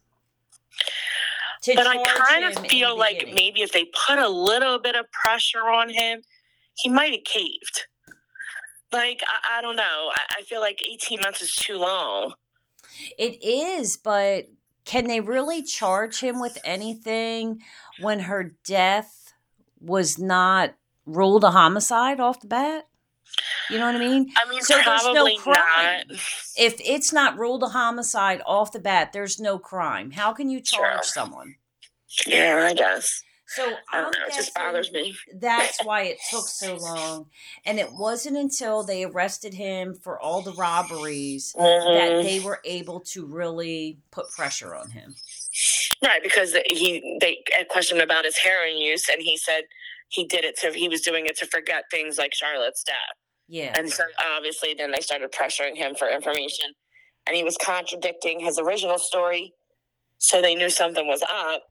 But 1.65 1.86
I 1.88 2.03
kind 2.05 2.45
of 2.45 2.65
feel 2.67 2.97
like 2.97 3.19
beginning. 3.19 3.36
maybe 3.36 3.61
if 3.61 3.71
they 3.73 3.86
put 4.07 4.19
a 4.19 4.30
little 4.30 4.80
bit 4.80 4.95
of 4.95 5.05
pressure 5.11 5.67
on 5.69 5.89
him, 5.89 6.21
he 6.78 6.89
might 6.89 7.11
have 7.11 7.23
caved. 7.25 7.88
Like 8.91 9.21
I, 9.28 9.57
I 9.57 9.61
don't 9.61 9.75
know. 9.75 10.11
I, 10.13 10.39
I 10.39 10.41
feel 10.43 10.61
like 10.61 10.80
eighteen 10.89 11.19
months 11.21 11.41
is 11.41 11.53
too 11.53 11.78
long. 11.78 12.34
it 13.17 13.43
is, 13.43 13.97
but 13.97 14.45
can 14.88 15.05
they 15.07 15.19
really 15.19 15.61
charge 15.61 16.19
him 16.21 16.39
with 16.39 16.57
anything 16.63 17.61
when 17.99 18.21
her 18.21 18.55
death 18.65 19.33
was 19.79 20.17
not 20.17 20.73
ruled 21.05 21.43
a 21.43 21.51
homicide 21.51 22.19
off 22.19 22.39
the 22.39 22.47
bat? 22.47 22.88
You 23.69 23.77
know 23.79 23.85
what 23.85 23.95
I 23.95 23.99
mean? 23.99 24.31
I 24.38 24.49
mean, 24.49 24.61
So 24.61 24.75
there's 24.83 25.03
no 25.13 25.27
crime. 25.35 25.55
not. 26.09 26.17
If 26.57 26.79
it's 26.79 27.11
not 27.11 27.38
ruled 27.38 27.61
a 27.63 27.67
homicide 27.67 28.41
off 28.45 28.71
the 28.71 28.79
bat, 28.79 29.11
there's 29.11 29.39
no 29.39 29.59
crime. 29.59 30.11
How 30.11 30.31
can 30.33 30.49
you 30.49 30.61
charge 30.61 31.03
Sure. 31.03 31.03
someone? 31.03 31.55
Yeah, 32.25 32.65
I 32.69 32.73
guess. 32.73 33.21
So 33.55 33.73
I 33.91 34.01
don't 34.01 34.11
know. 34.11 34.25
It 34.27 34.33
just 34.35 34.53
bothers 34.53 34.91
me. 34.91 35.15
that's 35.39 35.77
why 35.85 36.03
it 36.03 36.17
took 36.29 36.47
so 36.47 36.75
long. 36.75 37.27
And 37.65 37.79
it 37.79 37.93
wasn't 37.93 38.37
until 38.37 38.83
they 38.83 39.03
arrested 39.05 39.53
him 39.53 39.95
for 40.03 40.19
all 40.19 40.41
the 40.41 40.53
robberies 40.53 41.53
that 41.53 41.61
Mhm. 41.61 42.23
they 42.23 42.39
were 42.41 42.59
able 42.65 42.99
to 43.13 43.25
really 43.25 43.99
put 44.11 44.29
pressure 44.31 44.75
on 44.75 44.91
him. 44.91 45.15
Right, 46.03 46.21
because 46.21 46.55
he 46.67 47.17
they 47.21 47.43
questioned 47.69 47.99
him 48.01 48.05
about 48.05 48.25
his 48.25 48.37
heroin 48.37 48.77
use, 48.77 49.07
and 49.09 49.21
he 49.21 49.37
said 49.37 49.63
he 50.09 50.25
did 50.25 50.43
it 50.45 50.57
to 50.59 50.71
he 50.71 50.89
was 50.89 51.01
doing 51.01 51.25
it 51.25 51.37
to 51.37 51.47
forget 51.47 51.85
things 51.89 52.17
like 52.17 52.33
Charlotte's 52.35 52.83
death, 52.83 52.95
Yeah. 53.47 53.73
and 53.77 53.91
so 53.91 54.03
obviously 54.35 54.73
then 54.75 54.91
they 54.91 54.99
started 55.01 55.31
pressuring 55.31 55.75
him 55.75 55.95
for 55.95 56.07
information, 56.09 56.73
and 57.25 57.35
he 57.35 57.43
was 57.43 57.57
contradicting 57.57 58.39
his 58.41 58.59
original 58.59 58.99
story, 58.99 59.53
so 60.19 60.41
they 60.41 60.53
knew 60.53 60.69
something 60.69 61.07
was 61.07 61.23
up. 61.23 61.63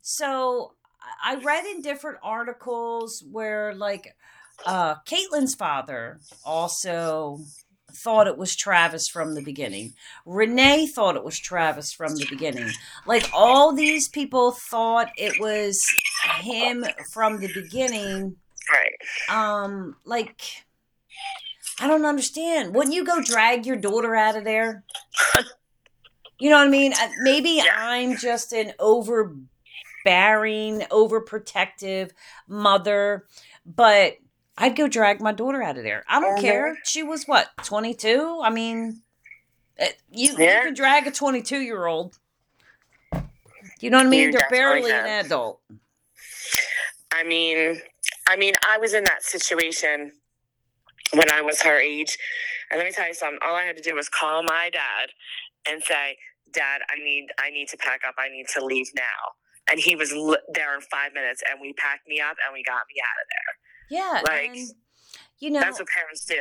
So 0.00 0.74
I 1.22 1.36
read 1.36 1.64
in 1.66 1.82
different 1.82 2.18
articles 2.22 3.24
where 3.30 3.74
like 3.74 4.14
uh 4.64 4.96
Caitlin's 5.06 5.54
father 5.54 6.20
also 6.44 7.40
thought 7.92 8.26
it 8.26 8.36
was 8.36 8.54
Travis 8.54 9.08
from 9.08 9.34
the 9.34 9.42
beginning. 9.42 9.94
Renee 10.26 10.86
thought 10.86 11.16
it 11.16 11.24
was 11.24 11.38
Travis 11.38 11.92
from 11.92 12.14
the 12.16 12.26
beginning. 12.28 12.70
Like 13.06 13.28
all 13.32 13.72
these 13.72 14.08
people 14.08 14.52
thought 14.52 15.10
it 15.16 15.40
was 15.40 15.80
him 16.40 16.84
from 17.12 17.38
the 17.38 17.52
beginning. 17.54 18.36
Right. 18.70 19.64
Um 19.64 19.96
like 20.04 20.42
I 21.78 21.86
don't 21.86 22.06
understand. 22.06 22.74
Wouldn't 22.74 22.94
you 22.94 23.04
go 23.04 23.22
drag 23.22 23.66
your 23.66 23.76
daughter 23.76 24.14
out 24.14 24.36
of 24.36 24.44
there? 24.44 24.84
You 26.38 26.50
know 26.50 26.58
what 26.58 26.66
I 26.66 26.70
mean? 26.70 26.92
Uh, 26.92 27.08
Maybe 27.22 27.62
Yeah. 27.64 27.74
I'm 27.78 28.16
just 28.18 28.52
an 28.52 28.72
overbearing, 30.06 30.80
overprotective 30.90 32.10
mother, 32.48 33.26
but 33.64 34.16
I'd 34.56 34.76
go 34.76 34.88
drag 34.88 35.20
my 35.20 35.32
daughter 35.32 35.62
out 35.62 35.76
of 35.76 35.84
there. 35.84 36.04
I 36.08 36.20
don't 36.20 36.38
Mhm. 36.38 36.42
care. 36.42 36.78
She 36.84 37.02
was 37.02 37.26
what, 37.26 37.50
22? 37.64 38.40
I 38.42 38.50
mean, 38.50 39.02
uh, 39.78 39.86
you, 40.10 40.34
Yeah. 40.38 40.58
you 40.58 40.64
can 40.66 40.74
drag 40.74 41.06
a 41.06 41.10
22 41.10 41.60
year 41.60 41.86
old. 41.86 42.18
You 43.80 43.90
know 43.90 43.98
what 43.98 44.06
I 44.06 44.10
mean? 44.10 44.20
You 44.20 44.32
They're 44.32 44.48
barely 44.48 44.90
an 44.90 45.06
adult. 45.26 45.60
I 47.12 47.24
mean, 47.24 47.82
I 48.26 48.36
mean, 48.36 48.54
I 48.66 48.78
was 48.78 48.94
in 48.94 49.04
that 49.04 49.22
situation 49.22 50.18
when 51.12 51.30
I 51.30 51.42
was 51.42 51.62
her 51.62 51.78
age, 51.78 52.16
and 52.70 52.78
let 52.78 52.86
me 52.86 52.92
tell 52.92 53.06
you 53.06 53.14
something. 53.14 53.38
All 53.42 53.54
I 53.54 53.64
had 53.64 53.76
to 53.76 53.82
do 53.82 53.94
was 53.94 54.08
call 54.08 54.42
my 54.42 54.70
dad 54.70 55.12
and 55.66 55.82
say, 55.84 56.18
"Dad, 56.50 56.82
I 56.88 56.96
need, 56.96 57.28
I 57.38 57.50
need 57.50 57.68
to 57.68 57.76
pack 57.76 58.00
up. 58.06 58.14
I 58.18 58.28
need 58.28 58.48
to 58.48 58.64
leave 58.64 58.88
now." 58.94 59.34
And 59.70 59.80
he 59.80 59.96
was 59.96 60.12
li- 60.12 60.38
there 60.52 60.74
in 60.74 60.80
five 60.80 61.12
minutes, 61.12 61.42
and 61.48 61.60
we 61.60 61.72
packed 61.72 62.06
me 62.08 62.20
up 62.20 62.36
and 62.44 62.52
we 62.52 62.62
got 62.62 62.82
me 62.88 63.00
out 63.02 63.20
of 63.20 63.28
there. 63.30 63.52
Yeah. 63.98 64.22
Like, 64.24 64.56
and, 64.56 64.70
you 65.38 65.50
know, 65.50 65.60
That's 65.60 65.78
what 65.78 65.88
parents 65.88 66.24
do. 66.24 66.40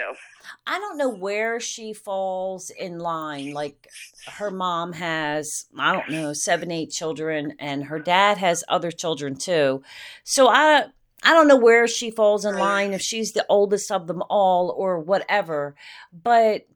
I 0.66 0.80
don't 0.80 0.98
know 0.98 1.10
where 1.10 1.60
she 1.60 1.94
falls 1.94 2.70
in 2.70 3.00
line. 3.00 3.52
Like 3.52 3.90
her 4.28 4.50
mom 4.50 4.94
has, 4.94 5.66
I 5.78 5.92
don't 5.94 6.10
know, 6.10 6.34
seven, 6.34 6.72
eight 6.72 6.92
children, 6.92 7.56
and 7.60 7.86
her 7.86 8.00
dad 8.00 8.38
has 8.38 8.64
other 8.70 8.92
children 8.92 9.36
too. 9.36 9.84
So 10.24 10.48
I 10.48 10.86
I 11.24 11.34
don't 11.34 11.48
know 11.48 11.58
where 11.58 11.88
she 11.88 12.10
falls 12.10 12.46
in 12.46 12.58
line, 12.58 12.94
if 12.94 13.02
she's 13.02 13.34
the 13.34 13.46
oldest 13.50 13.92
of 13.92 14.08
them 14.08 14.24
all 14.30 14.74
or 14.78 15.00
whatever. 15.00 15.76
But 16.14 16.68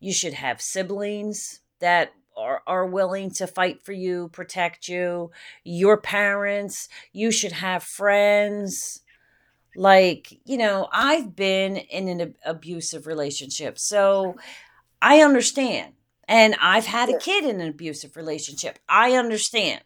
you 0.00 0.12
should 0.12 0.34
have 0.34 0.62
siblings 0.62 1.60
that 1.80 2.12
are, 2.38 2.62
are 2.66 2.86
willing 2.86 3.30
to 3.32 3.46
fight 3.46 3.82
for 3.84 3.92
you, 3.92 4.28
protect 4.28 4.88
you, 4.88 5.30
your 5.64 5.96
parents, 5.96 6.88
you 7.12 7.32
should 7.32 7.52
have 7.52 7.82
friends. 7.82 9.02
Like 9.76 10.40
you 10.44 10.56
know 10.56 10.88
i've 10.92 11.36
been 11.36 11.76
in 11.76 12.08
an 12.08 12.20
ab- 12.20 12.36
abusive 12.44 13.06
relationship 13.06 13.78
so 13.78 14.34
i 15.00 15.20
understand. 15.20 15.92
And 16.26 16.56
i've 16.60 16.86
had 16.86 17.08
a 17.10 17.18
kid 17.18 17.44
in 17.44 17.60
an 17.60 17.68
abusive 17.68 18.16
relationship. 18.16 18.78
I 18.88 19.12
understand. 19.12 19.82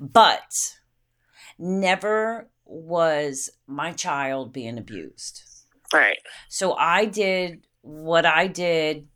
But 0.00 0.52
never 1.58 2.48
was 2.64 3.50
my 3.66 3.92
child 3.92 4.52
being 4.52 4.78
abused. 4.78 5.42
Right. 5.92 6.18
So 6.48 6.74
I 6.74 7.04
did 7.04 7.66
what 7.82 8.24
I 8.24 8.46
did 8.46 9.08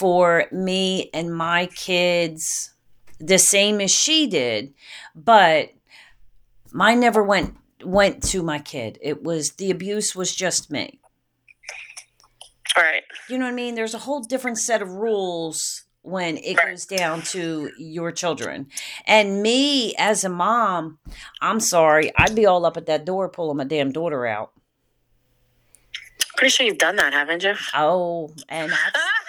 for 0.00 0.46
me 0.50 1.10
and 1.12 1.34
my 1.36 1.66
kids 1.66 2.70
the 3.18 3.38
same 3.38 3.82
as 3.82 3.90
she 3.90 4.26
did, 4.26 4.72
but 5.14 5.68
mine 6.72 6.98
never 7.00 7.22
went 7.22 7.54
went 7.84 8.22
to 8.22 8.42
my 8.42 8.58
kid. 8.58 8.98
It 9.02 9.22
was 9.22 9.52
the 9.52 9.70
abuse 9.70 10.16
was 10.16 10.34
just 10.34 10.70
me. 10.70 11.00
Right. 12.76 13.02
You 13.28 13.36
know 13.36 13.44
what 13.44 13.52
I 13.52 13.54
mean? 13.54 13.74
There's 13.74 13.92
a 13.94 13.98
whole 13.98 14.20
different 14.22 14.56
set 14.58 14.80
of 14.80 14.88
rules 14.88 15.84
when 16.00 16.38
it 16.38 16.56
Right. 16.56 16.68
goes 16.70 16.86
down 16.86 17.20
to 17.34 17.70
your 17.78 18.10
children. 18.10 18.68
And 19.06 19.42
me 19.42 19.94
as 19.98 20.24
a 20.24 20.30
mom, 20.30 20.98
I'm 21.42 21.60
sorry, 21.60 22.10
I'd 22.16 22.34
be 22.34 22.46
all 22.46 22.64
up 22.64 22.78
at 22.78 22.86
that 22.86 23.04
door 23.04 23.28
pulling 23.28 23.58
my 23.58 23.64
damn 23.64 23.92
daughter 23.92 24.24
out. 24.26 24.52
Pretty 26.36 26.50
sure 26.52 26.64
you've 26.64 26.78
done 26.78 26.96
that, 26.96 27.12
haven't 27.12 27.42
you? 27.42 27.54
Oh, 27.74 28.30
and 28.48 28.72
I've, 28.72 28.92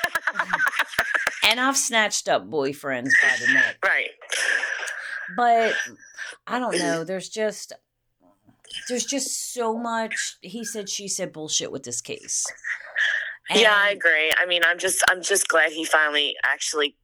and 1.52 1.60
I've 1.60 1.76
snatched 1.76 2.30
up 2.30 2.50
boyfriends 2.50 3.12
by 3.22 3.46
the 3.46 3.54
neck. 3.54 3.78
right. 3.86 4.10
But 5.36 5.76
I 6.48 6.60
don't 6.60 6.78
know. 6.78 7.04
There's 7.04 7.28
just 7.28 7.74
there's 8.88 9.06
just 9.06 9.54
so 9.54 9.78
much 9.78 10.38
he 10.42 10.64
said 10.64 10.88
she 10.88 11.10
said 11.10 11.34
bullshit 11.34 11.72
with 11.72 11.84
this 11.84 12.00
case. 12.02 12.46
yeah, 13.54 13.76
I 13.76 13.90
agree. 13.90 14.32
I 14.38 14.46
mean, 14.46 14.62
I'm 14.66 14.80
just 14.80 15.04
I'm 15.10 15.22
just 15.22 15.50
glad 15.50 15.74
he 15.74 15.84
finally 15.84 16.36
actually 16.44 16.96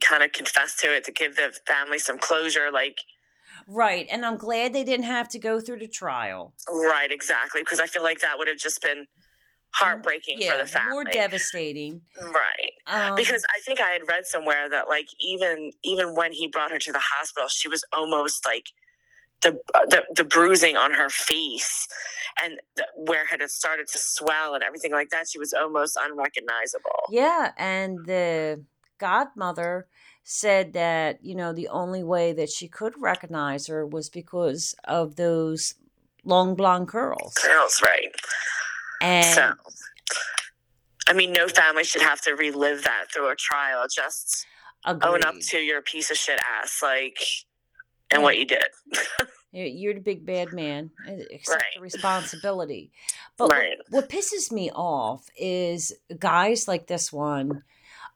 kind 0.00 0.22
of 0.22 0.32
confessed 0.32 0.78
to 0.80 0.94
it 0.94 1.04
to 1.04 1.12
give 1.12 1.34
the 1.34 1.52
family 1.66 1.98
some 1.98 2.18
closure. 2.18 2.70
Like, 2.72 2.98
Right, 3.66 4.06
and 4.10 4.24
I'm 4.26 4.36
glad 4.36 4.72
they 4.72 4.84
didn't 4.84 5.06
have 5.06 5.28
to 5.30 5.38
go 5.38 5.58
through 5.58 5.78
the 5.78 5.88
trial. 5.88 6.52
right, 6.70 7.10
exactly, 7.10 7.62
because 7.62 7.80
I 7.80 7.86
feel 7.86 8.02
like 8.02 8.20
that 8.20 8.38
would 8.38 8.46
have 8.46 8.58
just 8.58 8.82
been 8.82 9.06
heartbreaking 9.74 10.38
for 10.40 10.56
the 10.56 10.66
family. 10.66 10.90
more 10.90 11.04
devastating. 11.04 12.00
right. 12.20 12.72
Um, 12.86 13.16
because 13.16 13.44
I 13.54 13.60
think 13.60 13.80
I 13.80 13.90
had 13.90 14.02
read 14.08 14.24
somewhere 14.26 14.68
that 14.70 14.88
like 14.88 15.06
even 15.20 15.72
even 15.82 16.14
when 16.14 16.32
he 16.32 16.46
brought 16.46 16.70
her 16.70 16.78
to 16.78 16.92
the 16.92 17.00
hospital, 17.00 17.48
she 17.48 17.68
was 17.68 17.84
almost 17.92 18.46
like 18.46 18.66
the 19.42 19.58
the, 19.88 20.04
the 20.14 20.24
bruising 20.24 20.76
on 20.76 20.92
her 20.92 21.10
face 21.10 21.88
and 22.42 22.58
the, 22.76 22.86
where 22.96 23.26
had 23.26 23.40
it 23.40 23.50
started 23.50 23.88
to 23.88 23.98
swell 23.98 24.54
and 24.54 24.62
everything 24.62 24.92
like 24.92 25.10
that. 25.10 25.26
She 25.28 25.38
was 25.38 25.52
almost 25.52 25.98
unrecognizable. 26.00 27.08
yeah, 27.10 27.52
and 27.58 27.98
the 28.06 28.64
godmother 28.98 29.88
said 30.22 30.72
that 30.72 31.18
you 31.22 31.34
know 31.34 31.52
the 31.52 31.68
only 31.68 32.02
way 32.04 32.32
that 32.32 32.48
she 32.48 32.68
could 32.68 32.94
recognize 33.00 33.66
her 33.66 33.84
was 33.86 34.08
because 34.08 34.74
of 34.84 35.16
those 35.16 35.74
long 36.24 36.54
blonde 36.54 36.88
curls. 36.88 37.34
Girls, 37.34 37.82
right? 37.82 38.14
And 39.04 39.34
so, 39.34 39.52
I 41.08 41.12
mean, 41.12 41.32
no 41.32 41.46
family 41.48 41.84
should 41.84 42.02
have 42.02 42.20
to 42.22 42.32
relive 42.34 42.84
that 42.84 43.06
through 43.12 43.30
a 43.30 43.36
trial. 43.36 43.84
Just 43.94 44.46
own 44.86 45.22
up 45.24 45.34
to 45.50 45.58
your 45.58 45.82
piece 45.82 46.10
of 46.10 46.16
shit 46.16 46.38
ass, 46.60 46.80
like, 46.82 47.18
and 48.10 48.22
what 48.22 48.38
you 48.38 48.46
did. 48.46 48.64
You- 49.52 49.66
You're 49.66 49.94
the 49.94 50.00
big 50.00 50.26
bad 50.26 50.52
man. 50.52 50.90
uh, 51.08 51.12
Accept 51.32 51.46
the 51.46 51.52
Right. 51.52 51.80
responsibility. 51.80 52.90
But 53.36 53.50
what- 53.50 53.78
what, 53.90 54.08
pisses 54.08 54.50
me 54.50 54.68
off 54.72 55.26
is 55.36 55.92
guys 56.18 56.66
like 56.66 56.88
this 56.88 57.12
one 57.12 57.62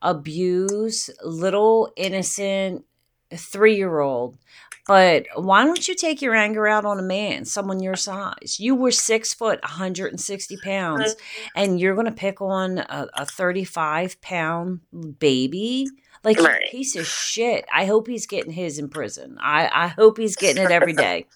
abuse 0.02 1.10
little 1.22 1.92
innocent 1.96 2.84
three 3.32 3.76
year 3.76 4.00
old. 4.00 4.36
But 4.88 5.26
why 5.36 5.66
don't 5.66 5.86
you 5.86 5.94
take 5.94 6.22
your 6.22 6.34
anger 6.34 6.66
out 6.66 6.86
on 6.86 6.98
a 6.98 7.02
man, 7.02 7.44
someone 7.44 7.80
your 7.82 7.94
size? 7.94 8.56
You 8.58 8.74
were 8.74 8.90
six 8.90 9.34
foot, 9.34 9.60
160 9.62 10.56
pounds, 10.56 11.14
and 11.54 11.78
you're 11.78 11.94
going 11.94 12.06
to 12.06 12.10
pick 12.12 12.40
on 12.40 12.78
a, 12.78 13.06
a 13.12 13.26
35 13.26 14.18
pound 14.22 14.80
baby? 15.18 15.88
Like, 16.24 16.38
Right. 16.38 16.70
piece 16.70 16.96
of 16.96 17.06
shit. 17.06 17.66
I 17.72 17.84
hope 17.84 18.06
he's 18.08 18.26
getting 18.26 18.50
his 18.50 18.78
in 18.78 18.88
prison. 18.88 19.36
I, 19.38 19.70
I 19.72 19.88
hope 19.88 20.16
he's 20.16 20.36
getting 20.36 20.64
it 20.64 20.70
every 20.70 20.94
day. 20.94 21.26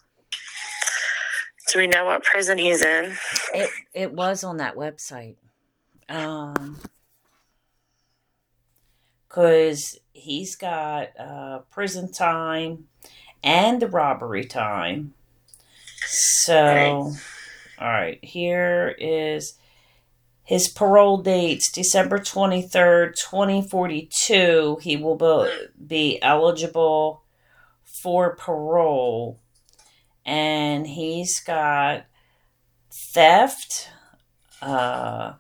Do 1.73 1.79
we 1.81 1.87
know 1.89 2.07
what 2.07 2.25
prison 2.25 2.57
he's 2.57 2.83
in? 2.83 3.17
It 3.55 3.71
it 3.95 4.13
was 4.13 4.45
on 4.45 4.57
that 4.59 4.77
website. 4.77 5.37
Um 6.09 6.79
cuz 9.29 9.99
he's 10.13 10.57
got 10.57 11.09
uh 11.19 11.61
prison 11.71 12.11
time 12.13 12.89
and 13.43 13.81
the 13.81 13.89
robbery 13.89 14.45
time. 14.45 15.15
So 16.07 16.55
Right. 16.55 17.87
all 17.87 17.93
right, 17.93 18.25
here 18.25 18.95
is 18.99 19.55
his 20.45 20.69
parole 20.69 21.19
dates 21.19 21.71
December 21.71 22.19
23rd, 22.19 23.15
2042. 23.17 24.79
He 24.83 24.97
will 24.97 25.49
be 25.87 26.21
eligible 26.23 27.23
for 28.03 28.37
parole. 28.37 29.39
And 30.27 30.87
he's 30.87 31.41
got 31.41 32.05
theft, 33.15 33.89
uh, 34.61 35.35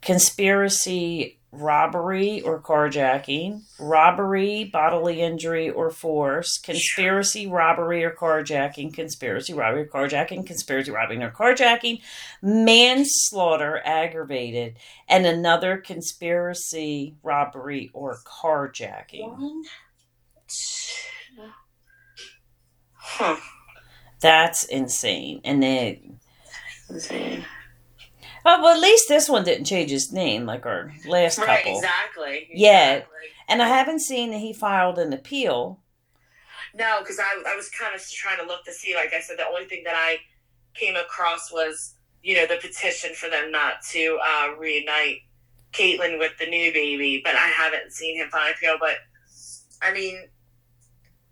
conspiracy, 0.00 1.38
robbery 1.52 2.40
or 2.40 2.60
carjacking, 2.60 3.60
robbery, 3.78 4.64
bodily 4.64 5.20
injury 5.20 5.68
or 5.68 5.90
force, 5.90 6.58
conspiracy, 6.58 7.46
robbery 7.46 8.02
or 8.02 8.10
carjacking, 8.10 8.92
conspiracy, 8.92 9.52
robbery 9.52 9.82
or 9.82 9.86
carjacking, 9.86 10.46
conspiracy, 10.46 10.90
robbery 10.90 11.22
or 11.22 11.30
carjacking, 11.30 12.00
manslaughter, 12.40 13.82
aggravated, 13.84 14.76
and 15.08 15.26
another 15.26 15.76
conspiracy, 15.76 17.14
robbery 17.22 17.90
or 17.92 18.18
carjacking. 18.24 19.30
One, 19.38 19.64
two. 20.48 21.42
Huh. 22.94 23.36
That's 24.20 24.64
insane. 24.64 25.42
And 25.44 25.62
then, 25.62 26.20
see. 26.98 27.44
Oh, 28.44 28.62
well, 28.62 28.74
at 28.74 28.80
least 28.80 29.08
this 29.08 29.28
one 29.28 29.44
didn't 29.44 29.64
change 29.66 29.90
his 29.90 30.12
name 30.12 30.46
like 30.46 30.66
our 30.66 30.92
last 31.06 31.38
Right, 31.38 31.62
couple. 31.64 31.76
exactly. 31.78 32.48
Yeah. 32.52 32.92
exactly. 32.94 33.18
And 33.48 33.62
I 33.62 33.68
haven't 33.68 34.00
seen 34.00 34.30
that 34.30 34.38
he 34.38 34.52
filed 34.52 34.98
an 34.98 35.12
appeal. 35.12 35.80
No, 36.74 37.00
because 37.00 37.18
I, 37.18 37.42
I 37.46 37.54
was 37.56 37.68
kind 37.70 37.94
of 37.94 38.02
trying 38.10 38.38
to 38.38 38.44
look 38.46 38.64
to 38.64 38.72
see. 38.72 38.94
Like 38.94 39.12
I 39.14 39.20
said, 39.20 39.38
the 39.38 39.46
only 39.46 39.66
thing 39.66 39.82
that 39.84 39.94
I 39.96 40.18
came 40.74 40.96
across 40.96 41.52
was, 41.52 41.94
you 42.22 42.34
know, 42.34 42.46
the 42.46 42.56
petition 42.56 43.14
for 43.14 43.28
them 43.28 43.50
not 43.50 43.82
to 43.90 44.18
uh, 44.24 44.54
reunite 44.58 45.18
Caitlyn 45.72 46.18
with 46.18 46.32
the 46.38 46.46
new 46.46 46.72
baby. 46.72 47.20
But 47.22 47.34
I 47.34 47.46
haven't 47.48 47.92
seen 47.92 48.16
him 48.16 48.28
file 48.30 48.46
an 48.46 48.54
appeal. 48.56 48.76
But 48.80 48.96
I 49.82 49.92
mean, 49.92 50.18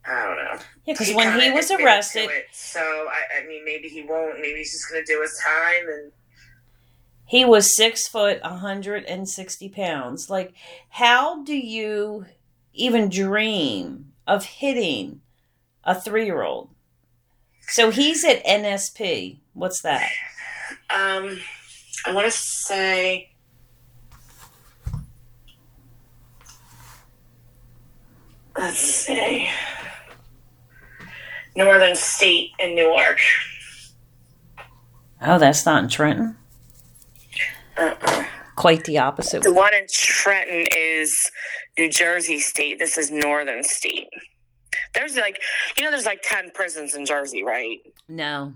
I 0.05 0.27
don't 0.27 0.37
know. 0.37 0.65
Yeah, 0.85 0.95
because 0.95 1.15
when 1.15 1.41
he 1.41 1.51
was 1.53 1.71
arrested, 1.71 2.29
it, 2.29 2.47
so 2.53 2.81
I, 2.81 3.41
I 3.43 3.47
mean, 3.47 3.65
maybe 3.65 3.89
he 3.89 4.03
won't. 4.03 4.41
Maybe 4.41 4.59
he's 4.59 4.73
just 4.73 4.91
going 4.91 5.03
to 5.05 5.11
do 5.11 5.23
his 5.23 5.41
time 5.43 5.89
and. 5.89 6.13
He 7.31 7.45
was 7.45 7.77
six 7.77 8.09
foot, 8.09 8.43
160 8.43 9.69
pounds. 9.69 10.29
Like, 10.29 10.53
how 10.89 11.45
do 11.45 11.57
you 11.57 12.27
even 12.75 13.09
dream 13.09 14.11
of 14.27 14.45
hitting 14.45 15.21
a 15.85 15.95
three 15.95 16.25
year 16.25 16.43
old? 16.43 16.71
So 17.69 17.93
he's 17.93 18.25
at 18.25 18.45
NSP. 18.45 19.39
What's 19.53 19.81
that? 19.83 20.11
Um, 20.93 21.39
I 22.05 22.13
want 22.13 22.27
to 22.27 22.33
say. 22.33 23.31
Let's 28.59 28.77
see. 28.77 29.49
Northern 31.55 31.95
State 31.95 32.51
in 32.59 32.75
Newark. 32.75 33.21
Oh, 35.23 35.39
that's 35.39 35.65
not 35.65 35.85
in 35.85 35.89
Trenton. 35.89 36.37
Uh-uh. 37.77 38.25
Quite 38.57 38.85
the 38.85 38.99
opposite. 38.99 39.43
The 39.43 39.53
one 39.53 39.73
in 39.75 39.87
Trenton 39.91 40.67
is 40.77 41.31
New 41.79 41.89
Jersey 41.91 42.39
State. 42.41 42.79
This 42.79 42.99
is 42.99 43.11
Northern 43.11 43.63
State. 43.65 44.09
There's 44.95 45.17
like, 45.17 45.41
you 45.77 45.85
know, 45.85 45.91
there's 45.91 46.05
like 46.07 46.21
10 46.23 46.51
prisons 46.55 46.95
in 46.95 47.07
Jersey, 47.07 47.43
right? 47.43 47.79
No, 48.09 48.53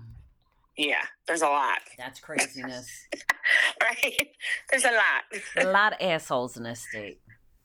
Yeah, 0.77 1.01
there's 1.27 1.41
a 1.41 1.47
lot, 1.47 1.79
that's 1.97 2.19
craziness. 2.19 2.87
right? 3.81 4.27
There's 4.69 4.83
a 4.85 4.91
lot. 4.91 5.65
a 5.65 5.71
lot 5.71 5.93
of 5.93 5.99
assholes 6.01 6.55
in 6.57 6.63
this 6.63 6.81
state. 6.87 7.19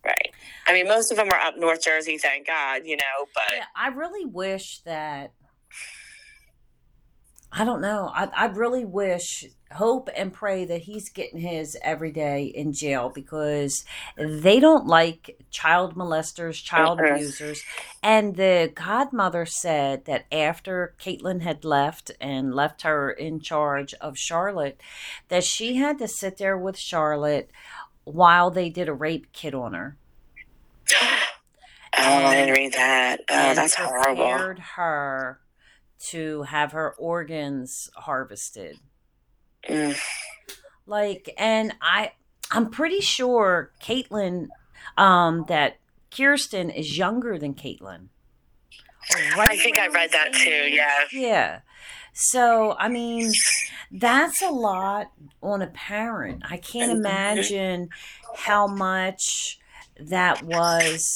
Right. 0.04 0.32
I 0.66 0.72
mean, 0.72 0.88
most 0.88 1.10
of 1.10 1.18
them 1.18 1.28
are 1.28 1.38
up 1.38 1.58
North 1.58 1.82
Jersey, 1.82 2.16
thank 2.16 2.46
God, 2.46 2.82
you 2.86 2.96
know, 2.96 3.26
but 3.34 3.44
Yeah, 3.54 3.64
I 3.76 3.88
really 3.88 4.24
wish 4.24 4.80
that 4.86 5.32
I 7.52 7.64
don't 7.64 7.80
know. 7.80 8.12
I, 8.14 8.28
I 8.34 8.46
really 8.46 8.84
wish, 8.84 9.44
hope, 9.72 10.08
and 10.16 10.32
pray 10.32 10.64
that 10.66 10.82
he's 10.82 11.10
getting 11.10 11.40
his 11.40 11.76
every 11.82 12.12
day 12.12 12.44
in 12.44 12.72
jail 12.72 13.10
because 13.12 13.84
they 14.16 14.60
don't 14.60 14.86
like 14.86 15.36
child 15.50 15.96
molesters, 15.96 16.62
child 16.62 17.00
abusers. 17.00 17.62
And 18.04 18.36
the 18.36 18.70
godmother 18.72 19.46
said 19.46 20.04
that 20.04 20.26
after 20.30 20.94
Caitlin 21.00 21.42
had 21.42 21.64
left 21.64 22.12
and 22.20 22.54
left 22.54 22.82
her 22.82 23.10
in 23.10 23.40
charge 23.40 23.94
of 23.94 24.16
Charlotte, 24.16 24.80
that 25.28 25.42
she 25.42 25.74
had 25.76 25.98
to 25.98 26.06
sit 26.06 26.38
there 26.38 26.56
with 26.56 26.78
Charlotte 26.78 27.50
while 28.04 28.52
they 28.52 28.70
did 28.70 28.88
a 28.88 28.94
rape 28.94 29.32
kit 29.32 29.54
on 29.54 29.74
her. 29.74 29.96
Oh, 31.98 32.24
I 32.24 32.34
didn't 32.36 32.54
read 32.54 32.72
that. 32.74 33.20
Oh, 33.28 33.52
that's 33.52 33.74
horrible. 33.74 34.14
prepared 34.14 34.58
her 34.76 35.40
to 36.08 36.42
have 36.42 36.72
her 36.72 36.94
organs 36.98 37.90
harvested. 37.94 38.78
Mm. 39.68 39.98
Like, 40.86 41.32
and 41.38 41.74
I, 41.80 42.12
I'm 42.50 42.70
pretty 42.70 43.00
sure 43.00 43.72
Caitlin, 43.82 44.48
um, 44.96 45.44
that 45.48 45.76
Kirsten 46.10 46.70
is 46.70 46.98
younger 46.98 47.38
than 47.38 47.54
Caitlin. 47.54 48.08
Right 49.36 49.50
I 49.50 49.56
think 49.56 49.78
I 49.78 49.88
read 49.88 50.12
that 50.12 50.32
too, 50.32 50.50
yeah. 50.50 51.04
Yeah. 51.12 51.60
So, 52.12 52.76
I 52.78 52.88
mean, 52.88 53.32
that's 53.90 54.42
a 54.42 54.50
lot 54.50 55.10
on 55.42 55.62
a 55.62 55.68
parent. 55.68 56.42
I 56.48 56.56
can't 56.56 56.92
imagine 56.92 57.88
how 58.36 58.66
much 58.66 59.58
that 59.98 60.42
was 60.42 61.14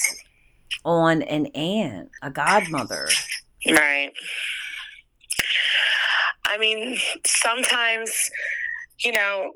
on 0.85 1.23
an 1.23 1.47
aunt, 1.47 2.11
a 2.23 2.31
godmother. 2.31 3.09
Right. 3.67 4.13
I 6.47 6.59
mean, 6.59 6.99
sometimes, 7.27 8.31
you 8.99 9.13
know, 9.13 9.53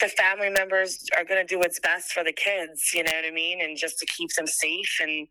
the 0.00 0.08
family 0.08 0.50
members 0.50 1.04
are 1.16 1.24
going 1.24 1.40
to 1.40 1.46
do 1.46 1.58
what's 1.58 1.80
best 1.80 2.12
for 2.12 2.22
the 2.22 2.32
kids, 2.32 2.92
you 2.94 3.02
know 3.02 3.12
what 3.12 3.24
I 3.24 3.30
mean? 3.30 3.60
And 3.60 3.76
just 3.76 3.98
to 3.98 4.06
keep 4.06 4.30
them 4.34 4.46
safe. 4.46 4.98
And 5.00 5.28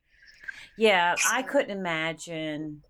Yeah, 0.78 1.16
I 1.30 1.42
couldn't 1.42 1.78
imagine, 1.78 2.82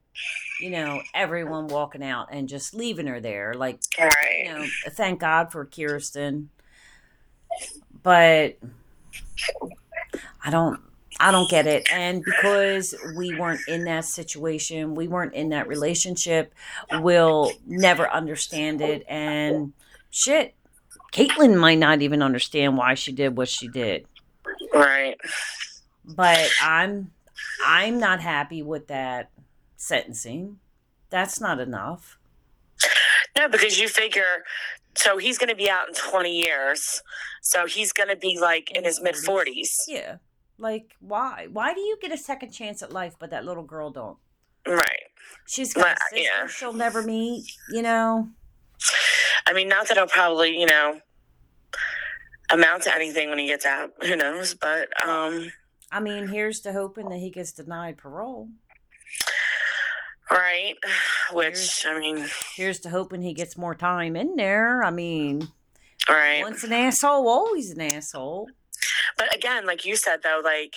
you 0.62 0.70
know, 0.70 1.02
everyone 1.14 1.68
walking 1.68 2.04
out 2.04 2.30
and 2.32 2.48
just 2.48 2.74
leaving 2.74 3.08
her 3.08 3.20
there. 3.20 3.54
Like, 3.54 3.80
right. 4.00 4.46
you 4.46 4.54
know, 4.54 4.66
thank 4.92 5.20
God 5.20 5.52
for 5.52 5.66
Kirsten. 5.66 6.50
But 8.04 8.58
I 10.44 10.50
don't 10.50 10.80
I 11.20 11.32
don't 11.32 11.50
get 11.50 11.66
it. 11.66 11.88
And 11.92 12.24
because 12.24 12.94
we 13.16 13.38
weren't 13.40 13.62
in 13.68 13.86
that 13.86 14.06
situation, 14.06 14.96
we 14.96 15.08
weren't 15.08 15.34
in 15.34 15.50
that 15.50 15.68
relationship, 15.68 16.54
we'll 17.00 17.52
never 17.66 18.10
understand 18.10 18.82
it 18.82 19.04
and 19.08 19.74
shit. 20.12 20.54
Caitlin 21.14 21.58
might 21.58 21.80
not 21.80 22.02
even 22.02 22.22
understand 22.22 22.78
why 22.78 22.94
she 22.94 23.12
did 23.12 23.38
what 23.38 23.48
she 23.48 23.68
did. 23.68 24.06
Right. 24.74 25.18
But 26.06 26.50
I'm 26.62 27.12
I'm 27.66 28.00
not 28.00 28.22
happy 28.22 28.62
with 28.62 28.88
that 28.88 29.30
sentencing. 29.78 30.60
That's 31.10 31.40
not 31.40 31.60
enough. 31.60 32.18
No, 33.38 33.48
because 33.48 33.80
you 33.80 33.88
figure, 33.88 34.44
so 34.96 35.18
he's 35.18 35.38
going 35.38 35.50
to 35.50 35.56
be 35.56 35.70
out 35.70 35.88
in 35.88 35.94
20 35.94 36.36
years. 36.36 37.04
So 37.42 37.66
he's 37.66 37.94
going 37.94 38.10
to 38.10 38.16
be 38.16 38.40
like 38.40 38.72
in 38.72 38.84
his 38.84 39.02
mid 39.02 39.16
40s. 39.16 39.84
Yeah. 39.88 40.18
Like 40.58 40.96
why? 41.00 41.48
Why 41.52 41.74
do 41.74 41.82
you 41.82 41.98
get 42.02 42.12
a 42.12 42.18
second 42.18 42.52
chance 42.52 42.82
at 42.82 42.92
life 42.92 43.16
but 43.20 43.30
that 43.30 43.46
little 43.46 43.64
girl 43.64 43.92
don't? 43.92 44.18
Right. 44.68 45.08
She's 45.48 45.74
got 45.74 45.98
a 45.98 46.00
sister 46.10 46.18
yeah. 46.18 46.48
she'll 46.48 46.74
never 46.74 47.02
meet, 47.02 47.52
you 47.72 47.82
know? 47.82 48.30
I 49.48 49.54
mean, 49.54 49.70
not 49.70 49.88
that 49.88 49.98
he'll 49.98 50.08
probably, 50.08 50.60
you 50.60 50.66
know, 50.66 51.00
amount 52.52 52.84
to 52.84 52.94
anything 52.94 53.30
when 53.30 53.40
he 53.40 53.48
gets 53.48 53.66
out. 53.66 53.92
Who 54.04 54.16
knows? 54.16 54.54
But, 54.54 54.90
um, 55.08 55.52
I 55.92 56.00
mean, 56.00 56.28
here's 56.28 56.60
to 56.62 56.74
hoping 56.74 57.10
that 57.10 57.20
he 57.20 57.30
gets 57.30 57.54
denied 57.54 57.98
parole. 57.98 58.50
right. 60.30 60.76
Which, 61.32 61.86
I 61.86 61.98
mean, 61.98 62.26
Here's 62.56 62.80
to 62.82 62.90
hoping 62.90 63.22
he 63.22 63.34
gets 63.34 63.58
more 63.58 63.76
time 63.76 64.16
in 64.16 64.36
there. 64.36 64.84
I 64.84 64.92
mean, 64.92 65.50
right. 66.10 66.42
once 66.42 66.64
an 66.64 66.74
asshole, 66.74 67.28
always 67.28 67.72
an 67.72 67.82
asshole. 67.82 68.48
But 69.18 69.36
again, 69.36 69.66
like 69.66 69.86
you 69.86 69.96
said, 69.96 70.22
though, 70.24 70.42
like 70.44 70.76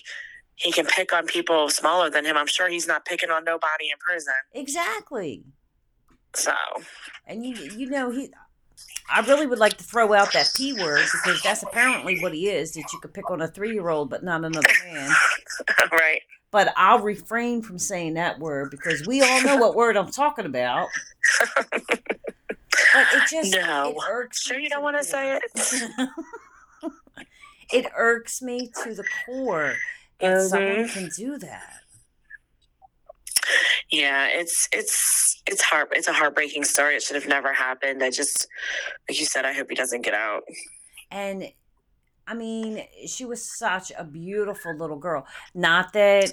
he 0.56 0.72
can 0.72 0.86
pick 0.86 1.12
on 1.12 1.26
people 1.26 1.68
smaller 1.70 2.10
than 2.10 2.24
him. 2.24 2.36
I'm 2.36 2.46
sure 2.46 2.68
he's 2.68 2.86
not 2.86 3.04
picking 3.04 3.30
on 3.30 3.44
nobody 3.44 3.86
in 3.90 3.98
prison. 3.98 4.34
Exactly. 4.54 5.44
So, 6.34 6.54
And 7.26 7.44
you 7.44 7.54
you 7.76 7.90
know 7.90 8.10
he 8.10 8.30
I 9.12 9.20
really 9.20 9.46
would 9.46 9.58
like 9.58 9.76
to 9.78 9.84
throw 9.84 10.12
out 10.12 10.32
that 10.32 10.52
P 10.56 10.72
word 10.72 11.04
because 11.12 11.42
that's 11.42 11.62
apparently 11.62 12.20
what 12.20 12.32
he 12.32 12.48
is, 12.48 12.72
that 12.72 12.92
you 12.92 13.00
could 13.00 13.12
pick 13.12 13.30
on 13.30 13.40
a 13.40 13.48
three 13.48 13.72
year 13.72 13.88
old 13.88 14.10
but 14.10 14.22
not 14.22 14.44
another 14.44 14.68
man. 14.86 15.10
right. 15.92 16.20
But 16.52 16.72
I'll 16.76 17.00
refrain 17.00 17.62
from 17.62 17.78
saying 17.78 18.14
that 18.14 18.38
word 18.38 18.70
because 18.70 19.06
we 19.06 19.22
all 19.22 19.42
know 19.42 19.56
what 19.56 19.74
word 19.74 19.96
I'm 19.96 20.10
talking 20.10 20.46
about. 20.46 20.88
But 22.92 23.06
it 23.14 23.28
just 23.30 23.54
No. 23.54 23.94
it 23.96 24.34
Sure, 24.34 24.58
you 24.58 24.68
don't 24.68 24.82
want 24.82 24.96
to 24.96 25.04
say 25.04 25.36
it? 25.36 25.42
it 27.72 27.86
irks 27.96 28.42
me 28.42 28.70
to 28.82 28.94
the 28.94 29.04
core 29.26 29.74
that 30.20 30.42
someone 30.48 30.84
Mhm. 30.86 30.92
can 30.92 31.08
do 31.16 31.38
that. 31.38 31.80
Yeah, 33.90 34.28
it's 34.28 34.68
it's 34.72 35.42
it's 35.46 35.62
heart 35.62 35.88
it's 35.92 36.06
a 36.06 36.12
heartbreaking 36.12 36.64
story. 36.64 36.94
It 36.96 37.02
should 37.02 37.16
have 37.16 37.26
never 37.26 37.52
happened. 37.52 38.02
I 38.04 38.10
just, 38.10 38.46
like 39.08 39.18
you 39.18 39.26
said, 39.26 39.44
I 39.44 39.52
hope 39.52 39.68
he 39.68 39.74
doesn't 39.74 40.02
get 40.02 40.14
out. 40.14 40.42
And 41.10 41.50
I 42.26 42.34
mean, 42.34 42.84
she 43.08 43.24
was 43.24 43.44
such 43.58 43.90
a 43.98 44.04
beautiful 44.04 44.76
little 44.76 44.98
girl. 44.98 45.26
Not 45.54 45.92
that 45.94 46.32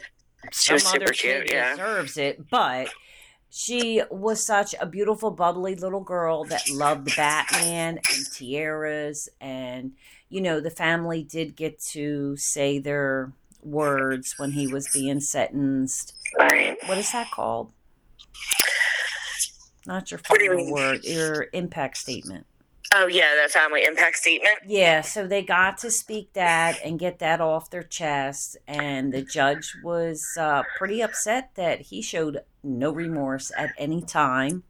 She 0.51 0.73
was 0.73 0.85
super 0.85 1.11
cute. 1.11 1.51
Yeah. 1.51 1.71
deserves 1.71 2.17
it, 2.17 2.47
but 2.49 2.89
she 3.49 4.03
was 4.11 4.45
such 4.45 4.75
a 4.79 4.85
beautiful, 4.85 5.31
bubbly 5.31 5.73
little 5.75 6.01
girl 6.03 6.43
that 6.45 6.69
loved 6.69 7.15
Batman 7.15 7.97
and 7.97 8.25
tiaras, 8.35 9.29
and 9.41 9.93
you 10.29 10.41
know, 10.41 10.59
the 10.59 10.69
family 10.69 11.23
did 11.23 11.55
get 11.55 11.79
to 11.91 12.35
say 12.37 12.79
their 12.79 13.31
words 13.63 14.35
when 14.37 14.51
he 14.51 14.67
was 14.67 14.89
being 14.93 15.19
sentenced. 15.19 16.13
Right. 16.37 16.77
What 16.85 16.97
is 16.97 17.11
that 17.11 17.31
called? 17.31 17.71
Not 19.85 20.11
your 20.11 20.19
do 20.19 20.43
you 20.43 20.49
final 20.49 20.71
word, 20.73 21.03
your 21.05 21.47
impact 21.53 21.97
statement. 21.97 22.45
Oh 22.93 23.07
yeah, 23.07 23.41
the 23.41 23.49
family 23.49 23.83
impact 23.83 24.17
statement. 24.17 24.57
Yeah, 24.65 25.01
so 25.01 25.27
they 25.27 25.43
got 25.43 25.77
to 25.79 25.91
speak 25.91 26.33
that 26.33 26.79
and 26.83 26.99
get 26.99 27.19
that 27.19 27.41
off 27.41 27.69
their 27.69 27.83
chest, 27.83 28.57
and 28.67 29.13
the 29.13 29.21
judge 29.21 29.75
was 29.83 30.25
uh, 30.39 30.63
pretty 30.77 31.01
upset 31.01 31.51
that 31.55 31.81
he 31.81 32.01
showed 32.01 32.39
no 32.63 32.91
remorse 32.91 33.51
at 33.57 33.71
any 33.77 34.01
time. 34.01 34.63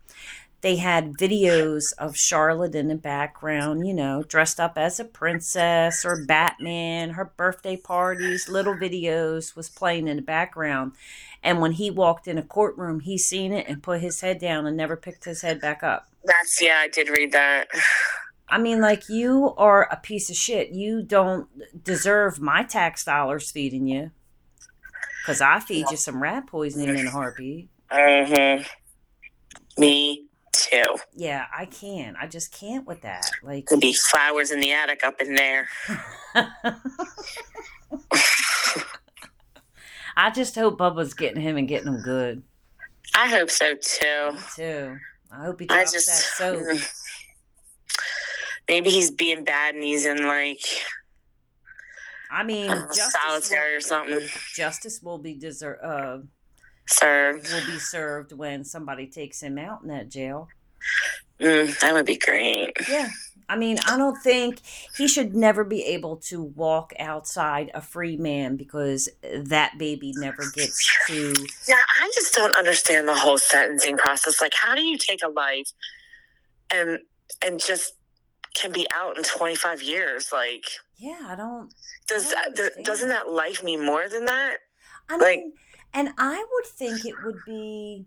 They 0.62 0.78
had 0.78 1.14
videos 1.14 1.94
of 2.00 2.18
Charlotte 2.18 2.74
in 2.74 2.88
the 2.88 2.96
background, 2.96 3.86
you 3.86 3.94
know, 3.94 4.24
dressed 4.24 4.60
up 4.60 4.74
as 4.76 5.00
a 5.00 5.06
princess 5.06 6.04
or 6.04 6.26
Batman, 6.26 7.12
her 7.12 7.26
birthday 7.26 7.78
parties, 7.78 8.50
little 8.50 8.74
videos 8.74 9.56
was 9.56 9.70
playing 9.70 10.08
in 10.08 10.16
the 10.16 10.24
background. 10.24 10.94
And 11.44 11.62
when 11.62 11.74
he 11.74 11.92
walked 11.92 12.28
in 12.28 12.40
a 12.40 12.44
courtroom, 12.44 13.02
he 13.02 13.20
seen 13.20 13.54
it 13.54 13.68
and 13.68 13.84
put 13.84 14.02
his 14.02 14.22
head 14.22 14.40
down 14.40 14.66
and 14.66 14.76
never 14.76 14.98
picked 14.98 15.26
his 15.26 15.44
head 15.44 15.62
back 15.62 15.84
up. 15.84 16.10
That's 16.24 16.60
yeah, 16.60 16.80
I 16.80 16.88
did 16.88 17.10
read 17.10 17.32
that. 17.34 17.68
I 18.50 18.58
mean, 18.58 18.80
like, 18.80 19.10
you 19.10 19.54
are 19.58 19.90
a 19.92 19.98
piece 19.98 20.30
of 20.30 20.38
shit. 20.38 20.70
You 20.70 21.04
don't 21.04 21.50
deserve 21.84 22.40
my 22.40 22.64
tax 22.64 23.04
dollars 23.04 23.52
feeding 23.52 23.88
you. 23.88 24.12
Because 25.22 25.42
I 25.42 25.60
feed 25.60 25.92
you 25.92 25.98
some 25.98 26.24
rat 26.24 26.48
poisoning 26.48 26.98
in 26.98 27.08
a 27.08 27.12
heartbeat. 27.12 27.70
Mm-hmm. 27.92 28.64
Me 29.82 30.27
too. 30.58 30.84
Yeah, 31.14 31.46
I 31.56 31.66
can. 31.66 32.16
I 32.20 32.28
just 32.28 32.52
can't 32.52 32.86
with 32.88 33.02
that. 33.02 33.30
Like, 33.44 33.66
Could 33.68 33.80
be 33.80 33.94
flowers 33.94 34.52
in 34.52 34.60
the 34.60 34.72
attic 34.74 35.04
up 35.06 35.22
in 35.22 35.34
there. 35.36 35.68
I 40.16 40.32
just 40.32 40.56
hope 40.56 40.80
Bubba's 40.80 41.14
getting 41.14 41.42
him 41.42 41.58
and 41.58 41.68
getting 41.68 41.88
him 41.94 42.02
good, 42.02 42.42
I 43.16 43.30
hope 43.30 43.50
so 43.50 43.76
too. 43.76 44.32
Me 44.34 44.40
too. 44.56 44.98
I 45.32 45.44
hope 45.46 45.60
he 45.60 45.68
I 45.70 45.76
drops 45.84 45.92
just 45.94 46.08
that 46.08 46.16
soap. 46.16 46.80
maybe 48.68 48.90
he's 48.90 49.12
being 49.12 49.44
bad 49.44 49.76
and 49.76 49.84
he's 49.84 50.06
in 50.06 50.28
like 50.28 50.62
I 52.32 52.44
mean, 52.44 52.70
uh, 52.70 52.88
solitary 52.92 53.76
or 53.76 53.82
something. 53.82 54.20
justice 54.56 55.02
will 55.02 55.18
be 55.18 55.36
deser- 55.36 55.84
uh, 55.84 56.20
Served. 56.90 57.52
will 57.52 57.66
be 57.66 57.80
served 57.80 58.32
when 58.32 58.64
somebody 58.64 59.08
takes 59.08 59.42
him 59.42 59.58
out 59.58 59.82
in 59.82 59.90
that 59.90 60.10
jail. 60.10 60.48
Mm, 61.40 61.78
that 61.80 61.94
would 61.94 62.06
be 62.06 62.18
great. 62.18 62.74
Yeah. 62.90 63.10
I 63.50 63.56
mean, 63.56 63.78
I 63.88 63.98
don't 63.98 64.22
think 64.22 64.60
he 64.98 65.08
should 65.08 65.34
never 65.34 65.64
be 65.64 65.84
able 65.84 66.18
to 66.28 66.42
walk 66.44 66.92
outside 67.00 67.72
a 67.74 67.82
free 67.82 68.18
man 68.18 68.58
because 68.58 69.08
that 69.34 69.78
baby 69.78 70.14
never 70.18 70.44
gets 70.54 70.86
to. 71.08 71.34
Yeah, 71.68 71.76
I 72.02 72.12
just 72.14 72.34
don't 72.34 72.56
understand 72.58 73.08
the 73.08 73.16
whole 73.16 73.38
sentencing 73.38 73.98
process. 73.98 74.42
Like, 74.42 74.54
how 74.54 74.76
do 74.76 74.82
you 74.82 74.98
take 74.98 75.22
a 75.24 75.30
life 75.30 75.70
and 76.72 77.00
and 77.46 77.60
just 77.60 77.94
can 78.54 78.72
be 78.74 78.88
out 78.94 79.18
in 79.18 79.24
25 79.24 79.82
years 79.82 80.30
like 80.34 80.66
Yeah, 80.98 81.20
I 81.28 81.36
don't. 81.36 81.72
does 82.08 82.34
I 82.36 82.50
that, 82.56 82.84
doesn't 82.84 83.10
that 83.10 83.30
life 83.30 83.64
mean 83.64 83.86
more 83.86 84.10
than 84.10 84.26
that 84.26 84.58
I 85.10 85.16
Like- 85.18 85.40
mean, 85.40 85.54
and 85.98 86.10
I 86.20 86.46
would 86.54 86.66
think 86.68 87.06
it 87.06 87.16
would 87.26 87.40
be 87.44 88.06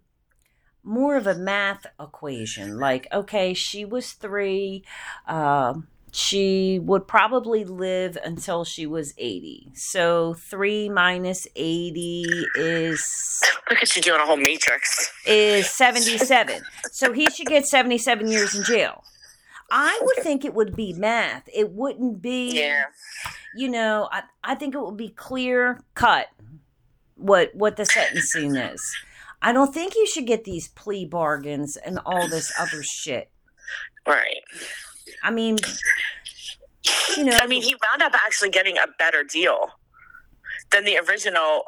more 0.84 1.16
of 1.16 1.26
a 1.26 1.34
math 1.34 1.86
equation. 2.01 2.78
Like, 2.78 3.09
okay, 3.12 3.53
she 3.53 3.84
was 3.84 4.12
three. 4.12 4.84
Um, 5.26 5.88
she 6.12 6.78
would 6.78 7.09
probably 7.09 7.64
live 7.64 8.16
until 8.24 8.64
she 8.64 8.86
was 8.86 9.12
80. 9.18 9.72
So 9.74 10.34
3 10.34 10.88
minus 10.88 11.49
80 11.57 12.47
is 12.55 13.43
look 13.68 13.82
at 13.82 13.97
you 13.97 14.03
doing 14.03 14.20
a 14.20 14.24
whole 14.24 14.36
matrix 14.36 15.12
is 15.26 15.68
77. 15.68 16.62
So 16.93 17.12
he 17.12 17.28
should 17.28 17.49
get 17.49 17.66
77 17.66 18.28
years 18.28 18.55
in 18.55 18.62
jail. 18.62 19.03
I 19.72 20.01
would 20.03 20.24
think 20.24 20.45
it 20.45 20.55
would 20.55 20.76
be 20.76 20.93
math. 20.93 21.49
It 21.53 21.72
wouldn't 21.72 22.22
be 22.22 22.53
yeah 22.53 22.84
you 23.55 23.68
know, 23.68 24.09
I, 24.11 24.22
I 24.45 24.55
think 24.55 24.74
it 24.74 24.80
would 24.80 24.97
be 24.97 25.09
clear 25.09 25.80
cut 25.95 26.28
what 27.21 27.55
what 27.55 27.77
the 27.77 27.85
sentencing 27.85 28.57
is. 28.57 28.83
I 29.43 29.53
don't 29.53 29.73
think 29.73 29.95
you 29.95 30.07
should 30.07 30.27
get 30.27 30.45
these 30.45 30.68
plea 30.68 31.07
bargains 31.07 31.77
and 31.77 31.99
all 32.05 32.29
this 32.29 32.53
other 32.59 32.83
shit. 32.83 33.31
right. 34.07 34.43
I 35.23 35.31
mean, 35.31 35.57
you 37.16 37.25
know, 37.25 37.39
i 37.43 37.47
mean 37.47 37.62
he 37.62 37.75
wound 37.75 38.03
up 38.03 38.14
actually 38.14 38.51
getting 38.51 38.77
a 38.79 38.87
better 38.99 39.23
deal 39.23 39.71
than 40.73 40.85
the 40.85 40.99
original 40.99 41.64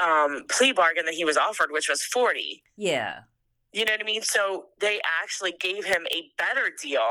uh, 0.00 0.04
um, 0.04 0.44
plea 0.48 0.72
bargain 0.72 1.04
that 1.04 1.14
he 1.14 1.24
was 1.24 1.36
offered 1.36 1.70
which 1.70 1.88
was 1.88 2.02
40 2.02 2.62
yeah, 2.76 3.20
you 3.72 3.84
know 3.84 3.92
what 3.92 4.00
i 4.00 4.04
mean? 4.04 4.22
So 4.22 4.66
they 4.80 5.00
actually 5.22 5.52
gave 5.60 5.84
him 5.84 6.06
a 6.12 6.30
better 6.38 6.70
deal. 6.80 7.02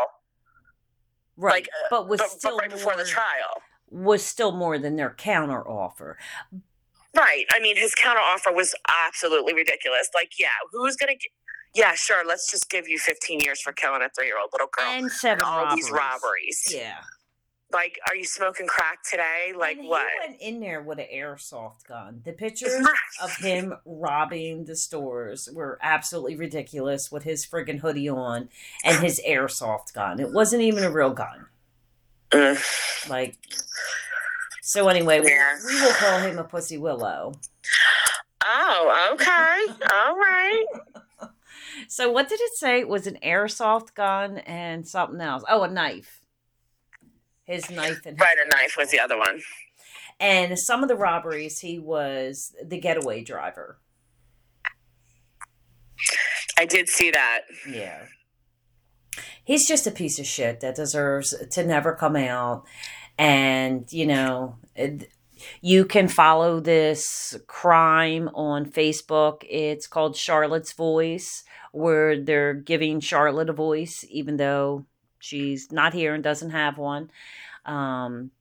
Right, 1.36 1.54
Like, 1.54 1.68
uh, 1.68 1.88
but 1.92 2.08
was 2.10 2.20
but, 2.20 2.30
still 2.32 2.56
but 2.58 2.62
right 2.62 2.72
before 2.72 2.94
more, 2.94 3.04
the 3.04 3.10
trial. 3.10 3.62
was 3.92 4.24
still 4.26 4.52
more 4.52 4.80
than 4.80 4.96
their 4.96 5.14
counter 5.14 5.68
offer. 5.68 6.18
Right. 7.18 7.46
I 7.54 7.60
mean, 7.60 7.76
his 7.78 7.94
counteroffer 7.96 8.54
was 8.56 8.76
absolutely 9.08 9.54
ridiculous. 9.54 10.10
Like, 10.14 10.34
yeah, 10.40 10.48
who's 10.72 10.96
gonna? 10.96 11.16
G- 11.16 11.32
yeah, 11.74 11.94
sure. 11.96 12.24
Let's 12.26 12.50
just 12.52 12.70
give 12.70 12.88
you 12.88 12.98
15 13.00 13.40
years 13.40 13.60
for 13.62 13.74
killing 13.74 14.02
a 14.02 14.10
three-year-old 14.10 14.50
little 14.54 14.68
girl 14.72 14.86
And 14.88 15.04
and 15.04 15.12
seven 15.12 15.44
all 15.44 15.64
robberies. 15.66 15.86
these 15.86 15.92
robberies. 15.92 16.64
Yeah, 16.74 16.96
Like, 17.72 18.00
are 18.08 18.16
you 18.16 18.24
smoking 18.24 18.66
crack 18.68 19.00
today? 19.04 19.52
Like, 19.56 19.76
And 19.78 19.84
he 19.84 19.90
what? 19.90 20.08
went 20.28 20.40
in 20.42 20.60
there 20.60 20.82
with 20.82 20.98
an 21.00 21.08
airsoft 21.14 21.86
gun. 21.88 22.22
The 22.24 22.32
pictures 22.34 22.88
of 23.22 23.36
him 23.38 23.74
robbing 23.86 24.66
the 24.66 24.76
stores 24.76 25.50
were 25.54 25.78
absolutely 25.84 26.36
ridiculous 26.36 27.12
with 27.12 27.24
his 27.24 27.46
friggin' 27.46 27.80
hoodie 27.80 28.10
on 28.10 28.50
and 28.84 28.98
his 29.04 29.22
airsoft 29.28 29.94
gun. 29.94 30.20
It 30.20 30.32
wasn't 30.32 30.62
even 30.64 30.84
a 30.84 30.90
real 30.92 31.12
gun. 31.14 31.48
Like, 33.10 33.38
so 34.68 34.90
anyway, 34.90 35.22
we, 35.22 35.34
we 35.66 35.82
will 35.82 35.94
call 35.94 36.20
him 36.20 36.38
a 36.38 36.44
pussy 36.44 36.78
willow. 36.78 37.32
Oh, 38.46 39.10
okay. 39.14 39.74
all 39.94 40.16
right. 40.18 40.66
So 41.90 42.12
what 42.12 42.28
did 42.28 42.42
it 42.42 42.54
say? 42.56 42.80
It 42.80 42.90
was 42.90 43.08
an 43.08 43.18
airsoft 43.24 43.94
gun 43.94 44.40
and 44.40 44.86
something 44.86 45.22
else. 45.22 45.44
Oh, 45.48 45.64
a 45.64 45.70
knife. 45.70 46.20
His 47.46 47.70
knife 47.70 48.02
and 48.06 48.20
Right, 48.20 48.36
a 48.46 48.50
knife 48.50 48.76
was 48.78 48.90
the 48.90 49.00
other 49.00 49.18
one. 49.18 49.42
and 50.20 50.58
some 50.60 50.82
of 50.84 50.90
the 50.90 50.96
robberies 50.98 51.60
he 51.60 51.78
was 51.80 52.54
the 52.62 52.78
getaway 52.80 53.24
driver. 53.24 53.80
I 56.60 56.66
did 56.66 56.90
see 56.90 57.12
that. 57.12 57.42
Yeah. 57.70 58.06
He's 59.46 59.68
just 59.68 59.88
a 59.88 59.92
piece 59.92 60.20
of 60.20 60.26
shit 60.26 60.60
that 60.60 60.76
deserves 60.76 61.34
to 61.52 61.64
never 61.66 61.94
come 61.96 62.16
out. 62.18 62.66
And, 63.18 63.92
you 63.92 64.06
know, 64.06 64.58
you 65.62 65.86
can 65.86 66.08
follow 66.08 66.60
this 66.60 67.38
crime 67.48 68.30
on 68.34 68.66
Facebook. 68.66 69.44
It's 69.50 69.88
called 69.88 70.16
Charlotte's 70.16 70.74
Voice, 70.74 71.44
where 71.72 72.20
they're 72.20 72.54
giving 72.54 73.00
Charlotte 73.00 73.50
a 73.50 73.54
voice, 73.54 74.06
even 74.10 74.38
though 74.38 74.86
she's 75.20 75.72
not 75.72 75.94
here 75.94 76.14
and 76.14 76.24
doesn't 76.24 76.52
have 76.52 76.78
one. 76.78 77.10
Um, 77.66 78.32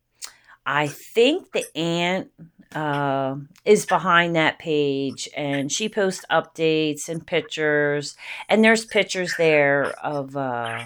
I 0.64 0.88
think 0.88 1.52
the 1.52 1.64
aunt 1.76 2.30
uh, 2.74 3.36
is 3.64 3.86
behind 3.86 4.34
that 4.36 4.58
page 4.58 5.28
and 5.36 5.70
she 5.70 5.88
posts 5.88 6.24
updates 6.30 7.08
and 7.08 7.24
pictures 7.24 8.16
and 8.48 8.64
there's 8.64 8.84
pictures 8.84 9.34
there 9.38 9.84
of 10.04 10.36
uh 10.36 10.84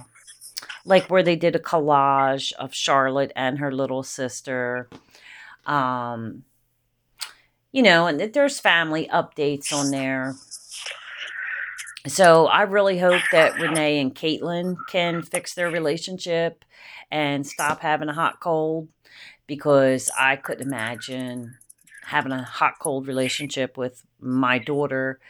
like 0.85 1.11
where 1.11 1.23
they 1.23 1.37
did 1.37 1.57
a 1.57 1.61
collage 1.61 2.53
of 2.55 2.75
Charlotte 2.75 3.33
and 3.37 3.59
her 3.59 3.73
little 3.73 4.03
sister 4.03 4.89
um 5.67 6.45
you 7.73 7.83
know 7.83 8.07
and 8.07 8.21
there's 8.33 8.59
family 8.59 9.09
updates 9.13 9.73
on 9.73 9.91
there 9.91 10.35
so 12.07 12.47
I 12.47 12.63
really 12.63 12.99
hope 12.99 13.23
that 13.33 13.61
Renee 13.61 14.01
and 14.01 14.15
Caitlin 14.15 14.77
can 14.89 15.23
fix 15.23 15.55
their 15.55 15.71
relationship 15.71 16.65
and 17.11 17.47
stop 17.47 17.81
having 17.81 18.09
a 18.09 18.15
hot 18.15 18.41
cold 18.41 18.89
because 19.47 20.11
I 20.19 20.37
couldn't 20.37 20.67
imagine 20.67 21.59
having 22.05 22.33
a 22.33 22.43
hot 22.43 22.79
cold 22.79 23.07
relationship 23.07 23.77
with 23.77 24.03
my 24.19 24.59
daughter. 24.59 25.21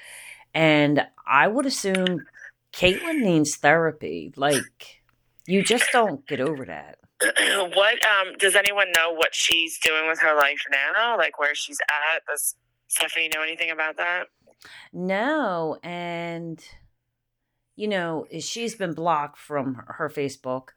And 0.54 1.04
I 1.26 1.48
would 1.48 1.66
assume 1.66 2.26
Caitlin 2.72 3.22
needs 3.22 3.56
therapy. 3.56 4.32
Like, 4.36 4.99
you 5.46 5.62
just 5.62 5.88
don't 5.92 6.26
get 6.26 6.40
over 6.40 6.64
that. 6.64 6.98
what 7.74 7.98
um 8.06 8.34
does 8.38 8.56
anyone 8.56 8.90
know 8.92 9.12
what 9.12 9.34
she's 9.34 9.78
doing 9.78 10.08
with 10.08 10.20
her 10.20 10.34
life 10.34 10.62
now? 10.70 11.16
Like 11.16 11.38
where 11.38 11.54
she's 11.54 11.78
at? 11.80 12.24
Does 12.26 12.56
Stephanie 12.88 13.30
know 13.34 13.42
anything 13.42 13.70
about 13.70 13.96
that? 13.98 14.28
No, 14.92 15.78
and 15.82 16.62
you 17.76 17.88
know, 17.88 18.26
she's 18.40 18.74
been 18.74 18.94
blocked 18.94 19.38
from 19.38 19.82
her 19.86 20.10
Facebook, 20.10 20.68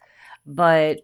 but 0.45 1.01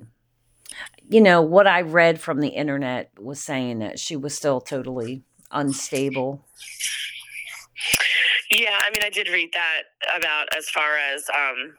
you 1.10 1.22
know, 1.22 1.41
what 1.41 1.68
I 1.68 1.82
read 1.82 2.22
from 2.22 2.39
the 2.39 2.49
internet 2.49 3.12
was 3.18 3.41
saying 3.41 3.80
that 3.80 3.99
she 3.99 4.16
was 4.16 4.36
still 4.36 4.62
totally 4.62 5.24
unstable. 5.51 6.45
Yeah, 8.51 8.78
I 8.82 8.89
mean 8.91 9.03
I 9.03 9.10
did 9.10 9.30
read 9.30 9.51
that 9.53 9.84
about 10.18 10.55
as 10.55 10.70
far 10.70 10.97
as 10.97 11.26
um 11.30 11.76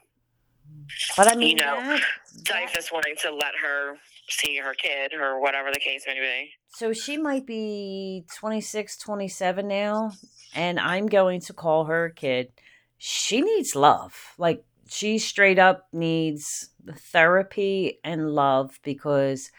But 1.17 1.31
I 1.31 1.35
mean, 1.35 1.57
You 1.57 1.63
know, 1.63 1.75
that- 1.75 2.01
that- 2.45 2.89
wanting 2.91 3.15
to 3.21 3.31
let 3.33 3.55
her 3.61 3.97
see 4.29 4.57
her 4.57 4.73
kid 4.73 5.13
or 5.13 5.39
whatever 5.39 5.71
the 5.71 5.79
case 5.79 6.03
may 6.07 6.19
be. 6.19 6.53
so 6.69 6.93
she 6.93 7.17
might 7.17 7.45
be 7.45 8.25
26, 8.37 8.97
27 8.97 9.67
now, 9.67 10.11
and 10.55 10.79
I'm 10.79 11.07
going 11.07 11.41
to 11.41 11.53
call 11.53 11.85
her 11.85 12.05
a 12.05 12.13
kid. 12.13 12.51
She 12.97 13.41
needs 13.41 13.75
love. 13.75 14.33
Like, 14.37 14.63
she 14.89 15.17
straight 15.19 15.59
up 15.59 15.87
needs 15.93 16.69
therapy 17.11 17.99
and 18.03 18.31
love 18.31 18.79
because 18.83 19.51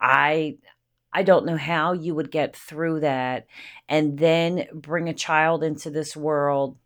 I 0.00 0.58
I 1.12 1.22
don't 1.22 1.46
know 1.46 1.56
how 1.56 1.92
you 1.94 2.14
would 2.14 2.30
get 2.30 2.54
through 2.54 3.00
that 3.00 3.46
and 3.88 4.18
then 4.18 4.68
bring 4.74 5.08
a 5.08 5.14
child 5.14 5.64
into 5.64 5.88
this 5.88 6.14
world 6.14 6.76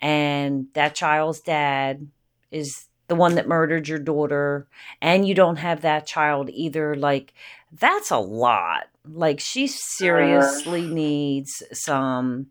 and 0.00 0.66
that 0.74 0.94
child's 0.94 1.40
dad 1.40 2.08
is 2.50 2.86
the 3.12 3.16
one 3.16 3.34
that 3.34 3.46
murdered 3.46 3.86
your 3.88 3.98
daughter 3.98 4.66
and 5.02 5.28
you 5.28 5.34
don't 5.34 5.56
have 5.56 5.82
that 5.82 6.06
child 6.06 6.48
either 6.50 6.94
like 6.96 7.34
that's 7.70 8.10
a 8.10 8.16
lot 8.16 8.84
like 9.04 9.38
she 9.38 9.66
seriously 9.66 10.86
needs 10.86 11.62
some 11.74 12.46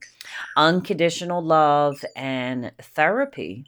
unconditional 0.55 1.41
love 1.43 2.05
and 2.15 2.71
therapy 2.79 3.65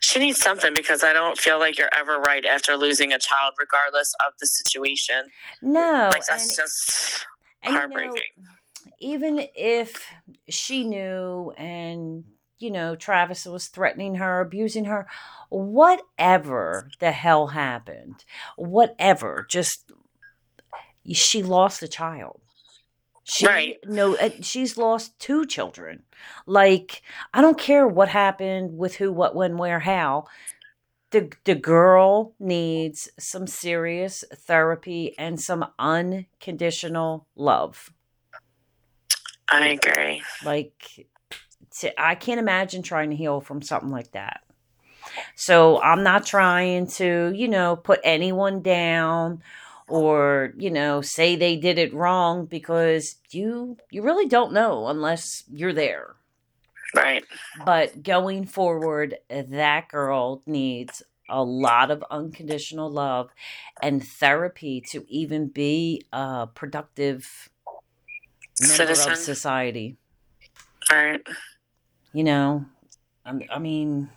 She 0.00 0.18
needs 0.18 0.40
something 0.40 0.74
because 0.74 1.04
I 1.04 1.12
don't 1.12 1.38
feel 1.38 1.60
like 1.60 1.78
you're 1.78 1.94
ever 1.96 2.18
right 2.18 2.44
after 2.44 2.76
losing 2.76 3.12
a 3.12 3.18
child, 3.18 3.54
regardless 3.58 4.12
of 4.26 4.32
the 4.40 4.46
situation. 4.46 5.30
no 5.62 6.10
like 6.12 6.26
that's 6.26 6.48
and- 6.48 6.56
just 6.56 7.26
And, 7.62 7.72
you 7.72 7.72
know, 7.72 7.78
heartbreaking. 7.78 8.32
even 8.98 9.46
if 9.54 10.04
she 10.48 10.82
knew 10.84 11.52
and 11.56 12.24
you 12.64 12.70
know 12.70 12.96
Travis 12.96 13.44
was 13.44 13.66
threatening 13.66 14.14
her, 14.16 14.40
abusing 14.40 14.86
her, 14.86 15.06
whatever 15.50 16.88
the 16.98 17.12
hell 17.12 17.48
happened, 17.48 18.24
whatever, 18.56 19.46
just 19.48 19.92
she 21.12 21.42
lost 21.42 21.82
a 21.82 21.88
child. 21.88 22.40
She, 23.24 23.46
Right. 23.46 23.76
No, 23.84 24.16
uh, 24.16 24.30
she's 24.40 24.76
lost 24.76 25.18
two 25.18 25.46
children. 25.46 26.02
Like 26.46 27.02
I 27.34 27.42
don't 27.42 27.58
care 27.58 27.86
what 27.86 28.08
happened 28.08 28.78
with 28.78 28.96
who, 28.96 29.12
what, 29.12 29.34
when, 29.34 29.58
where, 29.58 29.80
how. 29.80 30.24
The 31.10 31.30
the 31.44 31.54
girl 31.54 32.34
needs 32.40 33.08
some 33.18 33.46
serious 33.46 34.24
therapy 34.34 35.14
and 35.18 35.40
some 35.40 35.66
unconditional 35.78 37.26
love. 37.36 37.92
I 39.50 39.68
agree. 39.68 40.22
Like, 40.44 41.06
to, 41.80 42.00
I 42.00 42.14
can't 42.14 42.40
imagine 42.40 42.82
trying 42.82 43.10
to 43.10 43.16
heal 43.16 43.40
from 43.40 43.62
something 43.62 43.90
like 43.90 44.12
that. 44.12 44.42
So 45.34 45.80
I'm 45.82 46.02
not 46.02 46.26
trying 46.26 46.86
to, 46.88 47.32
you 47.34 47.48
know, 47.48 47.76
put 47.76 48.00
anyone 48.04 48.62
down 48.62 49.42
or, 49.88 50.52
you 50.56 50.70
know, 50.70 51.02
say 51.02 51.36
they 51.36 51.56
did 51.56 51.78
it 51.78 51.92
wrong 51.92 52.46
because 52.46 53.16
you 53.30 53.76
you 53.90 54.02
really 54.02 54.26
don't 54.26 54.52
know 54.52 54.88
unless 54.88 55.44
you're 55.52 55.72
there. 55.72 56.16
Right. 56.94 57.24
But 57.64 58.02
going 58.02 58.46
forward, 58.46 59.16
that 59.28 59.88
girl 59.88 60.42
needs 60.46 61.02
a 61.28 61.42
lot 61.42 61.90
of 61.90 62.04
unconditional 62.10 62.90
love 62.90 63.30
and 63.82 64.06
therapy 64.06 64.80
to 64.90 65.04
even 65.08 65.48
be 65.48 66.02
a 66.12 66.46
productive 66.46 67.50
member 68.60 68.74
Citizen. 68.74 69.12
of 69.12 69.18
society. 69.18 69.96
Right. 70.90 71.26
You 72.14 72.22
know, 72.24 72.64
I, 73.26 73.32
I 73.50 73.58
mean, 73.58 74.08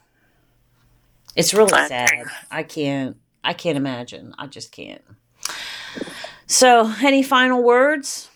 it's 1.35 1.53
really 1.53 1.71
sad. 1.71 2.11
I 2.51 2.63
can't. 2.63 3.17
I 3.43 3.53
can't 3.53 3.75
imagine. 3.77 4.35
I 4.37 4.47
just 4.47 4.71
can't. 4.71 5.01
So, 6.45 6.93
any 7.03 7.23
final 7.23 7.63
words? 7.63 8.29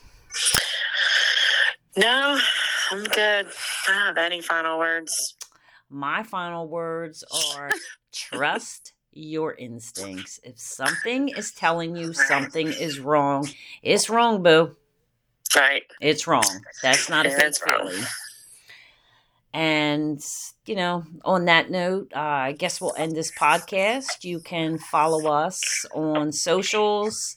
No, 1.95 2.39
I'm 2.91 3.03
good. 3.03 3.45
I 3.47 3.87
don't 3.87 3.95
have 3.97 4.17
any 4.17 4.41
final 4.41 4.79
words. 4.79 5.35
My 5.89 6.23
final 6.23 6.67
words 6.67 7.23
are 7.55 7.69
trust 8.13 8.93
your 9.11 9.53
instincts. 9.53 10.39
If 10.43 10.57
something 10.57 11.29
is 11.29 11.51
telling 11.51 11.95
you 11.95 12.13
something 12.13 12.67
is 12.67 12.99
wrong, 12.99 13.47
it's 13.83 14.09
wrong, 14.09 14.41
boo. 14.41 14.75
Right. 15.55 15.83
It's 15.99 16.27
wrong. 16.27 16.63
That's 16.81 17.09
not 17.09 17.25
a 17.25 17.29
Yeah, 17.29 17.35
good 17.35 17.45
it's 17.47 17.61
wrong. 17.67 17.89
feeling. 17.89 18.03
And, 19.53 20.23
you 20.65 20.75
know, 20.75 21.03
on 21.25 21.45
that 21.45 21.69
note, 21.69 22.11
uh, 22.15 22.19
I 22.19 22.51
guess 22.53 22.79
we'll 22.79 22.95
end 22.97 23.15
this 23.15 23.31
podcast. 23.31 24.23
You 24.23 24.39
can 24.39 24.77
follow 24.77 25.29
us 25.29 25.85
on 25.93 26.31
socials, 26.31 27.35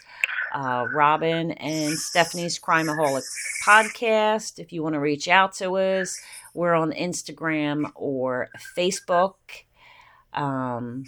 uh, 0.55 0.87
Robin 0.93 1.53
and 1.53 1.99
Stephanie's 1.99 2.59
Crimeaholic 2.61 3.25
podcast. 3.67 4.59
If 4.59 4.73
you 4.73 4.83
want 4.83 4.95
to 4.95 5.01
reach 5.01 5.27
out 5.27 5.55
to 5.55 5.77
us, 5.77 6.21
we're 6.55 6.75
on 6.75 6.93
Instagram 6.93 7.91
or 7.97 8.49
Facebook. 8.77 9.35
Um, 10.33 11.05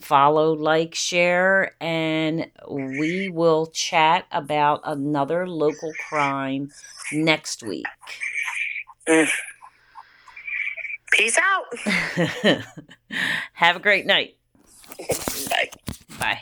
follow, 0.00 0.52
like, 0.54 0.94
share, 0.94 1.74
and 1.80 2.50
we 2.68 3.28
will 3.28 3.66
chat 3.66 4.26
about 4.32 4.80
another 4.84 5.46
local 5.48 5.92
crime 6.08 6.70
next 7.12 7.62
week. 7.62 7.86
Peace 11.12 11.38
out. 11.38 11.78
Have 13.54 13.76
a 13.76 13.80
great 13.80 14.06
night. 14.06 14.36
Bye. 15.48 15.70
Bye. 16.18 16.40